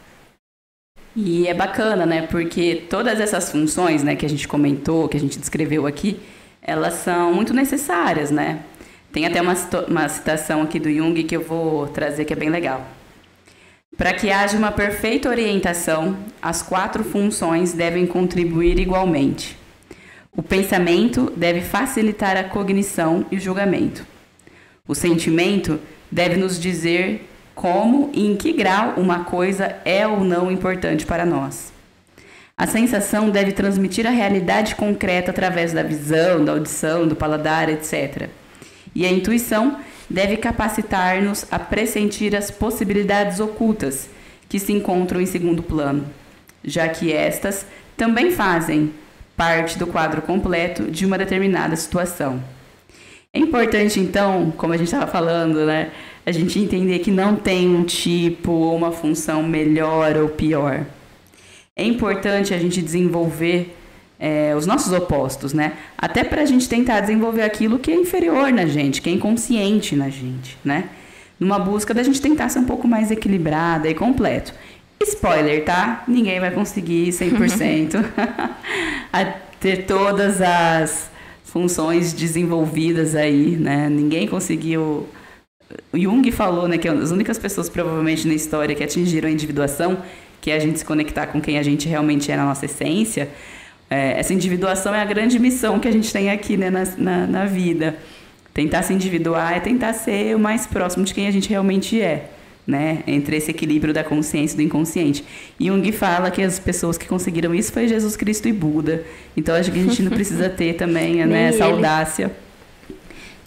E 1.16 1.48
é 1.48 1.54
bacana, 1.54 2.06
né? 2.06 2.22
Porque 2.28 2.84
todas 2.90 3.20
essas 3.20 3.52
funções, 3.52 4.04
né, 4.04 4.16
que 4.16 4.26
a 4.26 4.30
gente 4.30 4.48
comentou, 4.48 5.10
que 5.10 5.18
a 5.18 5.20
gente 5.20 5.38
descreveu 5.38 5.86
aqui, 5.86 6.20
elas 6.62 6.96
são 6.96 7.34
muito 7.34 7.54
necessárias, 7.54 8.32
né? 8.32 8.64
Tem 9.12 9.26
até 9.26 9.42
uma, 9.42 9.56
uma 9.88 10.08
citação 10.08 10.62
aqui 10.62 10.80
do 10.80 10.90
Jung 10.90 11.22
que 11.24 11.36
eu 11.36 11.42
vou 11.42 11.88
trazer 11.88 12.24
que 12.24 12.32
é 12.32 12.36
bem 12.36 12.50
legal. 12.50 12.86
Para 13.98 14.14
que 14.14 14.32
haja 14.32 14.58
uma 14.58 14.72
perfeita 14.72 15.28
orientação, 15.28 16.18
as 16.42 16.62
quatro 16.62 17.04
funções 17.04 17.74
devem 17.74 18.08
contribuir 18.08 18.80
igualmente. 18.80 19.58
O 20.34 20.42
pensamento 20.42 21.30
deve 21.36 21.60
facilitar 21.60 22.38
a 22.38 22.46
cognição 22.46 23.26
e 23.30 23.36
o 23.36 23.40
julgamento. 23.40 24.06
O 24.88 24.96
sentimento 24.96 25.78
deve 26.10 26.38
nos 26.38 26.58
dizer 26.58 27.28
como 27.54 28.10
e 28.14 28.28
em 28.28 28.38
que 28.38 28.54
grau 28.54 28.94
uma 28.96 29.26
coisa 29.26 29.76
é 29.84 30.08
ou 30.08 30.22
não 30.22 30.50
importante 30.50 31.06
para 31.06 31.26
nós. 31.26 31.74
A 32.58 32.66
sensação 32.66 33.30
deve 33.30 33.52
transmitir 33.52 34.08
a 34.08 34.12
realidade 34.12 34.76
concreta 34.76 35.32
através 35.32 35.74
da 35.74 35.84
visão, 35.84 36.46
da 36.46 36.54
audição, 36.54 37.06
do 37.06 37.16
paladar, 37.16 37.68
etc. 37.68 38.30
E 38.96 39.06
a 39.06 39.12
intuição 39.12 39.80
deve 40.10 40.38
capacitar-nos 40.38 41.46
a 41.52 41.60
pressentir 41.60 42.38
as 42.38 42.50
possibilidades 42.50 43.42
ocultas 43.42 44.10
que 44.48 44.60
se 44.60 44.72
encontram 44.72 45.20
em 45.20 45.26
segundo 45.26 45.62
plano, 45.62 46.06
já 46.64 46.88
que 46.88 47.12
estas 47.12 47.66
também 47.98 48.32
fazem 48.32 48.94
parte 49.42 49.80
do 49.80 49.88
quadro 49.88 50.22
completo 50.22 50.84
de 50.84 51.04
uma 51.04 51.18
determinada 51.18 51.76
situação. 51.76 52.44
É 53.34 53.40
importante, 53.40 54.00
então, 54.00 54.54
como 54.56 54.72
a 54.72 54.78
gente 54.78 54.86
estava 54.86 55.08
falando, 55.08 55.66
né, 55.66 55.90
a 56.24 56.32
gente 56.32 56.60
entender 56.60 57.00
que 57.00 57.10
não 57.10 57.36
tem 57.36 57.68
um 57.68 57.84
tipo 57.84 58.52
ou 58.52 58.76
uma 58.76 58.92
função 58.92 59.42
melhor 59.42 60.16
ou 60.16 60.30
pior. 60.30 60.86
É 61.76 61.84
importante 61.84 62.54
a 62.54 62.60
gente 62.60 62.84
desenvolver 62.84 63.76
é, 64.20 64.54
os 64.56 64.68
nossos 64.68 64.94
opostos, 64.94 65.54
né? 65.54 65.74
Até 65.98 66.24
para 66.24 66.44
a 66.44 66.46
gente 66.46 66.70
tentar 66.70 67.00
desenvolver 67.00 67.42
aquilo 67.42 67.80
que 67.80 67.90
é 67.90 67.96
inferior 67.96 68.52
na 68.52 68.68
gente, 68.68 69.02
que 69.02 69.10
é 69.10 69.14
inconsciente 69.14 69.96
na 69.96 70.10
gente, 70.10 70.56
né? 70.64 70.90
Numa 71.40 71.58
busca 71.58 71.96
da 71.96 72.04
gente 72.04 72.22
tentar 72.22 72.50
ser 72.50 72.60
um 72.60 72.66
pouco 72.66 72.88
mais 72.88 73.10
equilibrada 73.10 73.90
e 73.90 73.96
completo. 73.96 74.54
Spoiler, 75.04 75.64
tá? 75.64 76.04
Ninguém 76.08 76.40
vai 76.40 76.52
conseguir 76.52 77.10
100% 77.10 78.04
a 79.12 79.26
ter 79.60 79.86
todas 79.86 80.42
as 80.42 81.10
funções 81.44 82.14
desenvolvidas 82.14 83.16
aí, 83.16 83.58
né? 83.58 83.90
Ninguém 83.90 84.28
conseguiu. 84.28 85.08
O 85.94 85.98
Jung 85.98 86.30
falou, 86.32 86.68
né, 86.68 86.78
que 86.78 86.88
as 86.88 87.12
únicas 87.12 87.38
pessoas 87.38 87.70
provavelmente 87.70 88.28
na 88.28 88.34
história 88.34 88.76
que 88.76 88.84
atingiram 88.84 89.30
a 89.30 89.32
individuação, 89.32 90.00
que 90.42 90.52
é 90.52 90.56
a 90.56 90.60
gente 90.60 90.80
se 90.80 90.86
conectar 90.86 91.28
com 91.28 91.40
quem 91.40 91.58
a 91.58 91.64
gente 91.64 91.88
realmente 91.88 92.32
é 92.32 92.36
na 92.36 92.44
nossa 92.44 92.66
essência, 92.66 93.30
é, 93.90 94.20
essa 94.20 94.34
individuação 94.34 94.96
é 94.96 95.02
a 95.02 95.06
grande 95.06 95.38
missão 95.38 95.80
que 95.80 95.88
a 95.88 95.92
gente 95.92 96.12
tem 96.12 96.30
aqui 96.30 96.58
né, 96.58 96.70
na, 96.70 96.84
na, 96.98 97.28
na 97.28 97.46
vida. 97.46 97.98
Tentar 98.54 98.84
se 98.84 98.94
individuar 98.94 99.56
é 99.56 99.60
tentar 99.60 99.94
ser 99.94 100.36
o 100.36 100.40
mais 100.40 100.66
próximo 100.66 101.06
de 101.06 101.14
quem 101.14 101.28
a 101.28 101.32
gente 101.32 101.50
realmente 101.50 102.02
é. 102.02 102.30
Né, 102.66 103.02
entre 103.08 103.36
esse 103.36 103.50
equilíbrio 103.50 103.92
da 103.92 104.04
consciência 104.04 104.54
e 104.54 104.58
do 104.58 104.62
inconsciente. 104.62 105.26
E 105.60 105.66
Jung 105.66 105.92
fala 105.92 106.30
que 106.30 106.44
as 106.44 106.60
pessoas 106.60 106.96
que 106.96 107.08
conseguiram 107.08 107.56
isso 107.56 107.74
foi 107.74 107.88
Jesus 107.88 108.16
Cristo 108.16 108.48
e 108.48 108.54
Buda. 108.54 109.04
Então 109.36 109.56
acho 109.56 109.72
que 109.72 109.80
a 109.80 109.84
gente 109.84 110.04
não 110.04 110.12
precisa 110.12 110.48
ter 110.48 110.74
também 110.76 111.26
né, 111.26 111.50
essa 111.50 111.66
audácia 111.66 112.32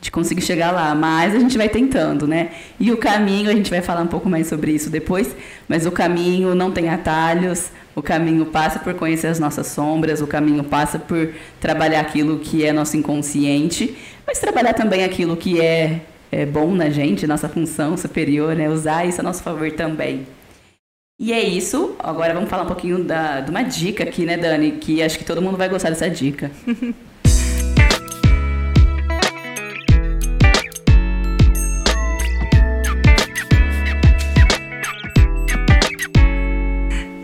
de 0.04 0.10
conseguir 0.10 0.42
chegar 0.42 0.70
lá, 0.70 0.94
mas 0.94 1.34
a 1.34 1.38
gente 1.38 1.56
vai 1.56 1.66
tentando, 1.66 2.26
né? 2.26 2.50
E 2.78 2.92
o 2.92 2.96
caminho, 2.98 3.48
a 3.48 3.54
gente 3.54 3.70
vai 3.70 3.80
falar 3.80 4.02
um 4.02 4.06
pouco 4.06 4.28
mais 4.28 4.46
sobre 4.46 4.70
isso 4.70 4.90
depois, 4.90 5.34
mas 5.66 5.86
o 5.86 5.90
caminho 5.90 6.54
não 6.54 6.70
tem 6.70 6.90
atalhos, 6.90 7.70
o 7.94 8.02
caminho 8.02 8.44
passa 8.44 8.78
por 8.78 8.92
conhecer 8.92 9.28
as 9.28 9.38
nossas 9.38 9.66
sombras, 9.68 10.20
o 10.20 10.26
caminho 10.26 10.62
passa 10.62 10.98
por 10.98 11.30
trabalhar 11.58 12.00
aquilo 12.00 12.38
que 12.38 12.66
é 12.66 12.70
nosso 12.70 12.98
inconsciente, 12.98 13.96
mas 14.26 14.38
trabalhar 14.38 14.74
também 14.74 15.04
aquilo 15.04 15.38
que 15.38 15.58
é, 15.58 16.00
é 16.34 16.44
bom 16.44 16.74
na 16.74 16.90
gente, 16.90 17.28
nossa 17.28 17.48
função 17.48 17.96
superior, 17.96 18.56
né? 18.56 18.68
Usar 18.68 19.06
isso 19.06 19.20
a 19.20 19.22
nosso 19.22 19.40
favor 19.40 19.70
também. 19.70 20.26
E 21.16 21.32
é 21.32 21.40
isso. 21.40 21.94
Agora 21.96 22.34
vamos 22.34 22.50
falar 22.50 22.64
um 22.64 22.66
pouquinho 22.66 23.04
da, 23.04 23.40
de 23.40 23.50
uma 23.50 23.62
dica 23.62 24.02
aqui, 24.02 24.26
né, 24.26 24.36
Dani? 24.36 24.72
Que 24.72 25.00
acho 25.00 25.16
que 25.16 25.24
todo 25.24 25.40
mundo 25.40 25.56
vai 25.56 25.68
gostar 25.68 25.90
dessa 25.90 26.10
dica. 26.10 26.50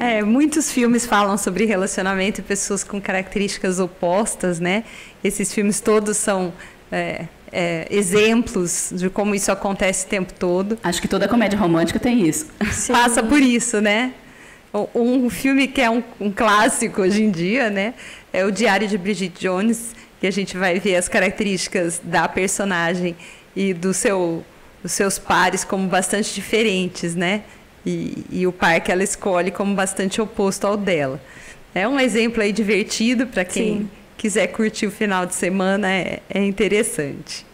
É, 0.02 0.22
muitos 0.22 0.72
filmes 0.72 1.06
falam 1.06 1.38
sobre 1.38 1.64
relacionamento 1.66 2.40
e 2.40 2.42
pessoas 2.42 2.82
com 2.82 3.00
características 3.00 3.78
opostas, 3.78 4.58
né? 4.58 4.82
Esses 5.22 5.52
filmes 5.52 5.80
todos 5.80 6.16
são 6.16 6.52
é, 6.90 7.26
é, 7.52 7.86
exemplos 7.90 8.92
de 8.94 9.10
como 9.10 9.34
isso 9.34 9.50
acontece 9.50 10.06
o 10.06 10.08
tempo 10.08 10.32
todo. 10.32 10.78
Acho 10.82 11.00
que 11.00 11.08
toda 11.08 11.28
comédia 11.28 11.58
romântica 11.58 11.98
tem 11.98 12.26
isso. 12.26 12.46
Sim. 12.72 12.92
Passa 12.92 13.22
por 13.22 13.40
isso, 13.40 13.80
né? 13.80 14.12
Um 14.94 15.28
filme 15.28 15.66
que 15.66 15.80
é 15.80 15.90
um, 15.90 16.02
um, 16.20 16.30
clássico 16.30 17.02
hoje 17.02 17.22
em 17.22 17.30
dia, 17.30 17.68
né? 17.70 17.94
É 18.32 18.44
o 18.44 18.52
Diário 18.52 18.86
de 18.86 18.96
Bridget 18.96 19.34
Jones, 19.40 19.96
que 20.20 20.26
a 20.28 20.30
gente 20.30 20.56
vai 20.56 20.78
ver 20.78 20.94
as 20.94 21.08
características 21.08 22.00
da 22.04 22.28
personagem 22.28 23.16
e 23.56 23.74
do 23.74 23.92
seu, 23.92 24.44
dos 24.80 24.92
seus 24.92 25.18
pares 25.18 25.64
como 25.64 25.88
bastante 25.88 26.32
diferentes, 26.32 27.16
né? 27.16 27.42
E, 27.84 28.24
e, 28.30 28.46
o 28.46 28.52
par 28.52 28.80
que 28.80 28.92
ela 28.92 29.02
escolhe 29.02 29.50
como 29.50 29.74
bastante 29.74 30.20
oposto 30.20 30.66
ao 30.66 30.76
dela. 30.76 31.20
É 31.74 31.88
um 31.88 31.98
exemplo 31.98 32.42
aí 32.42 32.52
divertido 32.52 33.26
para 33.26 33.44
quem 33.44 33.78
Sim. 33.78 33.90
Quiser 34.20 34.48
curtir 34.48 34.86
o 34.86 34.90
final 34.90 35.24
de 35.24 35.34
semana, 35.34 35.90
é, 35.90 36.20
é 36.28 36.44
interessante. 36.44 37.46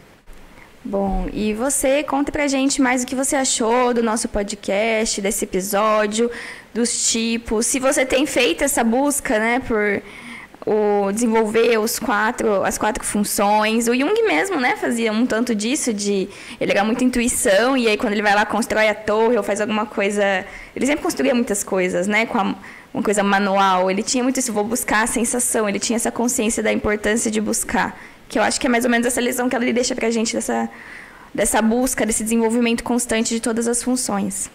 Bom, 0.85 1.29
e 1.33 1.55
você 1.55 2.03
conta 2.03 2.33
pra 2.33 2.49
gente 2.49 2.83
mais 2.83 3.05
o 3.05 3.07
que 3.07 3.15
você 3.15 3.37
achou 3.37 3.95
do 3.95 4.03
nosso 4.03 4.29
podcast, 4.29 5.21
desse 5.21 5.45
episódio, 5.45 6.29
dos 6.75 7.09
tipos. 7.11 7.67
Se 7.67 7.79
você 7.79 8.05
tem 8.05 8.27
feito 8.27 8.65
essa 8.65 8.83
busca, 8.83 9.39
né, 9.39 9.61
por 9.61 10.03
o 10.67 11.13
desenvolver 11.13 11.79
os 11.79 11.97
quatro, 12.01 12.65
as 12.65 12.77
quatro 12.77 13.05
funções. 13.05 13.87
O 13.87 13.95
Jung 13.95 14.21
mesmo, 14.25 14.61
né, 14.61 14.75
fazia 14.75 15.13
um 15.13 15.25
tanto 15.25 15.55
disso 15.55 15.95
de 15.95 16.29
ele 16.61 16.73
era 16.73 16.83
muita 16.83 17.05
intuição 17.05 17.77
e 17.77 17.87
aí 17.87 17.97
quando 17.97 18.15
ele 18.15 18.23
vai 18.23 18.35
lá 18.35 18.45
constrói 18.45 18.89
a 18.89 18.95
torre 18.95 19.37
ou 19.37 19.45
faz 19.45 19.61
alguma 19.61 19.87
coisa, 19.87 20.45
ele 20.75 20.85
sempre 20.85 21.05
construía 21.05 21.33
muitas 21.33 21.63
coisas, 21.63 22.09
né, 22.09 22.27
com 22.27 22.39
a, 22.39 22.57
uma 22.97 23.03
coisa 23.03 23.23
manual. 23.23 23.91
Ele 23.91 24.03
tinha 24.03 24.25
muito 24.25 24.41
isso, 24.41 24.53
vou 24.53 24.65
buscar 24.65 25.03
a 25.03 25.07
sensação, 25.07 25.69
ele 25.69 25.79
tinha 25.79 25.97
essa 25.97 26.11
consciência 26.11 26.63
da 26.63 26.73
importância 26.73 27.31
de 27.31 27.41
buscar, 27.43 27.95
que 28.27 28.39
eu 28.39 28.43
acho 28.43 28.59
que 28.59 28.67
é 28.67 28.71
mais 28.71 28.85
ou 28.85 28.91
menos 28.91 29.07
essa 29.07 29.21
lição 29.21 29.51
que 29.51 29.55
ele 29.55 29.73
deixa 29.73 29.95
pra 29.95 30.11
gente 30.11 30.35
dessa 30.35 30.69
dessa 31.35 31.61
busca, 31.61 32.07
desse 32.07 32.25
desenvolvimento 32.25 32.83
constante 32.83 33.35
de 33.35 33.41
todas 33.41 33.69
as 33.69 33.83
funções. 33.83 34.51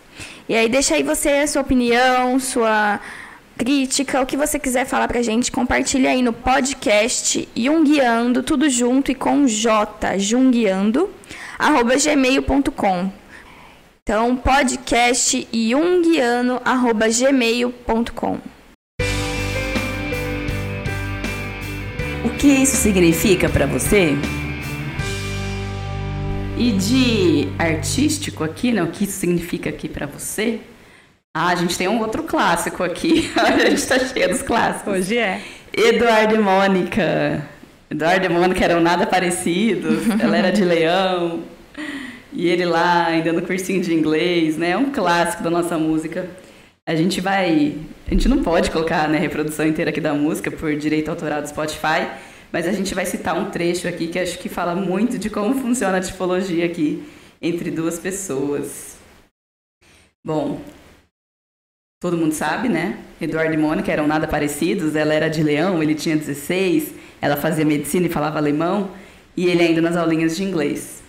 E 0.50 0.56
aí 0.56 0.68
deixa 0.68 0.96
aí 0.96 1.04
você 1.04 1.30
a 1.30 1.46
sua 1.46 1.62
opinião, 1.62 2.40
sua 2.40 3.00
crítica, 3.56 4.20
o 4.20 4.26
que 4.26 4.36
você 4.36 4.58
quiser 4.58 4.86
falar 4.86 5.08
pra 5.08 5.22
gente, 5.22 5.52
compartilha 5.52 6.10
aí 6.10 6.24
no 6.24 6.34
podcast 6.34 7.48
Jungiando, 7.56 8.42
tudo 8.42 8.68
junto 8.68 9.12
e 9.12 9.16
com 9.16 9.46
J, 9.46 10.18
Jungiando, 10.18 11.08
arroba 11.60 11.96
gmail.com. 11.96 13.21
Então, 14.04 14.36
podcast 14.36 15.48
jungiano, 15.54 16.60
arroba 16.66 17.08
gmail.com. 17.08 18.40
O 22.26 22.30
que 22.32 22.48
isso 22.48 22.78
significa 22.78 23.48
para 23.48 23.68
você? 23.68 24.14
E 26.58 26.72
de 26.72 27.48
artístico 27.60 28.44
aqui, 28.44 28.72
né? 28.72 28.82
O 28.82 28.88
que 28.88 29.04
isso 29.04 29.20
significa 29.20 29.70
aqui 29.70 29.88
para 29.88 30.08
você? 30.08 30.62
Ah, 31.32 31.50
a 31.50 31.56
gente 31.56 31.78
tem 31.78 31.88
um 31.88 32.00
outro 32.00 32.24
clássico 32.24 32.84
aqui. 32.84 33.32
a 33.38 33.70
gente 33.70 33.86
tá 33.86 34.00
cheia 34.00 34.28
dos 34.28 34.42
clássicos. 34.42 34.94
Hoje 34.94 35.20
é. 35.20 35.42
Eduardo 35.72 36.34
e 36.34 36.40
Mônica. 36.40 37.48
Eduardo 37.88 38.26
e 38.26 38.30
Mônica 38.30 38.66
eram 38.66 38.82
nada 38.82 39.06
parecidos. 39.06 40.10
Ela 40.20 40.38
era 40.38 40.52
de 40.52 40.66
leão. 40.66 41.44
E 42.34 42.48
ele 42.48 42.66
lá, 42.66 43.08
ainda 43.08 43.34
no 43.34 43.42
cursinho 43.42 43.82
de 43.82 43.94
inglês, 43.94 44.58
né? 44.58 44.72
É 44.72 44.78
um 44.78 44.92
clássico 44.92 45.44
da 45.44 45.50
nossa 45.50 45.78
música. 45.78 46.30
A 46.86 46.96
gente 46.96 47.20
vai. 47.20 47.78
A 48.08 48.12
gente 48.12 48.28
não 48.28 48.42
pode 48.42 48.72
colocar 48.72 49.08
né, 49.10 49.18
a 49.18 49.22
reprodução 49.22 49.66
inteira 49.66 49.92
aqui 49.92 50.02
da 50.02 50.14
música 50.14 50.50
por 50.50 50.76
direito 50.76 51.10
autoral 51.10 51.42
do 51.42 51.48
Spotify, 51.48 52.08
mas 52.52 52.68
a 52.68 52.72
gente 52.72 52.96
vai 52.96 53.06
citar 53.06 53.38
um 53.38 53.50
trecho 53.52 53.88
aqui 53.88 54.08
que 54.08 54.18
acho 54.18 54.40
que 54.40 54.50
fala 54.50 54.76
muito 54.76 55.18
de 55.20 55.30
como 55.30 55.56
funciona 55.56 55.98
a 55.98 56.02
tipologia 56.02 56.66
aqui 56.66 57.04
entre 57.42 57.70
duas 57.70 58.00
pessoas. 58.00 58.98
Bom, 60.24 60.62
todo 62.00 62.18
mundo 62.18 62.34
sabe, 62.34 62.70
né? 62.70 63.00
Eduardo 63.20 63.54
e 63.54 63.58
Mônica 63.58 63.92
eram 63.92 64.08
nada 64.08 64.28
parecidos. 64.28 64.96
Ela 64.96 65.14
era 65.14 65.30
de 65.30 65.44
leão, 65.44 65.84
ele 65.84 65.96
tinha 65.96 66.16
16, 66.16 66.94
ela 67.22 67.36
fazia 67.36 67.66
medicina 67.66 68.06
e 68.08 68.10
falava 68.10 68.38
alemão, 68.38 68.92
e 69.36 69.48
ele 69.48 69.64
ainda 69.64 69.82
nas 69.82 69.98
aulinhas 69.98 70.36
de 70.36 70.44
inglês. 70.44 71.01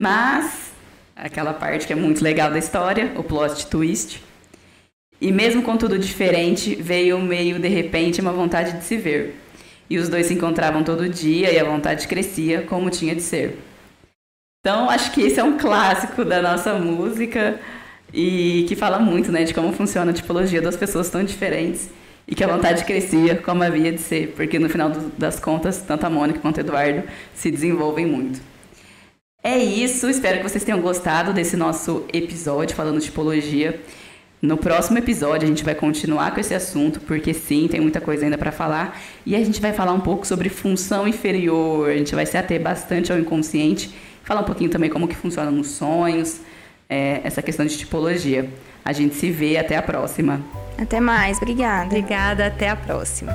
Mas, 0.00 0.72
aquela 1.16 1.52
parte 1.52 1.86
que 1.86 1.92
é 1.92 1.96
muito 1.96 2.22
legal 2.22 2.50
da 2.50 2.58
história, 2.58 3.12
o 3.16 3.24
plot 3.24 3.66
twist. 3.66 4.22
E 5.20 5.32
mesmo 5.32 5.62
com 5.62 5.76
tudo 5.76 5.98
diferente, 5.98 6.76
veio 6.76 7.18
meio 7.18 7.58
de 7.58 7.66
repente 7.66 8.20
uma 8.20 8.32
vontade 8.32 8.78
de 8.78 8.84
se 8.84 8.96
ver. 8.96 9.36
E 9.90 9.98
os 9.98 10.08
dois 10.08 10.26
se 10.26 10.34
encontravam 10.34 10.84
todo 10.84 11.08
dia 11.08 11.52
e 11.52 11.58
a 11.58 11.64
vontade 11.64 12.06
crescia 12.06 12.62
como 12.62 12.90
tinha 12.90 13.14
de 13.14 13.22
ser. 13.22 13.58
Então, 14.60 14.88
acho 14.88 15.10
que 15.12 15.22
esse 15.22 15.40
é 15.40 15.44
um 15.44 15.58
clássico 15.58 16.24
da 16.24 16.40
nossa 16.40 16.74
música 16.74 17.58
e 18.12 18.64
que 18.68 18.76
fala 18.76 18.98
muito, 18.98 19.32
né, 19.32 19.42
de 19.44 19.52
como 19.54 19.72
funciona 19.72 20.10
a 20.10 20.14
tipologia 20.14 20.62
das 20.62 20.76
pessoas 20.76 21.10
tão 21.10 21.24
diferentes 21.24 21.88
e 22.26 22.34
que 22.34 22.44
a 22.44 22.48
vontade 22.48 22.84
crescia 22.84 23.36
como 23.36 23.62
havia 23.62 23.90
de 23.90 24.00
ser, 24.00 24.34
porque 24.36 24.58
no 24.58 24.68
final 24.68 24.90
das 25.16 25.40
contas, 25.40 25.78
tanto 25.78 26.04
a 26.04 26.10
Mônica 26.10 26.38
quanto 26.38 26.58
o 26.58 26.60
Eduardo 26.60 27.02
se 27.34 27.50
desenvolvem 27.50 28.06
muito. 28.06 28.47
É 29.42 29.56
isso, 29.56 30.10
espero 30.10 30.38
que 30.38 30.48
vocês 30.48 30.64
tenham 30.64 30.80
gostado 30.80 31.32
desse 31.32 31.56
nosso 31.56 32.04
episódio 32.12 32.74
falando 32.74 32.98
de 32.98 33.06
tipologia. 33.06 33.80
No 34.42 34.56
próximo 34.56 34.98
episódio 34.98 35.46
a 35.46 35.48
gente 35.48 35.64
vai 35.64 35.74
continuar 35.74 36.32
com 36.32 36.40
esse 36.40 36.54
assunto, 36.54 37.00
porque 37.00 37.32
sim, 37.32 37.68
tem 37.68 37.80
muita 37.80 38.00
coisa 38.00 38.24
ainda 38.24 38.36
para 38.36 38.50
falar, 38.52 39.00
e 39.24 39.36
a 39.36 39.38
gente 39.38 39.60
vai 39.60 39.72
falar 39.72 39.92
um 39.92 40.00
pouco 40.00 40.26
sobre 40.26 40.48
função 40.48 41.06
inferior, 41.06 41.88
a 41.88 41.96
gente 41.96 42.14
vai 42.14 42.26
se 42.26 42.36
ater 42.36 42.60
bastante 42.60 43.12
ao 43.12 43.18
inconsciente, 43.18 43.94
falar 44.24 44.40
um 44.40 44.44
pouquinho 44.44 44.70
também 44.70 44.90
como 44.90 45.08
que 45.08 45.16
funciona 45.16 45.50
nos 45.50 45.68
sonhos, 45.68 46.40
é, 46.88 47.20
essa 47.22 47.40
questão 47.40 47.64
de 47.64 47.76
tipologia. 47.76 48.48
A 48.84 48.92
gente 48.92 49.14
se 49.14 49.30
vê 49.30 49.56
até 49.56 49.76
a 49.76 49.82
próxima. 49.82 50.40
Até 50.76 51.00
mais, 51.00 51.36
obrigada. 51.36 51.86
Obrigada, 51.86 52.46
até 52.46 52.70
a 52.70 52.76
próxima. 52.76 53.32